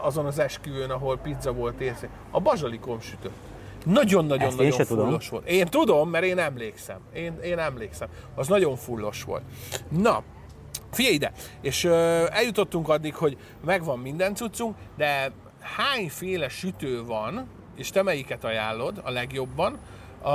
azon 0.02 0.26
az 0.26 0.38
esküvőn, 0.38 0.90
ahol 0.90 1.16
pizza 1.18 1.52
volt 1.52 1.80
észre. 1.80 2.08
A 2.30 2.40
bazsalikom 2.40 3.00
sütött. 3.00 3.36
Nagyon-nagyon-nagyon 3.84 4.86
tudom. 4.86 5.04
fullos 5.04 5.28
volt. 5.28 5.48
Én 5.48 5.66
tudom, 5.66 6.10
mert 6.10 6.24
én 6.24 6.38
emlékszem. 6.38 6.98
Én, 7.12 7.38
én 7.42 7.58
emlékszem. 7.58 8.08
Az 8.34 8.48
nagyon 8.48 8.76
fullos 8.76 9.24
volt. 9.24 9.42
Na, 9.88 10.22
Figyelj 10.98 11.16
ide! 11.16 11.32
És 11.60 11.84
ö, 11.84 12.26
eljutottunk 12.30 12.88
addig, 12.88 13.14
hogy 13.14 13.36
megvan 13.64 13.98
minden 13.98 14.34
cuccunk, 14.34 14.76
de 14.96 15.30
hányféle 15.60 16.48
sütő 16.48 17.04
van, 17.04 17.48
és 17.76 17.90
te 17.90 18.02
melyiket 18.02 18.44
ajánlod 18.44 19.00
a 19.04 19.10
legjobban, 19.10 19.78
a, 20.22 20.30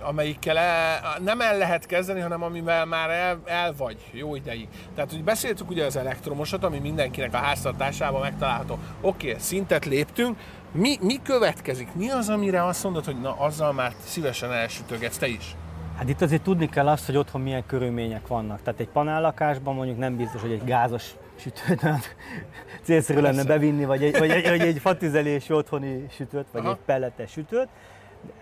amelyikkel 0.00 0.58
el, 0.58 1.00
nem 1.24 1.40
el 1.40 1.58
lehet 1.58 1.86
kezdeni, 1.86 2.20
hanem 2.20 2.42
amivel 2.42 2.84
már 2.84 3.10
el, 3.10 3.40
el 3.44 3.74
vagy 3.76 3.96
jó 4.12 4.34
ideig. 4.34 4.68
Tehát, 4.94 5.10
hogy 5.10 5.24
beszéltük 5.24 5.70
ugye 5.70 5.84
az 5.84 5.96
elektromosat, 5.96 6.64
ami 6.64 6.78
mindenkinek 6.78 7.34
a 7.34 7.38
háztartásában 7.38 8.20
megtalálható. 8.20 8.78
Oké, 9.00 9.28
okay, 9.28 9.40
szintet 9.40 9.84
léptünk, 9.84 10.38
mi, 10.72 10.96
mi 11.00 11.22
következik? 11.22 11.94
Mi 11.94 12.10
az, 12.10 12.28
amire 12.28 12.64
azt 12.64 12.84
mondod, 12.84 13.04
hogy 13.04 13.20
na, 13.20 13.38
azzal 13.38 13.72
már 13.72 13.92
szívesen 14.04 14.52
elsütögetsz 14.52 15.18
te 15.18 15.26
is? 15.26 15.56
Hát 15.98 16.08
itt 16.08 16.20
azért 16.20 16.42
tudni 16.42 16.68
kell 16.68 16.88
azt, 16.88 17.06
hogy 17.06 17.16
otthon 17.16 17.40
milyen 17.40 17.66
körülmények 17.66 18.26
vannak. 18.26 18.62
Tehát 18.62 18.80
egy 18.80 18.88
panállakásban 18.88 19.74
mondjuk 19.74 19.98
nem 19.98 20.16
biztos, 20.16 20.40
hogy 20.40 20.52
egy 20.52 20.64
gázos 20.64 21.14
sütőt 21.36 21.82
olyan 21.82 21.98
célszerű 22.86 23.20
lenne 23.20 23.44
bevinni, 23.44 23.84
vagy 23.84 24.04
egy, 24.04 24.18
vagy 24.18 24.30
egy, 24.30 24.48
vagy 24.48 24.60
egy 24.60 24.78
fatüzelésű 24.78 25.54
otthoni 25.54 26.06
sütőt, 26.10 26.46
vagy 26.52 26.62
Aha. 26.62 26.70
egy 26.70 26.78
pelletes 26.84 27.30
sütőt. 27.30 27.68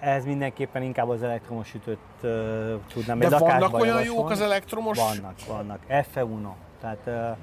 Ez 0.00 0.24
mindenképpen 0.24 0.82
inkább 0.82 1.08
az 1.08 1.22
elektromos 1.22 1.68
sütőt 1.68 1.98
uh, 2.22 2.30
tudnám 2.92 3.18
De 3.18 3.24
egy 3.24 3.30
vannak 3.30 3.74
olyan 3.74 3.86
javasolni. 3.86 4.04
jók 4.04 4.30
az 4.30 4.40
elektromos? 4.40 4.98
Vannak, 4.98 5.34
vannak. 5.48 5.78
Effe 5.86 6.24
Uno, 6.24 6.54
tehát 6.80 7.36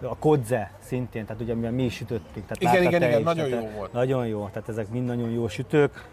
uh, 0.00 0.10
a 0.10 0.16
Kodze 0.16 0.72
szintén, 0.78 1.26
tehát 1.26 1.42
ugye 1.42 1.54
mi 1.54 1.84
is 1.84 1.94
sütöttük. 1.94 2.46
Tehát 2.46 2.74
Igen, 2.74 2.92
igen, 2.92 3.08
igen, 3.08 3.22
nagyon 3.22 3.48
jó 3.48 3.68
volt. 3.76 3.92
Nagyon 3.92 4.26
jó, 4.26 4.48
tehát 4.52 4.68
ezek 4.68 4.88
mind 4.88 5.06
nagyon 5.06 5.30
jó 5.30 5.48
sütők. 5.48 6.08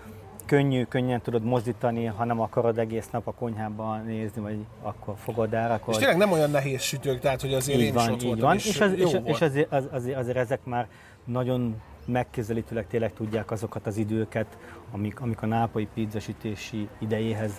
Könnyű, 0.49 0.83
könnyen 0.83 1.21
tudod 1.21 1.43
mozdítani, 1.43 2.05
ha 2.05 2.25
nem 2.25 2.39
akarod 2.39 2.77
egész 2.77 3.09
nap 3.11 3.27
a 3.27 3.31
konyhában 3.31 4.05
nézni, 4.05 4.41
vagy 4.41 4.65
akkor 4.81 5.15
fogod 5.17 5.53
el, 5.53 5.71
akkor 5.71 5.93
És 5.93 5.99
tényleg 5.99 6.17
nem 6.17 6.31
olyan 6.31 6.49
nehéz 6.49 6.81
sütők, 6.81 7.19
tehát 7.19 7.41
hogy 7.41 7.53
azért 7.53 7.77
én 7.77 7.83
így 7.83 7.89
is 7.89 7.93
van, 7.93 8.11
ott 8.11 8.21
így 8.21 8.27
voltam, 8.27 8.47
van. 8.47 8.55
és, 8.55 8.65
És, 8.65 8.81
az, 8.81 8.93
és, 8.93 9.03
volt. 9.03 9.27
és 9.27 9.41
azért, 9.41 9.71
az, 9.71 9.87
azért, 9.91 10.17
azért 10.17 10.37
ezek 10.37 10.59
már 10.63 10.87
nagyon 11.23 11.81
megközelítőleg 12.05 12.87
tényleg 12.87 13.13
tudják 13.13 13.51
azokat 13.51 13.87
az 13.87 13.97
időket, 13.97 14.57
amik, 14.91 15.19
amik 15.19 15.41
a 15.41 15.45
nápolyi 15.45 15.87
pizzasütési 15.93 16.87
idejéhez 16.99 17.51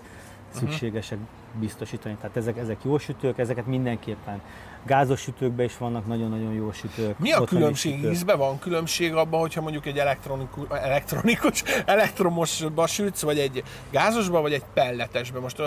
Mhm. 0.55 0.59
szükségesek 0.59 1.19
biztosítani. 1.61 2.17
Tehát 2.21 2.37
ezek, 2.37 2.57
ezek 2.57 2.77
jó 2.83 2.99
sütők, 2.99 3.39
ezeket 3.39 3.67
mindenképpen. 3.67 4.41
Gázos 4.87 5.21
sütőkben 5.21 5.67
is 5.67 5.79
vannak 5.79 6.07
nagyon-nagyon 6.07 6.53
jó 6.53 6.73
sütők. 6.73 7.19
Mi 7.19 7.33
a 7.33 7.45
különbség 7.45 7.95
sütők. 7.97 8.13
ízben? 8.13 8.39
Van 8.39 8.59
különbség 8.59 9.15
abban, 9.15 9.41
hogyha 9.41 9.61
mondjuk 9.61 9.87
egy 9.87 9.99
elektronikus, 9.99 10.69
elektronikus 10.71 11.63
elektromosba 11.87 12.87
sütsz, 12.87 13.23
vagy 13.23 13.39
egy 13.39 13.63
gázosba, 13.91 14.41
vagy 14.41 14.53
egy 14.53 14.65
pelletesbe? 14.75 15.41
Most, 15.41 15.63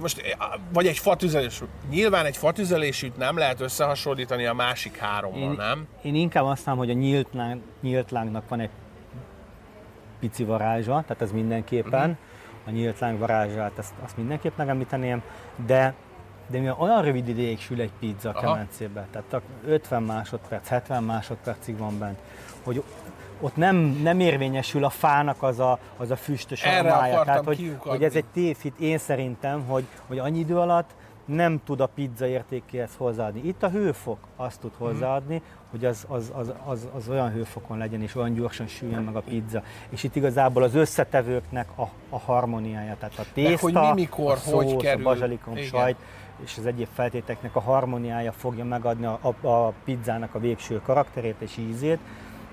most 0.00 0.36
vagy 0.72 0.86
egy 0.86 0.98
fatüzelés. 0.98 1.62
Nyilván 1.90 2.24
egy 2.24 2.36
fatüzelésűt 2.36 3.16
nem 3.16 3.36
lehet 3.36 3.60
összehasonlítani 3.60 4.46
a 4.46 4.54
másik 4.54 4.96
hárommal, 4.96 5.50
Én, 5.50 5.56
nem? 5.56 5.86
én 6.02 6.14
inkább 6.14 6.44
azt 6.44 6.66
mondom, 6.66 6.86
hogy 6.86 6.94
a 6.96 6.98
nyílt, 6.98 7.28
láng, 7.32 7.60
nyílt 7.80 8.10
lángnak 8.10 8.48
van 8.48 8.60
egy 8.60 8.70
pici 10.20 10.44
varázsa, 10.44 11.04
tehát 11.06 11.22
ez 11.22 11.32
mindenképpen. 11.32 12.00
Uh-huh. 12.10 12.16
A 12.66 12.70
nyílt 12.70 12.98
láng 12.98 13.18
varázsát, 13.18 13.78
azt, 13.78 13.92
azt 14.04 14.16
mindenképp 14.16 14.56
megemlíteném, 14.56 15.22
de 15.66 15.94
de 16.46 16.58
mivel 16.58 16.76
olyan 16.78 17.02
rövid 17.02 17.28
ideig 17.28 17.60
sül 17.60 17.80
egy 17.80 17.90
pizza 18.00 18.28
a 18.28 18.32
kemencébe, 18.32 19.06
tehát 19.10 19.26
csak 19.30 19.42
50 19.66 20.02
másodperc, 20.02 20.68
70 20.68 21.04
másodpercig 21.04 21.78
van 21.78 21.98
bent, 21.98 22.18
hogy 22.64 22.82
ott 23.40 23.56
nem, 23.56 23.76
nem 23.76 24.20
érvényesül 24.20 24.84
a 24.84 24.90
fának 24.90 25.42
az 25.42 25.58
a, 25.58 25.78
az 25.96 26.10
a 26.10 26.16
füstös 26.16 26.62
Erre 26.62 26.92
aromája. 26.92 27.22
Tehát, 27.22 27.44
hogy, 27.44 27.56
kiukadni. 27.56 27.90
hogy 27.90 28.04
ez 28.04 28.14
egy 28.14 28.24
tévhit 28.32 28.78
én 28.78 28.98
szerintem, 28.98 29.64
hogy, 29.66 29.84
hogy 30.06 30.18
annyi 30.18 30.38
idő 30.38 30.56
alatt 30.56 30.90
nem 31.24 31.60
tud 31.64 31.80
a 31.80 31.86
pizza 31.86 32.26
értékéhez 32.26 32.90
hozzáadni. 32.96 33.40
Itt 33.48 33.62
a 33.62 33.70
hőfok 33.70 34.18
azt 34.36 34.60
tud 34.60 34.70
Mhm. 34.78 34.82
hozzáadni, 34.84 35.42
hogy 35.70 35.84
az, 35.84 36.04
az, 36.08 36.32
az, 36.34 36.52
az, 36.64 36.88
az 36.96 37.08
olyan 37.08 37.30
hőfokon 37.32 37.78
legyen, 37.78 38.02
és 38.02 38.14
olyan 38.14 38.34
gyorsan 38.34 38.66
süljön 38.66 39.02
meg 39.02 39.16
a 39.16 39.20
pizza. 39.20 39.62
És 39.88 40.02
itt 40.02 40.16
igazából 40.16 40.62
az 40.62 40.74
összetevőknek 40.74 41.68
a, 41.78 41.82
a 42.08 42.18
harmóniája, 42.18 42.96
tehát 42.98 43.18
a 43.18 43.24
tészta, 43.34 43.60
hogy 43.60 43.72
mi, 43.94 44.00
mikor, 44.00 44.32
a 44.32 44.36
szósz, 44.36 44.64
hogy 44.72 44.76
kerül. 44.76 45.06
a 45.06 45.08
bazsalikom, 45.08 45.56
Igen. 45.56 45.66
sajt, 45.68 45.96
és 46.44 46.58
az 46.58 46.66
egyéb 46.66 46.88
feltéteknek 46.94 47.56
a 47.56 47.60
harmóniája 47.60 48.32
fogja 48.32 48.64
megadni 48.64 49.06
a, 49.06 49.18
a, 49.40 49.46
a 49.46 49.72
pizzának 49.84 50.34
a 50.34 50.38
végső 50.38 50.80
karakterét 50.80 51.36
és 51.38 51.56
ízét, 51.56 51.98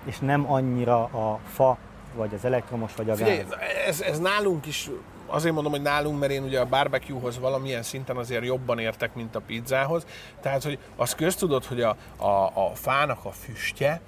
és 0.06 0.20
nem 0.20 0.52
annyira 0.52 1.04
a 1.04 1.40
fa, 1.48 1.78
vagy 2.16 2.34
az 2.34 2.46
elektromos, 2.46 2.96
vagy 2.96 3.10
a 3.10 3.16
gáz. 3.16 3.28
Figyelj, 3.28 3.46
ez, 3.88 4.02
ez 4.02 4.20
nálunk 4.20 4.66
is, 4.66 4.90
azért 5.32 5.54
mondom, 5.54 5.72
hogy 5.72 5.82
nálunk, 5.82 6.20
mert 6.20 6.32
én 6.32 6.44
ugye 6.44 6.60
a 6.60 6.66
barbecuehoz 6.66 7.40
valamilyen 7.40 7.84
szinten 7.84 8.18
azért 8.18 8.46
jobban 8.46 8.80
értek, 8.80 9.16
mint 9.16 9.36
a 9.36 9.40
pizzához. 9.40 10.06
Tehát, 10.42 10.64
hogy 10.64 10.80
az 10.96 11.16
köztudod, 11.16 11.66
hogy 11.66 11.82
a, 11.82 11.96
a, 12.18 12.52
a 12.54 12.72
fának 12.74 13.26
a 13.26 13.32
füstje, 13.32 14.02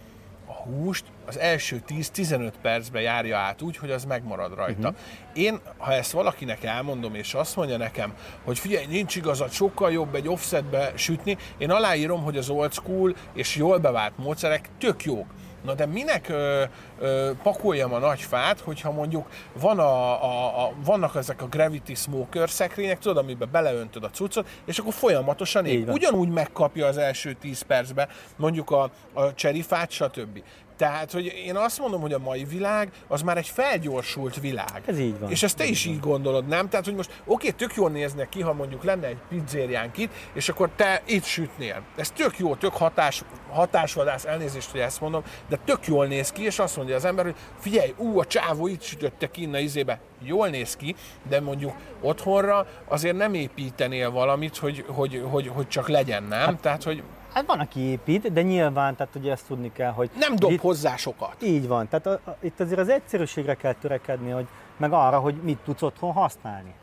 a 0.46 0.54
húst 0.54 1.04
az 1.26 1.40
első 1.40 1.84
10-15 1.88 2.52
percben 2.62 3.02
járja 3.02 3.38
át 3.38 3.62
úgy, 3.62 3.78
hogy 3.78 3.92
az 3.92 4.06
megmarad 4.06 4.56
rajta. 4.56 4.88
Uh-huh. 4.88 5.04
Én, 5.34 5.60
ha 5.78 5.94
ezt 5.94 6.12
valakinek 6.12 6.64
elmondom, 6.64 7.16
és 7.16 7.34
azt 7.34 7.56
mondja 7.56 7.78
nekem, 7.78 8.14
hogy 8.44 8.60
figyelj, 8.60 8.86
nincs 8.86 9.16
igazad, 9.16 9.52
sokkal 9.52 9.92
jobb 9.92 10.16
egy 10.16 10.28
offsetbe 10.28 10.92
sütni, 10.96 11.38
én 11.58 11.72
aláírom, 11.72 12.24
hogy 12.24 12.38
az 12.38 12.50
old 12.50 12.74
school 12.74 13.16
és 13.34 13.56
jól 13.56 13.78
bevált 13.78 14.18
módszerek 14.18 14.70
tök 14.80 15.04
jók. 15.04 15.28
Na 15.64 15.74
de 15.74 15.86
minek 15.86 16.30
ö, 16.30 16.64
ö, 17.00 17.32
pakoljam 17.44 17.94
a 17.94 17.98
nagy 18.00 18.22
fát, 18.22 18.60
hogyha 18.60 18.92
mondjuk 18.92 19.28
van 19.60 19.80
a, 19.80 20.24
a, 20.24 20.66
a, 20.66 20.74
vannak 20.86 21.16
ezek 21.16 21.42
a 21.42 21.48
Gravity 21.48 21.94
Smoker 21.94 22.50
szekrények, 22.50 23.00
tudod, 23.00 23.18
amiben 23.18 23.50
beleöntöd 23.52 24.04
a 24.04 24.10
cuccot, 24.10 24.48
és 24.66 24.78
akkor 24.78 24.94
folyamatosan 24.94 25.66
ég. 25.66 25.88
Ugyanúgy 25.88 26.30
megkapja 26.30 26.86
az 26.88 26.98
első 26.98 27.34
10 27.34 27.62
percben 27.62 28.08
mondjuk 28.36 28.72
a, 28.72 28.90
a 29.14 29.34
cserifát, 29.34 29.92
stb. 29.92 30.44
Tehát, 30.84 31.12
hogy 31.12 31.26
én 31.46 31.56
azt 31.56 31.80
mondom, 31.80 32.02
hogy 32.02 32.14
a 32.14 32.20
mai 32.20 32.44
világ 32.44 32.92
az 33.08 33.22
már 33.22 33.38
egy 33.38 33.48
felgyorsult 33.48 34.40
világ. 34.40 34.82
Ez 34.86 35.00
így 35.00 35.20
van. 35.20 35.30
És 35.30 35.44
ezt 35.44 35.58
te 35.58 35.66
is 35.66 35.86
így 35.86 36.00
gondolod, 36.00 36.48
nem? 36.48 36.70
Tehát, 36.70 36.86
hogy 36.86 36.96
most 36.96 37.22
oké, 37.26 37.50
tök 37.50 37.76
jól 37.76 37.90
néznek 37.90 38.30
ki, 38.30 38.42
ha 38.42 38.54
mondjuk 38.54 38.84
lenne 38.84 39.08
egy 39.08 39.18
pizzériánk 39.30 39.98
itt, 39.98 40.12
és 40.34 40.50
akkor 40.50 40.70
te 40.76 41.02
itt 41.06 41.24
sütnél. 41.24 41.82
Ez 41.96 42.12
tök 42.12 42.40
jó, 42.40 42.56
tök 42.56 42.74
hatás, 42.74 43.24
hatásvadász, 43.50 44.26
elnézést, 44.26 44.72
hogy 44.72 44.80
ezt 44.80 45.02
mondom, 45.02 45.24
de 45.50 45.60
tök 45.66 45.88
jól 45.88 46.06
néz 46.06 46.32
ki, 46.32 46.44
és 46.44 46.60
azt 46.60 46.78
mondja 46.78 46.96
az 46.96 47.06
ember, 47.06 47.26
hogy 47.26 47.36
figyelj, 47.60 47.94
ú, 47.98 48.20
a 48.20 48.26
csávó 48.26 48.68
itt 48.68 48.82
sütötte 48.82 49.32
ki 49.32 49.50
a 49.54 49.58
izébe. 49.58 50.00
Jól 50.22 50.48
néz 50.48 50.76
ki, 50.76 50.96
de 51.30 51.42
mondjuk 51.42 51.74
otthonra 52.02 52.68
azért 52.88 53.18
nem 53.18 53.34
építenél 53.34 54.12
valamit, 54.12 54.58
hogy, 54.58 54.86
hogy, 54.88 55.24
hogy, 55.30 55.48
hogy 55.48 55.68
csak 55.68 55.88
legyen, 55.88 56.24
nem? 56.24 56.60
Tehát, 56.60 56.84
hogy 56.84 57.04
Hát 57.34 57.46
van, 57.46 57.60
aki 57.60 57.80
épít, 57.80 58.34
de 58.34 58.42
nyilván, 58.42 58.96
tehát 58.96 59.16
ugye 59.16 59.32
ezt 59.32 59.48
tudni 59.48 59.72
kell, 59.72 59.92
hogy... 59.92 60.10
nem 60.20 60.36
dob 60.36 60.52
itt, 60.52 60.62
hozzá 60.62 60.96
sokat. 60.96 61.36
Így 61.42 61.68
van, 61.68 61.88
tehát 61.88 62.06
a, 62.06 62.30
a, 62.30 62.36
itt 62.40 62.60
azért 62.60 62.80
az 62.80 62.90
egyszerűségre 62.90 63.54
kell 63.56 63.74
törekedni, 63.74 64.30
hogy 64.30 64.48
meg 64.78 64.92
arra, 64.92 65.20
hogy 65.20 65.36
mit 65.36 65.58
tudsz 65.64 65.82
otthon 65.82 66.12
használni. 66.12 66.74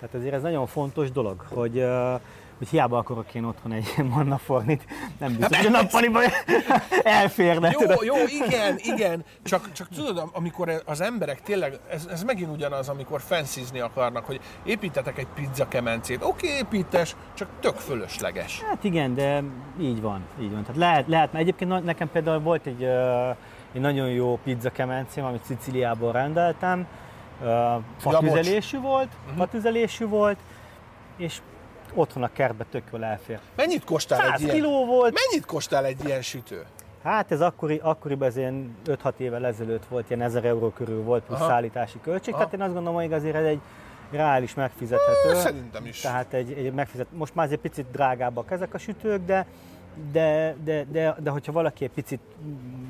Tehát 0.00 0.14
azért 0.14 0.34
ez 0.34 0.42
nagyon 0.42 0.66
fontos 0.66 1.10
dolog, 1.10 1.44
hogy, 1.48 1.78
uh, 1.78 2.20
hogy 2.60 2.68
hiába 2.68 2.98
akarok 2.98 3.34
én 3.34 3.44
otthon 3.44 3.72
egy 3.72 3.94
mannafornit, 4.14 4.84
nem 5.18 5.36
biztos, 5.36 5.56
hogy 5.56 5.66
a 5.66 5.70
nappaliban 5.70 6.22
elférne. 7.02 7.70
Jó, 7.72 7.78
tudod. 7.78 8.02
jó, 8.04 8.14
igen, 8.46 8.76
igen. 8.78 9.24
Csak, 9.42 9.72
csak 9.72 9.88
tudod, 9.88 10.30
amikor 10.32 10.82
az 10.86 11.00
emberek 11.00 11.42
tényleg, 11.42 11.78
ez, 11.90 12.06
ez 12.10 12.22
megint 12.22 12.50
ugyanaz, 12.52 12.88
amikor 12.88 13.20
fenszizni 13.20 13.80
akarnak, 13.80 14.24
hogy 14.24 14.40
építetek 14.64 15.18
egy 15.18 15.26
pizza 15.34 15.68
kemencét. 15.68 16.24
Oké, 16.24 16.46
építes, 16.56 17.16
csak 17.34 17.48
tök 17.60 17.76
fölösleges. 17.76 18.62
Hát 18.68 18.84
igen, 18.84 19.14
de 19.14 19.42
így 19.80 20.00
van, 20.00 20.20
így 20.40 20.50
van. 20.52 20.62
Tehát 20.62 20.76
lehet, 20.80 21.06
lehet 21.08 21.32
mert 21.32 21.44
egyébként 21.44 21.84
nekem 21.84 22.10
például 22.10 22.38
volt 22.40 22.66
egy, 22.66 22.82
egy 23.72 23.80
nagyon 23.80 24.08
jó 24.08 24.38
pizza 24.44 24.70
kemencém, 24.70 25.24
amit 25.24 25.44
Sziciliából 25.44 26.12
rendeltem. 26.12 26.86
Ö, 27.42 27.74
Fatüzelésű 27.98 28.80
volt, 28.80 29.08
Mhm. 29.28 29.36
fatüzelésű 29.38 30.06
volt, 30.06 30.38
és 31.16 31.40
otthon 31.94 32.22
a 32.22 32.32
kertbe 32.32 32.64
tök 32.70 32.82
jól 32.92 33.04
elfér. 33.04 33.38
Mennyit 33.56 33.84
kostál 33.84 34.18
100 34.18 34.32
egy 34.32 34.40
ilyen? 34.40 34.54
kiló 34.54 34.84
volt, 34.86 35.14
Mennyit 35.28 35.46
kostál 35.46 35.84
egy 35.84 36.04
ilyen 36.04 36.22
sütő? 36.22 36.64
Hát 37.02 37.32
ez 37.32 37.40
akkori, 37.40 37.80
akkoriban 37.82 38.28
ez 38.28 38.36
ilyen 38.36 38.76
5-6 38.86 39.12
évvel 39.16 39.46
ezelőtt 39.46 39.84
volt, 39.88 40.10
ilyen 40.10 40.22
1000 40.22 40.44
euró 40.44 40.70
körül 40.70 41.02
volt 41.02 41.22
plusz 41.22 41.38
Aha. 41.38 41.48
szállítási 41.48 41.98
költség, 42.02 42.34
Aha. 42.34 42.42
tehát 42.42 42.58
én 42.58 42.62
azt 42.62 42.74
gondolom, 42.74 43.00
hogy 43.00 43.12
azért 43.12 43.34
ez 43.34 43.44
egy 43.44 43.60
reális 44.10 44.54
megfizethető. 44.54 45.34
Szerintem 45.34 45.86
is. 45.86 46.00
Tehát 46.00 46.32
egy, 46.32 46.52
egy 46.52 46.72
megfizet, 46.72 47.06
most 47.10 47.34
már 47.34 47.46
azért 47.46 47.60
picit 47.60 47.86
drágábbak 47.92 48.50
ezek 48.50 48.74
a 48.74 48.78
sütők, 48.78 49.24
de, 49.24 49.46
de, 50.12 50.56
de, 50.64 50.84
de, 50.84 51.16
de 51.18 51.30
hogyha 51.30 51.52
valaki 51.52 51.84
egy 51.84 51.90
picit 51.90 52.20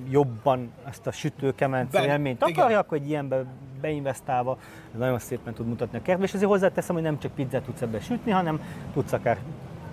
jobban 0.09 0.72
ezt 0.88 1.07
a 1.07 1.12
sütőkemence 1.12 1.98
Ben- 1.98 2.11
élményt 2.11 2.42
akarja, 2.42 2.78
akkor 2.78 2.98
egy 2.98 3.09
ilyenbe 3.09 3.44
beinvestálva 3.81 4.59
ez 4.93 4.99
nagyon 4.99 5.18
szépen 5.18 5.55
tud 5.55 5.66
mutatni 5.66 5.99
a 5.99 6.03
kertbe, 6.03 6.24
és 6.24 6.35
azért 6.35 6.51
hozzáteszem, 6.51 6.95
hogy 6.95 7.05
nem 7.05 7.18
csak 7.18 7.33
pizzát 7.35 7.62
tudsz 7.62 7.81
ebbe 7.83 8.01
sütni, 8.01 8.31
hanem 8.31 8.61
tudsz 8.93 9.12
akár 9.12 9.39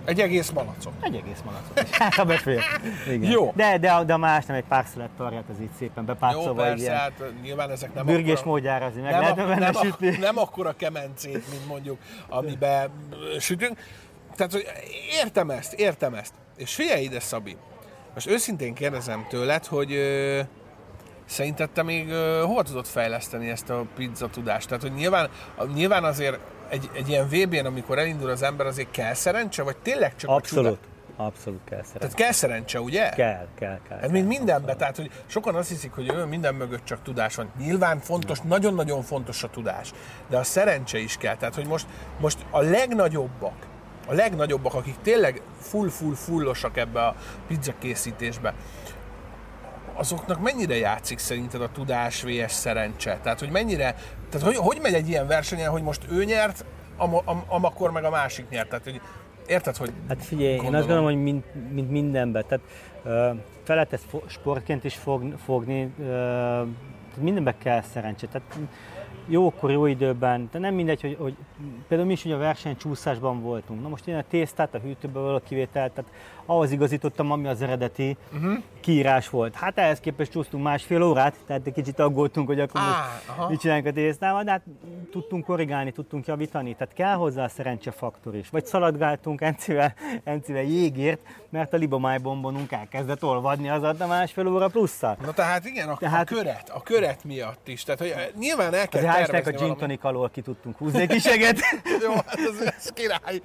Egy 0.04 0.20
egész 0.20 0.50
malacot. 0.50 0.92
egy 1.00 1.14
egész 1.14 1.40
malacot 1.44 1.82
is. 1.82 1.90
Hát, 1.98 2.14
ha 2.14 2.24
befér. 2.24 2.62
Igen. 3.06 3.30
Jó. 3.30 3.52
De, 3.56 3.78
de, 3.78 4.04
de 4.04 4.12
a 4.12 4.16
más 4.16 4.46
nem 4.46 4.56
egy 4.56 4.64
pár 4.64 4.84
szelet 4.92 5.10
tarját, 5.16 5.44
az 5.50 5.60
így 5.60 5.70
szépen 5.78 6.04
Jó, 6.06 6.12
bepácolva 6.14 6.62
egy 6.62 6.68
persze, 6.68 6.84
ilyen 6.84 6.96
hát 6.96 7.22
nyilván 7.42 7.70
ezek 7.70 7.94
nem 7.94 8.06
bürgés 8.06 8.30
akkora- 8.32 8.44
módjára 8.46 8.84
azért 8.86 9.02
meg 9.02 9.12
nem, 9.12 9.20
lehetne 9.20 9.42
a, 9.42 9.46
benne 9.46 9.70
nem, 9.70 9.82
sütni. 9.82 10.08
a, 10.08 10.18
nem 10.18 10.38
akkora 10.38 10.72
kemencét, 10.76 11.50
mint 11.50 11.66
mondjuk, 11.68 11.98
amiben 12.28 12.90
sütünk. 13.38 13.78
Tehát, 14.36 14.52
hogy 14.52 14.64
értem 15.22 15.50
ezt, 15.50 15.72
értem 15.72 16.14
ezt. 16.14 16.32
És 16.56 16.74
figyelj 16.74 17.02
ide, 17.04 17.20
Szabi. 17.20 17.56
Most 18.14 18.26
őszintén 18.30 18.74
kérdezem 18.74 19.26
tőled, 19.28 19.66
hogy 19.66 19.90
szerinted 21.28 21.70
te 21.70 21.82
még 21.82 22.08
ö, 22.08 22.42
hova 22.46 22.62
tudod 22.62 22.86
fejleszteni 22.86 23.48
ezt 23.48 23.70
a 23.70 23.84
pizza 23.96 24.28
tudást? 24.28 24.68
Tehát, 24.68 24.82
hogy 24.82 24.92
nyilván, 24.92 25.28
a, 25.56 25.64
nyilván 25.64 26.04
azért 26.04 26.38
egy, 26.68 26.90
egy 26.92 27.08
ilyen 27.08 27.28
VB-n, 27.28 27.66
amikor 27.66 27.98
elindul 27.98 28.30
az 28.30 28.42
ember, 28.42 28.66
azért 28.66 28.90
kell 28.90 29.14
szerencse, 29.14 29.62
vagy 29.62 29.76
tényleg 29.76 30.16
csak 30.16 30.30
a 30.30 30.34
Abszolút. 30.34 30.64
csuda? 30.66 30.86
Abszolút 31.16 31.60
kell 31.64 31.78
szeretni. 31.82 31.98
Tehát 31.98 32.14
kell 32.14 32.32
szerencse, 32.32 32.80
ugye? 32.80 33.08
Kell, 33.08 33.46
kell, 33.58 33.80
kell. 33.88 33.98
Ez 33.98 34.10
mint 34.10 34.28
mindenben, 34.28 34.76
tehát 34.76 34.96
hogy 34.96 35.10
sokan 35.26 35.54
azt 35.54 35.68
hiszik, 35.68 35.92
hogy 35.92 36.12
ő 36.14 36.24
minden 36.24 36.54
mögött 36.54 36.84
csak 36.84 37.02
tudás 37.02 37.34
van. 37.34 37.50
Nyilván 37.58 37.98
fontos, 37.98 38.38
nagyon-nagyon 38.40 39.02
fontos 39.02 39.42
a 39.42 39.48
tudás, 39.48 39.92
de 40.28 40.36
a 40.36 40.42
szerencse 40.42 40.98
is 40.98 41.16
kell. 41.16 41.36
Tehát, 41.36 41.54
hogy 41.54 41.66
most, 41.66 41.86
most 42.20 42.38
a 42.50 42.60
legnagyobbak, 42.60 43.66
a 44.08 44.12
legnagyobbak, 44.12 44.74
akik 44.74 44.94
tényleg 45.02 45.42
full-full-fullosak 45.60 46.76
ebbe 46.76 47.06
a 47.06 47.14
pizza 47.46 47.72
készítésbe, 47.78 48.54
azoknak 49.98 50.40
mennyire 50.40 50.76
játszik 50.76 51.18
szerinted 51.18 51.60
a 51.62 51.68
tudás 51.72 52.22
vs 52.22 52.52
szerencse? 52.52 53.18
Tehát, 53.22 53.38
hogy 53.38 53.50
mennyire, 53.50 53.94
tehát 54.30 54.46
hogy, 54.46 54.56
hogy 54.56 54.78
megy 54.82 54.94
egy 54.94 55.08
ilyen 55.08 55.26
versenyen, 55.26 55.70
hogy 55.70 55.82
most 55.82 56.02
ő 56.10 56.24
nyert, 56.24 56.64
am, 56.96 57.14
am, 57.24 57.44
amakkor 57.46 57.90
meg 57.90 58.04
a 58.04 58.10
másik 58.10 58.48
nyert? 58.48 58.68
Tehát, 58.68 58.84
hogy 58.84 59.00
érted, 59.46 59.76
hogy 59.76 59.92
Hát 60.08 60.24
figyelj, 60.24 60.52
én 60.52 60.58
azt 60.58 60.64
Gondolom. 60.64 60.86
gondolom, 60.86 61.04
hogy 61.04 61.22
mint, 61.22 61.72
mint 61.72 61.90
mindenben. 61.90 62.44
Tehát 62.48 62.64
uh, 63.04 63.38
fel 63.64 63.74
lehet 63.76 63.92
ezt 63.92 64.06
sportként 64.26 64.84
is 64.84 64.94
fog, 64.94 65.34
fogni, 65.44 65.82
uh, 65.82 66.06
tehát 67.08 67.20
mindenben 67.20 67.54
kell 67.62 67.82
szerencse. 67.92 68.26
Tehát 68.26 68.54
jókor, 69.28 69.70
jó 69.70 69.86
időben, 69.86 70.48
de 70.52 70.58
nem 70.58 70.74
mindegy, 70.74 71.00
hogy, 71.00 71.16
hogy 71.20 71.36
például 71.88 72.08
mi 72.08 72.14
is 72.14 72.24
ugye 72.24 72.34
a 72.34 72.38
versenycsúszásban 72.38 73.42
voltunk. 73.42 73.82
Na 73.82 73.88
most 73.88 74.06
én 74.06 74.14
a 74.14 74.24
tésztát, 74.28 74.74
a 74.74 74.78
hűtőből 74.78 75.22
való 75.22 75.40
kivételt, 75.48 75.92
tehát 75.92 76.10
ahhoz 76.46 76.70
igazítottam, 76.70 77.30
ami 77.30 77.46
az 77.46 77.62
eredeti 77.62 78.16
uh-huh. 78.32 78.58
kiírás 78.80 79.28
volt. 79.28 79.54
Hát 79.54 79.78
ehhez 79.78 80.00
képest 80.00 80.30
csúsztunk 80.30 80.62
másfél 80.62 81.02
órát, 81.02 81.34
tehát 81.46 81.66
egy 81.66 81.72
kicsit 81.72 81.98
aggódtunk, 81.98 82.46
hogy 82.46 82.60
akkor 82.60 82.80
most 82.80 82.94
aha. 83.26 83.48
mit 83.48 83.60
csinálunk 83.60 83.86
a 83.86 83.92
tésztával, 83.92 84.42
de 84.42 84.50
hát 84.50 84.62
tudtunk 85.10 85.44
korrigálni, 85.44 85.92
tudtunk 85.92 86.26
javítani, 86.26 86.74
tehát 86.74 86.94
kell 86.94 87.14
hozzá 87.14 87.44
a 87.44 87.48
szerencsefaktor 87.48 88.34
is. 88.34 88.48
Vagy 88.48 88.66
szaladgáltunk 88.66 89.40
Encivel, 89.40 89.94
Encivel 90.24 90.62
jégért, 90.62 91.20
mert 91.50 91.72
a 91.72 91.76
libomáj 91.76 92.18
bombonunk 92.18 92.72
elkezdett 92.72 93.24
olvadni 93.24 93.68
az 93.68 93.82
a 93.82 94.06
másfél 94.06 94.46
óra 94.46 94.68
plusszal. 94.68 95.16
Na 95.24 95.32
tehát 95.32 95.66
igen, 95.66 95.88
a, 95.88 95.96
Tehát- 95.96 96.30
a 96.30 96.34
köret, 96.34 96.70
a 96.70 96.82
köret 96.82 97.24
miatt 97.24 97.68
is. 97.68 97.82
Tehát 97.82 98.00
hogy 98.00 98.08
eh, 98.08 98.26
nyilván 98.38 98.74
el 98.74 98.88
kell 98.88 99.02
Istennek 99.20 99.46
a 99.46 99.50
gin 99.50 99.76
tonic 99.76 100.04
alól 100.04 100.30
ki 100.30 100.40
tudtunk 100.40 100.76
húzni 100.76 101.00
egy 101.00 101.08
kiseget. 101.08 101.58
Jó, 102.04 102.12
hát 102.12 102.38
ez, 102.38 102.72
ez 102.76 102.90
király. 102.94 103.40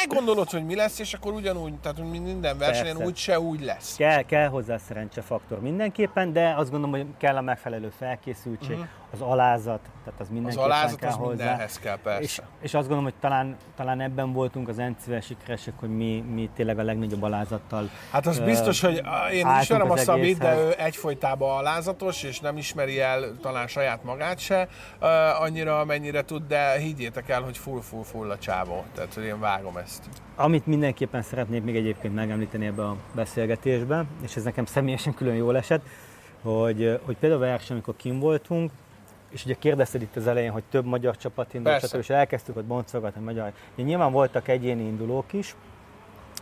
Elgondolod, 0.00 0.50
hogy 0.50 0.64
mi 0.64 0.74
lesz, 0.74 0.98
és 0.98 1.14
akkor 1.14 1.32
ugyanúgy, 1.32 1.74
tehát 1.74 2.10
minden 2.10 2.58
versenyen 2.58 2.96
Persze. 2.96 3.10
úgy 3.10 3.16
se 3.16 3.40
úgy 3.40 3.64
lesz. 3.64 3.96
kell, 3.96 4.22
kell 4.22 4.48
hozzá 4.48 4.78
szerencsefaktor 4.78 5.60
mindenképpen, 5.60 6.32
de 6.32 6.54
azt 6.56 6.70
gondolom, 6.70 6.90
hogy 6.90 7.06
kell 7.18 7.36
a 7.36 7.40
megfelelő 7.40 7.92
felkészültség, 7.98 8.78
az 9.12 9.20
alázat, 9.20 9.80
tehát 10.04 10.20
az 10.20 10.26
Az 10.26 10.28
mindenképpen 10.28 10.64
alázat 10.64 10.98
kell 10.98 11.08
az 11.08 11.16
hozzá. 11.16 11.28
mindenhez 11.28 11.78
kell, 11.78 11.98
persze. 12.02 12.22
És, 12.22 12.42
és 12.60 12.74
azt 12.74 12.88
gondolom, 12.88 13.04
hogy 13.04 13.14
talán, 13.20 13.56
talán 13.76 14.00
ebben 14.00 14.32
voltunk 14.32 14.68
az 14.68 14.78
Encivel 14.78 15.20
sikeresek, 15.20 15.74
hogy 15.76 15.96
mi, 15.96 16.24
mi 16.34 16.50
tényleg 16.54 16.78
a 16.78 16.82
legnagyobb 16.82 17.22
alázattal. 17.22 17.90
Hát 18.10 18.26
az 18.26 18.38
ö, 18.38 18.44
biztos, 18.44 18.80
hogy 18.80 19.02
én 19.32 19.46
ismerem 19.60 19.90
a 19.90 19.92
az 19.92 20.02
Szabit, 20.02 20.38
de 20.38 20.56
ő 20.56 20.74
egyfolytában 20.78 21.56
alázatos, 21.56 22.22
és 22.22 22.40
nem 22.40 22.56
ismeri 22.56 23.00
el 23.00 23.36
talán 23.40 23.66
saját 23.66 24.04
magát 24.04 24.38
se 24.38 24.68
uh, 25.00 25.42
annyira, 25.42 25.80
amennyire 25.80 26.22
tud, 26.22 26.46
de 26.46 26.78
higgyétek 26.78 27.28
el, 27.28 27.42
hogy 27.42 27.58
full, 27.58 27.80
full, 27.80 28.02
full 28.02 28.30
a 28.30 28.38
csávó. 28.38 28.84
Tehát, 28.94 29.14
hogy 29.14 29.24
én 29.24 29.40
vágom 29.40 29.76
ezt. 29.76 30.08
Amit 30.36 30.66
mindenképpen 30.66 31.22
szeretnék 31.22 31.62
még 31.62 31.76
egyébként 31.76 32.14
megemlíteni 32.14 32.66
ebbe 32.66 32.84
a 32.84 32.96
beszélgetésbe, 33.14 34.04
és 34.22 34.36
ez 34.36 34.42
nekem 34.42 34.64
személyesen 34.64 35.14
külön 35.14 35.34
jól 35.34 35.56
esett, 35.56 35.82
hogy, 36.42 37.00
hogy 37.04 37.16
például 37.16 37.42
a 37.42 37.46
verseny, 37.46 37.76
amikor 37.76 37.96
kim 37.96 38.18
voltunk, 38.18 38.70
és 39.32 39.44
ugye 39.44 39.54
kérdezted 39.58 40.02
itt 40.02 40.16
az 40.16 40.26
elején, 40.26 40.50
hogy 40.50 40.62
több 40.70 40.84
magyar 40.84 41.16
csapat 41.16 41.54
indult, 41.54 41.86
stb. 41.86 41.98
és 41.98 42.10
elkezdtük 42.10 42.56
ott 42.56 42.64
boncolgatni 42.64 43.22
magyar. 43.22 43.52
Ugye 43.74 43.86
nyilván 43.86 44.12
voltak 44.12 44.48
egyéni 44.48 44.82
indulók 44.82 45.32
is, 45.32 45.54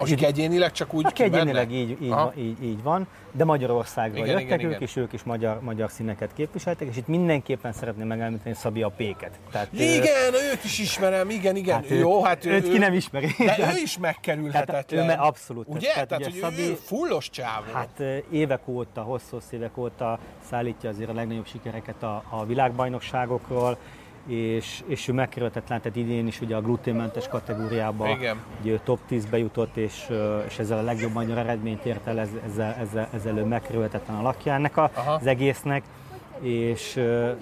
Akik 0.00 0.22
egyénileg 0.24 0.72
csak 0.72 0.94
úgy 0.94 1.06
Aki 1.06 1.22
egyénileg 1.22 1.72
így, 1.72 1.96
így, 2.02 2.10
Aha. 2.10 2.32
így, 2.36 2.62
így 2.64 2.82
van, 2.82 3.06
de 3.32 3.44
Magyarországról 3.44 4.24
Igen, 4.24 4.28
jöttek 4.40 4.44
igen, 4.46 4.60
ők, 4.60 4.66
igen. 4.76 4.80
és 4.82 4.96
ők 4.96 5.12
is 5.12 5.22
magyar, 5.22 5.60
magyar 5.62 5.90
színeket 5.90 6.30
képviseltek, 6.34 6.88
és 6.88 6.96
itt 6.96 7.06
mindenképpen 7.06 7.72
szeretném 7.72 8.06
megemlíteni 8.06 8.54
Szabi 8.54 8.82
a 8.82 8.88
Péket. 8.88 9.30
Tehát, 9.52 9.68
Igen, 9.72 10.34
őt 10.52 10.64
is 10.64 10.78
ismerem, 10.78 11.30
igen, 11.30 11.56
igen. 11.56 11.74
Hát 11.74 11.88
Jó, 11.88 12.18
őt, 12.18 12.24
hát 12.26 12.44
ő, 12.44 12.50
őt 12.50 12.62
ki 12.68 12.74
ő- 12.74 12.78
nem 12.78 12.92
ismeri. 12.92 13.26
De 13.38 13.56
ő 13.58 13.80
is 13.82 13.94
Tehát 13.94 13.98
megkerülhetetlen. 14.00 15.02
ő 15.02 15.06
me- 15.06 15.18
abszolút. 15.18 15.66
Ugye? 15.68 15.92
Tehát 15.92 16.08
Tehát, 16.08 16.26
ugye 16.26 16.44
hogy 16.44 16.58
ő 16.58 16.62
Szabi- 16.64 16.78
fullos 16.78 17.30
csávó. 17.30 17.72
Hát 17.72 18.02
évek 18.30 18.68
óta, 18.68 19.02
hosszú 19.02 19.38
évek 19.50 19.76
óta 19.78 20.18
szállítja 20.50 20.90
azért 20.90 21.10
a 21.10 21.12
legnagyobb 21.12 21.46
sikereket 21.46 22.02
a, 22.02 22.22
a 22.28 22.44
világbajnokságokról, 22.46 23.78
és, 24.26 24.82
és 24.86 25.08
ő 25.08 25.12
megkerülhetetlen, 25.12 25.80
tehát 25.80 25.96
idén 25.96 26.26
is 26.26 26.40
ugye 26.40 26.56
a 26.56 26.60
gluténmentes 26.60 27.28
kategóriába 27.28 28.08
Igen. 28.08 28.36
ugye 28.60 28.72
ő 28.72 28.80
top 28.84 28.98
10-be 29.10 29.38
jutott, 29.38 29.76
és, 29.76 30.10
és 30.48 30.58
ezzel 30.58 30.78
a 30.78 30.82
legjobb 30.82 31.12
magyar 31.12 31.38
eredményt 31.38 31.84
ért 31.84 32.06
el, 32.06 32.18
ez- 32.18 32.28
ezzel, 32.46 32.72
ezzel, 32.80 33.08
ezzel 33.14 33.38
ő 33.38 33.44
megkerülhetetlen 33.44 34.16
a 34.16 34.22
lakja 34.22 34.52
ennek 34.52 34.76
a, 34.76 34.90
Aha. 34.94 35.12
az 35.12 35.26
egésznek. 35.26 35.82
És 36.42 36.94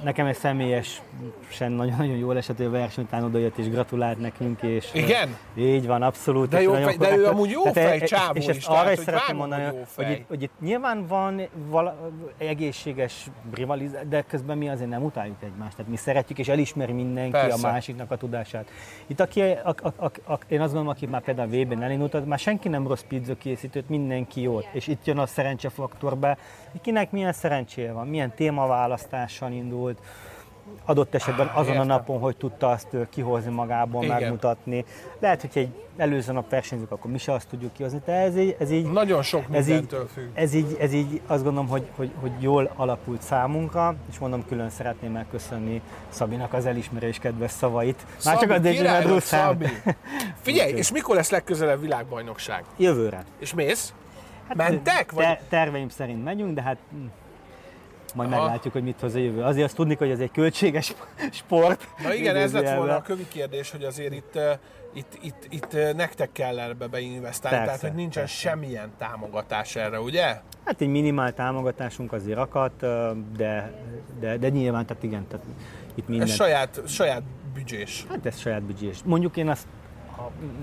nekem 0.05 0.27
egy 0.27 0.37
személyesen 0.37 1.73
nagyon-nagyon 1.73 2.17
jól 2.17 2.37
esett, 2.37 2.57
hogy 2.57 2.67
a 2.67 2.71
verseny 2.71 3.05
után 3.05 3.25
odajött 3.25 3.57
és 3.59 3.69
gratulált 3.71 4.19
nekünk. 4.19 4.63
És, 4.63 4.91
Igen? 4.93 5.37
Így 5.57 5.87
van, 5.87 6.03
abszolút. 6.03 6.49
De 6.49 6.63
jó 6.63 6.73
fej- 6.73 6.99
de 6.99 7.17
ő 7.17 7.27
amúgy 7.27 7.51
jó 7.51 7.63
Tehát, 7.63 7.89
fej 7.89 7.99
e- 8.01 8.05
csávó 8.05 8.33
És 8.35 8.43
is, 8.43 8.49
ezt 8.49 8.67
tehát, 8.67 8.83
arra 8.83 8.93
is 8.93 8.99
szeretném 8.99 9.37
mondani, 9.37 9.65
hogy 9.65 9.77
hogy 9.97 10.11
itt, 10.11 10.25
hogy 10.29 10.43
itt 10.43 10.53
nyilván 10.61 11.07
van 11.07 11.41
vala, 11.69 12.11
egészséges 12.39 13.27
rivalizáció, 13.55 14.09
de 14.09 14.23
közben 14.23 14.59
mi 14.59 14.69
azért 14.69 14.91
nem 14.91 15.03
utáljuk 15.05 15.37
egymást. 15.43 15.77
Tehát 15.77 15.91
mi 15.91 15.97
szeretjük 15.97 16.39
és 16.39 16.49
elismeri 16.49 16.93
mindenki 16.93 17.31
Persze. 17.31 17.67
a 17.69 17.71
másiknak 17.73 18.11
a 18.11 18.17
tudását. 18.17 18.71
Itt 19.07 19.21
aki, 19.21 19.41
a, 19.41 19.75
a, 19.83 19.93
a, 19.97 20.33
a, 20.33 20.39
én 20.49 20.61
azt 20.61 20.73
gondolom, 20.73 20.89
aki 20.89 21.07
már 21.07 21.23
például 21.23 21.49
a 21.53 21.57
VB-n 21.57 21.83
elindult, 21.83 22.27
már 22.27 22.39
senki 22.39 22.69
nem 22.69 22.87
rossz 22.89 23.05
pizza 23.09 23.35
készítőt, 23.35 23.89
mindenki 23.89 24.41
jót. 24.41 24.69
És 24.73 24.87
itt 24.87 25.07
jön 25.07 25.19
a 25.19 25.27
szerencsefaktor 25.27 26.17
be, 26.17 26.39
hogy 26.71 26.81
kinek 26.81 27.11
milyen 27.11 27.33
szerencséje 27.33 27.93
van, 27.93 28.07
milyen 28.07 28.35
témaválasztással 28.35 29.53
indult, 29.53 29.99
adott 30.85 31.15
esetben 31.15 31.47
azon 31.47 31.71
a 31.71 31.73
értem. 31.73 31.87
napon, 31.87 32.19
hogy 32.21 32.37
tudta 32.37 32.69
azt 32.69 32.89
kihozni 33.11 33.51
magából, 33.51 34.05
Igen. 34.05 34.21
megmutatni. 34.21 34.85
Lehet, 35.19 35.41
hogy 35.41 35.51
egy 35.55 35.69
előző 35.97 36.33
nap 36.33 36.51
versenyzünk, 36.51 36.91
akkor 36.91 37.11
mi 37.11 37.19
se 37.19 37.33
azt 37.33 37.49
tudjuk 37.49 37.73
kihozni. 37.73 38.01
Tehát 38.05 38.27
ez 38.27 38.37
így, 38.37 38.57
ez 38.59 38.71
így, 38.71 38.91
Nagyon 38.91 39.23
sok 39.23 39.45
ez 39.51 39.69
így, 39.69 39.97
függ. 40.15 40.29
ez 40.35 40.55
így, 40.55 40.77
ez 40.81 40.93
így 40.93 41.21
azt 41.27 41.43
gondolom, 41.43 41.69
hogy, 41.69 41.87
hogy, 41.97 42.11
hogy 42.21 42.31
jól 42.39 42.73
alakult 42.77 43.23
számunkra, 43.23 43.95
és 44.11 44.19
mondom, 44.19 44.45
külön 44.47 44.71
szeretném 44.71 45.13
megköszönni 45.13 45.83
Szabinak 46.09 46.53
az 46.53 46.67
elismerés 46.67 47.19
kedves 47.19 47.51
szavait. 47.51 48.07
Már 48.25 48.39
csak 48.39 48.51
Szabi, 48.53 48.69
azért. 48.69 49.23
Szabi. 49.23 49.67
Figyelj, 50.41 50.73
és 50.73 50.93
mikor 50.93 51.15
lesz 51.15 51.31
legközelebb 51.31 51.81
világbajnokság? 51.81 52.65
Jövőre. 52.77 53.25
És 53.39 53.55
mész? 53.55 53.93
Mentek? 54.55 55.13
Vagy... 55.13 55.25
Te, 55.25 55.41
terveim 55.49 55.89
szerint 55.89 56.25
megyünk, 56.25 56.55
de 56.55 56.63
hát 56.63 56.77
hm, 56.91 57.07
majd 58.15 58.33
Aha. 58.33 58.43
meglátjuk, 58.43 58.73
hogy 58.73 58.83
mit 58.83 59.01
hoz 59.01 59.15
a 59.15 59.19
jövő. 59.19 59.43
Azért 59.43 59.65
azt 59.65 59.77
tudni, 59.77 59.95
hogy 59.95 60.11
ez 60.11 60.21
egy 60.21 60.31
költséges 60.31 60.95
sport. 61.31 61.89
Na 62.03 62.15
igen, 62.15 62.37
ez 62.37 62.53
lett 62.53 62.77
volna 62.77 62.97
a 62.97 63.03
kövi 63.03 63.29
kérdés, 63.29 63.71
hogy 63.71 63.85
azért 63.85 64.13
itt, 64.13 64.39
itt, 64.93 65.19
itt, 65.23 65.47
itt 65.49 65.97
nektek 65.97 66.33
kell 66.33 66.59
ebbe 66.59 66.87
beinvestálni, 66.87 67.57
Persze, 67.57 67.73
tehát 67.73 67.81
hogy 67.81 68.03
nincsen 68.03 68.23
persze. 68.23 68.39
semmilyen 68.39 68.93
támogatás 68.99 69.77
erre, 69.77 70.01
ugye? 70.01 70.41
Hát 70.65 70.81
egy 70.81 70.89
minimál 70.89 71.35
támogatásunk 71.35 72.13
azért 72.13 72.39
akadt, 72.39 72.81
de, 73.37 73.73
de, 74.21 74.37
de 74.37 74.49
nyilván, 74.49 74.87
tehát 74.87 75.03
igen, 75.03 75.27
tehát 75.29 75.47
itt 75.95 76.09
minden. 76.09 76.29
Ez 76.29 76.35
saját, 76.35 76.81
saját 76.87 77.23
büdzsés. 77.55 78.07
Hát 78.09 78.27
ez 78.27 78.39
saját 78.39 78.63
büdzsés. 78.63 78.99
Mondjuk 79.05 79.37
én 79.37 79.49
azt 79.49 79.67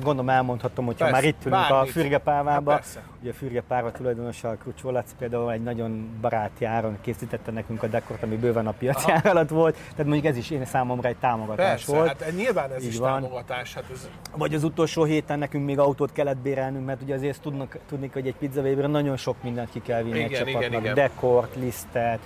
gondolom 0.03 0.29
elmondhatom, 0.29 0.85
hogyha 0.85 1.05
Persze, 1.05 1.19
már 1.21 1.29
itt 1.29 1.45
ülünk 1.45 1.61
a 1.61 1.67
bármit. 1.73 1.91
fürgepálmába, 1.91 2.71
Hát 2.71 2.79
persze. 2.79 3.01
ugye 3.21 3.29
a 3.29 3.33
fürgepálva 3.33 3.91
tulajdonosa 3.91 4.49
a 4.49 4.55
Krucsó 4.55 4.89
Laci 4.89 5.13
például 5.17 5.51
egy 5.51 5.63
nagyon 5.63 6.09
baráti 6.21 6.65
áron 6.65 6.97
készítette 7.01 7.51
nekünk 7.51 7.83
a 7.83 7.87
dekort, 7.87 8.23
ami 8.23 8.35
bőven 8.35 8.67
a 8.67 8.71
piaci 8.71 9.11
ár 9.11 9.25
alatt 9.25 9.49
volt, 9.49 9.73
tehát 9.75 10.05
mondjuk 10.05 10.25
ez 10.25 10.37
is 10.37 10.49
én 10.49 10.65
számomra 10.65 11.07
egy 11.09 11.15
támogatás 11.15 11.67
Persze, 11.67 11.91
volt. 11.95 12.07
hát 12.07 12.35
nyilván 12.35 12.71
ez 12.71 12.83
Így 12.83 12.87
is 12.89 12.97
van. 12.97 13.11
támogatás. 13.21 13.73
Hát 13.73 13.83
ez, 13.93 14.09
Vagy 14.35 14.53
az 14.53 14.63
utolsó 14.63 15.03
héten 15.03 15.39
nekünk 15.39 15.65
még 15.65 15.79
autót 15.79 16.11
kellett 16.11 16.37
bérelnünk, 16.37 16.85
mert 16.85 17.01
ugye 17.01 17.15
azért 17.15 17.41
tudnak, 17.41 17.77
tudni, 17.89 18.09
hogy 18.13 18.27
egy 18.27 18.35
pizzavébről 18.35 18.87
nagyon 18.87 19.17
sok 19.17 19.35
mindent 19.43 19.69
ki 19.71 19.81
kell 19.81 20.01
vinni 20.03 20.17
Igen, 20.17 20.29
egy 20.29 20.37
csapatnak. 20.37 20.61
igen, 20.63 20.81
igen. 20.81 20.93
Dekort, 20.93 21.55
lisztet, 21.55 22.19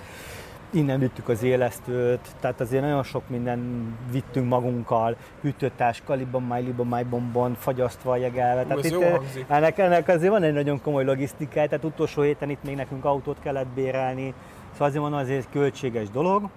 innen 0.70 0.98
vittük 0.98 1.28
az 1.28 1.42
élesztőt, 1.42 2.28
tehát 2.40 2.60
azért 2.60 2.82
nagyon 2.82 3.02
sok 3.02 3.28
minden 3.28 3.92
vittünk 4.10 4.48
magunkkal, 4.48 5.16
hűtőtárs, 5.40 6.02
kaliban, 6.06 6.42
májliban, 6.42 6.86
májbombon, 6.86 7.54
fagyasztva, 7.54 8.16
jegelve. 8.16 8.62
Tehát 8.62 8.78
ez 8.84 8.90
itt, 8.90 9.00
eh, 9.00 9.10
hangzik. 9.10 9.44
ennek, 9.48 9.78
ennek 9.78 10.08
azért 10.08 10.30
van 10.30 10.42
egy 10.42 10.52
nagyon 10.52 10.82
komoly 10.82 11.04
logisztikája, 11.04 11.68
tehát 11.68 11.84
utolsó 11.84 12.22
héten 12.22 12.50
itt 12.50 12.62
még 12.62 12.76
nekünk 12.76 13.04
autót 13.04 13.36
kellett 13.42 13.66
bérelni, 13.66 14.34
szóval 14.72 14.88
azért 14.88 15.02
van 15.02 15.14
azért 15.14 15.50
költséges 15.50 16.10
dolog. 16.10 16.48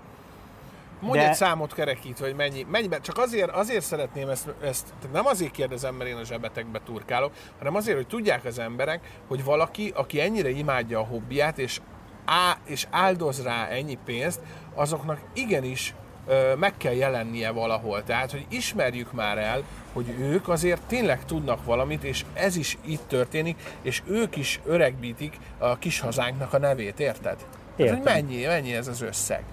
Mondj 1.00 1.20
De- 1.20 1.30
egy 1.30 1.36
számot 1.36 1.74
kerekítve, 1.74 2.26
hogy 2.26 2.36
mennyi, 2.36 2.66
mennyiben, 2.72 3.02
csak 3.02 3.18
azért, 3.18 3.50
azért 3.50 3.84
szeretném 3.84 4.30
ezt, 4.30 4.54
ezt, 4.64 4.94
nem 5.14 5.26
azért 5.26 5.52
kérdezem, 5.52 5.96
mert 5.96 6.10
én 6.10 6.16
a 6.16 6.24
zsebetekbe 6.24 6.80
turkálok, 6.86 7.32
hanem 7.58 7.76
azért, 7.76 7.98
hogy 7.98 8.08
tudják 8.08 8.46
az 8.46 8.60
emberek, 8.60 9.20
hogy 9.28 9.44
valaki, 9.44 9.92
aki 9.96 10.22
ennyire 10.22 10.50
imádja 10.50 11.00
a 11.00 11.04
hobbiát, 11.04 11.58
és, 11.58 11.82
á, 12.26 12.58
és 12.66 12.88
áldoz 12.90 13.44
rá 13.44 13.68
ennyi 13.68 13.98
pénzt, 14.06 14.40
azoknak 14.74 15.20
igenis 15.34 15.94
ö, 16.28 16.56
meg 16.56 16.78
kell 16.78 16.94
jelennie 16.94 17.52
valahol. 17.52 18.04
Tehát, 18.04 18.32
hogy 18.32 18.46
ismerjük 18.50 19.12
már 19.12 19.38
el, 19.38 19.64
hogy 19.94 20.16
ők 20.20 20.50
azért 20.50 20.82
tényleg 20.82 21.26
tudnak 21.26 21.66
valamit, 21.66 22.04
és 22.04 22.26
ez 22.34 22.56
is 22.56 22.78
itt 22.86 23.08
történik, 23.08 23.60
és 23.82 24.02
ők 24.08 24.36
is 24.36 24.60
öregbítik 24.66 25.38
a 25.58 25.78
kis 25.78 26.00
hazánknak 26.00 26.54
a 26.54 26.58
nevét, 26.58 27.00
érted? 27.00 27.38
Tehát, 27.76 27.92
hogy 27.92 28.06
Értem. 28.06 28.14
mennyi, 28.14 28.46
mennyi 28.46 28.74
ez 28.74 28.88
az 28.88 29.02
összeg? 29.02 29.44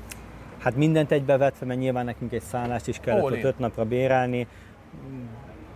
Hát 0.58 0.76
mindent 0.76 1.10
egybevetve, 1.12 1.66
mert 1.66 1.80
nyilván 1.80 2.04
nekünk 2.04 2.32
egy 2.32 2.42
szállást 2.42 2.88
is 2.88 2.98
kellett 3.00 3.24
All 3.24 3.32
ott 3.32 3.44
öt 3.44 3.58
napra 3.58 3.84
bérelni. 3.84 4.46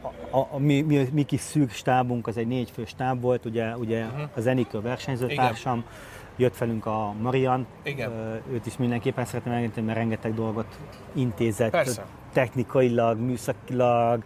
A, 0.03 0.37
a, 0.39 0.49
a 0.51 0.59
mi, 0.59 0.81
mi, 0.81 1.09
mi 1.13 1.23
kis 1.23 1.41
szűk 1.41 1.71
stábunk 1.71 2.27
az 2.27 2.37
egy 2.37 2.47
négyfő 2.47 2.85
stáb 2.85 3.21
volt, 3.21 3.45
ugye, 3.45 3.77
ugye 3.77 4.05
uh-huh. 4.05 4.29
az 4.35 4.47
Enikő 4.47 4.81
versenyzőtársam, 4.81 5.85
jött 6.37 6.57
velünk 6.59 6.87
a 6.87 7.15
Marian, 7.21 7.67
Igen. 7.83 8.11
Őt 8.53 8.67
is 8.67 8.77
mindenképpen 8.77 9.25
szeretném 9.25 9.55
megengedni, 9.55 9.83
mert 9.83 9.99
rengeteg 9.99 10.35
dolgot 10.35 10.79
intézett 11.13 11.71
Persze. 11.71 12.07
technikailag, 12.33 13.19
műszakilag, 13.19 14.23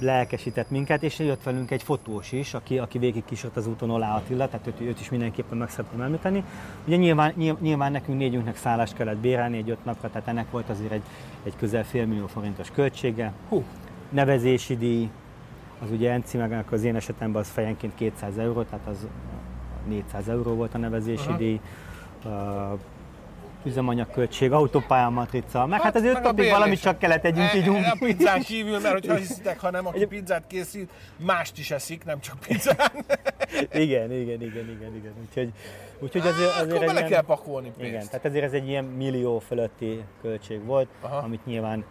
lelkesített 0.00 0.70
minket, 0.70 1.02
és 1.02 1.18
jött 1.18 1.42
velünk 1.42 1.70
egy 1.70 1.82
fotós 1.82 2.32
is, 2.32 2.54
aki, 2.54 2.78
aki 2.78 2.98
végig 2.98 3.24
kísért 3.24 3.56
az 3.56 3.66
úton 3.66 3.90
Olá 3.90 4.16
Attila, 4.16 4.48
tehát 4.48 4.66
őt, 4.66 4.80
őt 4.80 5.00
is 5.00 5.10
mindenképpen 5.10 5.58
meg 5.58 5.70
szeretném 5.70 6.00
említeni. 6.00 6.44
Ugye 6.86 6.96
nyilván, 6.96 7.32
nyilv- 7.36 7.60
nyilván 7.60 7.92
nekünk 7.92 8.18
négyünknek 8.18 8.56
szállást 8.56 8.94
kellett 8.94 9.16
bérelni 9.16 9.56
egy 9.56 9.70
öt 9.70 9.84
napra, 9.84 10.10
tehát 10.10 10.28
ennek 10.28 10.50
volt 10.50 10.68
azért 10.68 10.92
egy, 10.92 11.02
egy 11.44 11.56
közel 11.56 11.84
fél 11.84 12.06
millió 12.06 12.26
forintos 12.26 12.70
költsége. 12.70 13.32
Hú, 13.48 13.64
Nevezési 14.08 14.76
díj, 14.76 15.10
az 15.82 15.90
ugye 15.90 16.10
Enci 16.10 16.36
meg 16.36 16.64
az 16.70 16.84
én 16.84 16.96
esetemben 16.96 17.40
az 17.40 17.48
fejenként 17.48 17.94
200 17.94 18.38
euró, 18.38 18.62
tehát 18.62 18.86
az 18.86 19.06
400 19.86 20.28
euró 20.28 20.54
volt 20.54 20.74
a 20.74 20.78
nevezési 20.78 21.28
Aha. 21.28 21.36
díj. 21.36 21.60
Uh, 22.24 22.32
üzemanyagköltség, 23.64 24.52
autópályamatrica, 24.52 25.66
meg 25.66 25.80
hát 25.80 25.94
az 25.96 26.02
öt 26.04 26.22
bérlés. 26.34 26.50
valamit 26.50 26.80
csak 26.80 26.98
kellett 26.98 27.24
együnk, 27.24 27.50
E- 27.52 27.56
ígyunk. 27.56 27.84
A 27.86 27.96
pizzán 27.98 28.40
kívül, 28.40 28.80
mert 28.80 28.92
hogyha 28.92 29.14
hiszitek, 29.14 29.60
ha 29.60 29.70
nem, 29.70 29.86
aki 29.86 30.06
pizzát 30.06 30.46
készít, 30.46 30.90
mást 31.16 31.58
is 31.58 31.70
eszik, 31.70 32.04
nem 32.04 32.20
csak 32.20 32.36
pizzán. 32.46 32.76
igen, 33.84 34.12
igen, 34.12 34.40
igen, 34.42 34.70
igen, 34.70 34.94
igen. 34.96 35.12
Úgyhogy, 35.28 35.52
úgyhogy 35.98 36.20
azért, 36.26 36.50
Akkor 36.50 36.62
azért 36.66 36.86
bele 36.86 37.02
egy 37.02 37.10
kell 37.10 37.22
pakolni 37.22 37.72
pénzt. 37.76 37.90
igen, 37.92 38.06
tehát 38.06 38.24
ezért 38.24 38.44
ez 38.44 38.52
egy 38.52 38.68
ilyen 38.68 38.84
millió 38.84 39.38
fölötti 39.38 40.02
költség 40.22 40.64
volt, 40.64 40.88
Aha. 41.00 41.16
amit 41.16 41.46
nyilván 41.46 41.84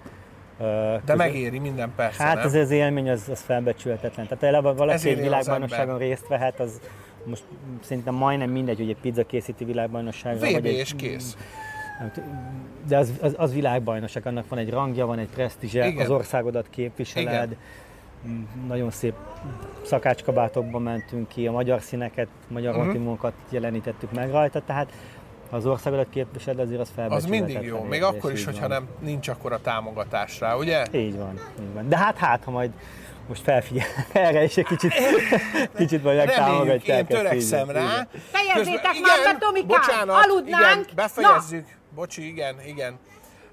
uh, 0.60 0.66
De 1.06 1.16
megéri 1.16 1.60
minden 1.60 1.92
persze, 1.96 2.24
Hát 2.24 2.36
nem? 2.36 2.46
ez 2.46 2.54
az 2.54 2.72
élmény 2.72 3.10
az, 3.10 3.30
az 3.32 3.42
felbecsülhetetlen. 3.42 4.28
Tehát 4.28 4.44
eleve 4.44 4.72
valaki 4.72 5.10
egy 5.10 5.18
az 5.18 5.24
világbajnokságon 5.24 5.98
részt 5.98 6.28
vehet, 6.28 6.60
az 6.60 6.80
most 7.26 7.44
szerintem 7.82 8.14
majdnem 8.16 8.50
mindegy, 8.50 8.78
hogy 8.78 8.90
egy 8.90 8.98
pizza 9.02 9.26
készíti 9.26 9.66
világbajnokságon. 9.66 10.54
VB 10.54 10.66
és 10.66 10.94
kész. 10.96 11.38
nem 12.00 12.12
t- 12.12 12.22
De 12.88 12.98
az, 12.98 13.12
az, 13.22 13.34
az 13.38 13.54
világbajnokság, 13.54 14.26
annak 14.28 14.48
van 14.50 14.60
egy 14.60 14.70
rangja, 14.70 15.06
van 15.06 15.20
egy 15.20 15.30
presztízse, 15.34 15.88
Igen. 15.88 16.04
az 16.04 16.10
országodat 16.10 16.68
képviseled. 16.70 17.56
Mm, 18.28 18.42
Nagyon 18.68 18.92
szép 18.92 19.14
szakácskabátokban 19.86 20.82
mentünk 20.82 21.28
ki, 21.28 21.48
a 21.48 21.52
magyar 21.52 21.82
színeket, 21.82 22.28
magyar 22.48 22.76
motivumokat 22.76 23.34
jelenítettük 23.50 24.12
meg 24.12 24.32
rajta, 24.32 24.62
tehát 24.66 24.92
ha 25.50 25.56
az 25.58 25.66
országodat 25.66 26.08
képviseled, 26.10 26.60
azért 26.60 26.80
az 26.82 26.88
Az 26.88 26.94
felbecsülhetetlen. 26.96 27.50
mindig 27.52 27.68
jó, 27.68 27.84
még 27.84 28.04
akkor 28.04 28.32
is, 28.32 28.46
hogyha 28.46 28.68
van. 28.68 28.70
nem, 28.70 28.88
nincs 29.00 29.28
akkor 29.28 29.54
a 29.54 29.62
támogatás 29.62 30.40
rá, 30.40 30.56
ugye? 30.56 30.86
Így 30.94 31.18
van, 31.18 31.34
így 31.62 31.74
van. 31.74 31.90
De 31.90 31.98
hát, 31.98 32.18
hát, 32.18 32.44
ha 32.44 32.52
majd 32.52 32.72
most 33.32 33.44
felfigyel 33.44 33.86
erre, 34.28 34.44
és 34.44 34.58
egy 34.58 34.66
kicsit, 34.66 34.94
kicsit 35.78 36.04
majd 36.04 36.18
Reméljük, 36.18 36.38
megtámogatják 36.38 37.10
én 37.10 37.16
ezt, 37.16 37.24
törekszem 37.24 37.66
van, 37.66 37.76
rá. 37.76 38.08
Fejezzétek 38.32 38.96
már 39.02 39.38
Tomikám! 39.40 39.68
bocsánat, 39.68 40.24
Aludnánk! 40.26 40.84
Igen, 40.84 40.96
befejezzük. 40.96 41.68
Bocsi, 41.96 42.28
igen, 42.28 42.56
igen. 42.66 43.00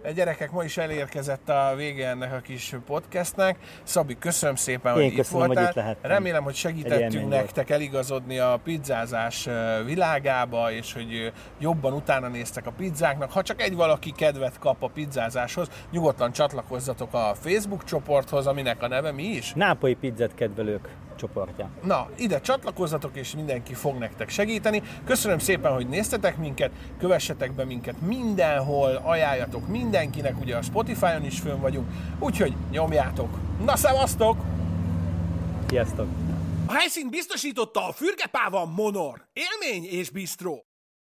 A 0.05 0.11
gyerekek, 0.11 0.51
ma 0.51 0.65
is 0.65 0.77
elérkezett 0.77 1.49
a 1.49 1.73
vége 1.77 2.09
ennek 2.09 2.33
a 2.33 2.41
kis 2.41 2.75
podcastnek. 2.87 3.57
Szabi, 3.83 4.19
köszönöm 4.19 4.55
szépen, 4.55 4.93
hogy 4.93 5.03
Én 5.03 5.11
itt 5.11 5.17
köszönöm, 5.17 5.47
hogy 5.47 5.57
voltál. 5.57 5.71
itt 5.71 5.77
lehettem. 5.77 6.11
Remélem, 6.11 6.43
hogy 6.43 6.55
segítettünk 6.55 7.29
nektek 7.29 7.71
eligazodni 7.71 8.39
a 8.39 8.61
pizzázás 8.65 9.49
világába, 9.85 10.73
és 10.73 10.93
hogy 10.93 11.33
jobban 11.59 11.93
utána 11.93 12.29
néztek 12.29 12.67
a 12.67 12.71
pizzáknak. 12.71 13.33
Ha 13.33 13.43
csak 13.43 13.63
egy 13.63 13.75
valaki 13.75 14.13
kedvet 14.13 14.59
kap 14.59 14.83
a 14.83 14.89
pizzázáshoz, 14.89 15.69
nyugodtan 15.91 16.33
csatlakozzatok 16.33 17.15
a 17.15 17.35
Facebook 17.41 17.85
csoporthoz, 17.85 18.47
aminek 18.47 18.83
a 18.83 18.89
neve 18.89 19.13
mi 19.13 19.25
is? 19.25 19.53
Nápolyi 19.53 19.95
pizzát 19.95 20.35
kedvelők 20.35 20.89
csoportja. 21.19 21.71
Na, 21.83 22.09
ide 22.17 22.41
csatlakozzatok, 22.41 23.17
és 23.17 23.35
mindenki 23.35 23.75
fog 23.75 23.99
nektek 23.99 24.29
segíteni. 24.29 24.83
Köszönöm 25.05 25.39
szépen, 25.39 25.73
hogy 25.73 25.89
néztetek 25.89 26.37
minket, 26.37 26.71
kövessetek 26.99 27.53
be 27.53 27.65
minket 27.65 28.01
mindenhol, 28.01 29.01
ajánljatok 29.05 29.69
mindenkinek, 29.69 30.41
ugye 30.41 30.57
a 30.57 30.63
Spotify-on 30.63 31.25
is 31.25 31.39
fönn 31.39 31.61
vagyunk, 31.61 31.89
úgyhogy 32.19 32.55
nyomjátok. 32.71 33.39
Na, 33.65 33.77
szevasztok! 33.77 34.37
Sziasztok! 35.69 36.07
A 36.67 36.73
helyszínt 36.73 37.11
biztosította 37.11 37.89
a 37.89 37.93
Fürgepáva 37.93 38.65
Monor. 38.65 39.29
Élmény 39.33 39.85
és 39.85 40.11
bistró. 40.11 40.68